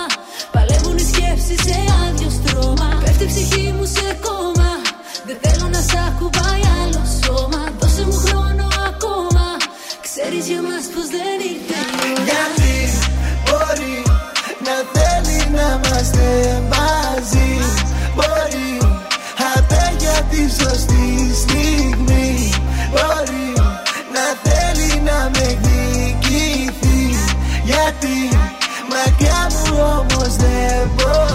Παλεύουν 0.55 0.97
οι 1.03 1.07
σκέψεις 1.11 1.59
σε 1.67 1.77
άδειο 2.03 2.31
στρώμα. 2.39 2.89
Πέφτει 3.05 3.25
η 3.27 3.31
ψυχή 3.33 3.67
μου 3.77 3.87
σε 3.97 4.07
κόμμα 4.25 4.38
δεν 5.29 5.39
θέλω 5.43 5.69
να 5.69 5.81
σ' 5.81 5.97
ακουμπάει 6.09 6.63
άλλο 6.81 7.03
σώμα. 7.23 7.63
Δώσε 7.79 8.05
μου 8.09 8.19
χρόνο 8.25 8.67
ακόμα. 8.91 9.47
Ξέρεις 10.07 10.45
για 10.51 10.61
μας 10.67 10.85
πως 10.95 11.07
δεν 11.17 11.39
ήρθε 11.53 11.81
Γιατί 12.29 12.77
μπορεί 13.47 13.97
να 14.67 14.77
θέλει 14.95 15.39
να 15.57 15.67
είμαστε 15.77 16.27
μαζί; 16.73 17.51
Μπορεί 18.17 18.71
Άτα 19.55 19.85
για 19.99 20.19
τη 20.31 20.41
σωστή 20.61 21.07
στιγμή. 21.43 22.31
Μπορεί 22.95 23.47
να 24.15 24.25
θέλει 24.45 24.91
να 25.09 25.19
με 25.35 25.45
εκδικηθεί. 25.55 27.03
Γιατί 27.65 28.17
μακριά 28.93 29.41
μου 29.53 29.65
όμως 29.99 30.37
δεν 30.37 30.91
μπορεί. 30.97 31.28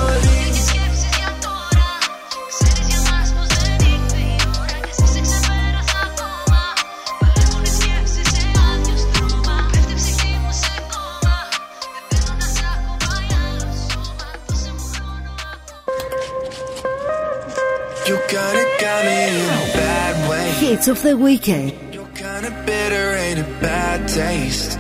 hits 20.64 20.88
of 20.88 21.02
the 21.02 21.18
weekend. 21.18 21.74
You're 21.94 22.14
kinda 22.16 22.52
bitter, 22.66 23.08
ain't 23.24 23.40
a 23.48 23.50
bad 23.60 24.08
taste. 24.08 24.80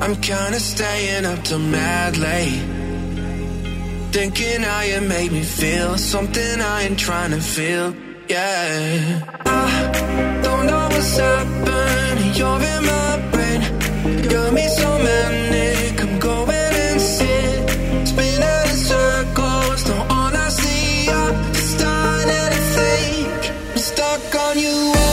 I'm 0.00 0.14
kinda 0.30 0.60
staying 0.60 1.24
up 1.26 1.42
till 1.42 1.58
mad 1.58 2.16
late. 2.16 2.62
Thinking 4.12 4.60
how 4.62 4.82
you 4.90 5.00
made 5.00 5.32
me 5.32 5.42
feel 5.42 5.98
something 5.98 6.60
I 6.74 6.76
ain't 6.84 7.00
trying 7.08 7.32
to 7.32 7.42
feel. 7.56 7.86
Yeah. 8.28 9.20
I 9.44 10.40
don't 10.44 10.66
know 10.70 10.86
what's. 10.92 11.18
You're 12.38 12.62
in 12.74 12.82
my 12.94 13.12
brain. 13.32 13.60
Got 14.32 14.52
me 14.58 14.66
so 14.80 14.90
many. 15.08 15.85
you 24.56 25.05